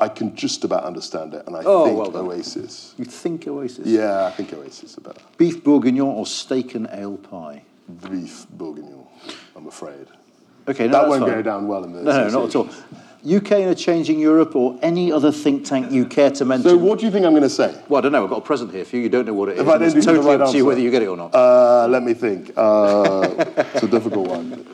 I 0.00 0.08
can 0.08 0.34
just 0.34 0.64
about 0.64 0.84
understand 0.84 1.34
it, 1.34 1.46
and 1.46 1.56
I 1.56 1.62
Oh, 1.64 1.84
think 1.84 2.14
well. 2.14 2.26
Oasis. 2.26 2.94
You 2.98 3.04
think 3.04 3.46
Oasis? 3.46 3.86
Yeah, 3.86 4.24
I 4.26 4.30
think 4.30 4.52
Oasis 4.52 4.98
are 4.98 5.02
better. 5.02 5.20
Beef 5.38 5.62
bourguignon 5.62 6.06
or 6.08 6.26
steak 6.26 6.74
and 6.74 6.88
ale 6.92 7.16
pie? 7.18 7.62
Beef 8.10 8.46
bourguignon, 8.50 9.06
I'm 9.56 9.66
afraid. 9.66 10.06
Okay, 10.68 10.86
no, 10.86 10.92
that 10.92 11.08
won't 11.08 11.22
fine. 11.24 11.32
go 11.32 11.42
down 11.42 11.66
well 11.68 11.84
in 11.84 11.92
the 11.92 12.02
No, 12.02 12.28
no, 12.28 12.40
not 12.40 12.48
at 12.48 12.56
all. 12.56 12.68
UK 13.24 13.52
in 13.52 13.68
a 13.68 13.74
changing 13.74 14.18
Europe 14.18 14.56
or 14.56 14.76
any 14.82 15.12
other 15.12 15.30
think 15.30 15.64
tank 15.64 15.92
you 15.92 16.04
care 16.04 16.30
to 16.30 16.44
mention? 16.44 16.70
So 16.70 16.76
what 16.76 16.98
do 16.98 17.06
you 17.06 17.12
think 17.12 17.24
I'm 17.24 17.32
going 17.32 17.42
to 17.44 17.48
say? 17.50 17.72
well, 17.88 17.98
I 17.98 18.02
don't 18.02 18.10
know. 18.12 18.24
I've 18.24 18.30
got 18.30 18.38
a 18.38 18.44
present 18.44 18.72
here 18.72 18.84
for 18.84 18.96
you. 18.96 19.02
You 19.02 19.08
don't 19.08 19.26
know 19.26 19.34
what 19.34 19.48
it 19.48 19.52
is. 19.54 19.60
If 19.60 19.68
I 19.68 19.78
don't 19.78 19.96
it's 19.96 20.04
totally 20.06 20.26
right 20.26 20.40
up 20.40 20.50
to 20.50 20.56
you 20.56 20.64
whether 20.64 20.80
you 20.80 20.90
get 20.90 21.02
it 21.02 21.06
or 21.06 21.16
not. 21.16 21.32
Uh, 21.32 21.86
let 21.88 22.02
me 22.02 22.14
think. 22.14 22.52
Uh, 22.56 23.28
it's 23.74 23.84
a 23.84 23.88
difficult 23.88 24.26
one. 24.28 24.52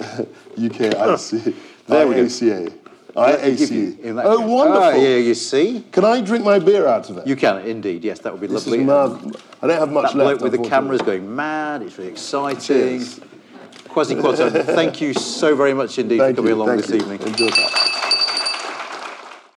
UK 0.57 0.81
IC. 0.81 1.55
There 1.87 2.07
we 2.09 2.15
go. 2.15 2.25
IACA. 2.25 2.73
Give 3.27 3.71
you- 3.71 3.99
in 4.03 4.17
that 4.17 4.27
Oh, 4.27 4.39
case. 4.39 4.49
wonderful. 4.49 4.83
Ah, 4.83 4.91
yeah, 4.95 5.17
you 5.17 5.35
see? 5.35 5.85
Can 5.93 6.05
I 6.05 6.21
drink 6.21 6.45
my 6.45 6.59
beer 6.59 6.87
out 6.87 7.11
of 7.11 7.19
it? 7.19 7.27
You 7.27 7.37
can, 7.37 7.59
indeed. 7.67 8.05
Yes, 8.05 8.21
that 8.21 8.33
would 8.33 8.41
be 8.41 8.47
this 8.47 8.67
lovely. 8.67 8.81
is 8.81 8.87
mad. 8.87 9.37
I 9.63 9.67
don't 9.67 9.79
have 9.79 9.91
much 9.93 10.13
That 10.15 10.25
left. 10.25 10.41
with 10.43 10.53
the 10.53 10.59
cameras 10.59 11.03
going 11.03 11.35
mad. 11.35 11.83
It's 11.83 11.99
really 11.99 12.11
exciting. 12.11 12.61
Cheers. 12.61 13.21
Kwasi 13.89 14.15
Kwarteng, 14.21 14.65
thank 14.67 15.01
you 15.01 15.13
so 15.15 15.57
very 15.57 15.75
much 15.75 15.99
indeed 15.99 16.19
Thank 16.19 16.37
for 16.37 16.43
coming 16.43 16.57
you, 16.57 16.63
along 16.63 16.77
this 16.77 16.91
you. 16.91 16.97
evening. 16.97 17.19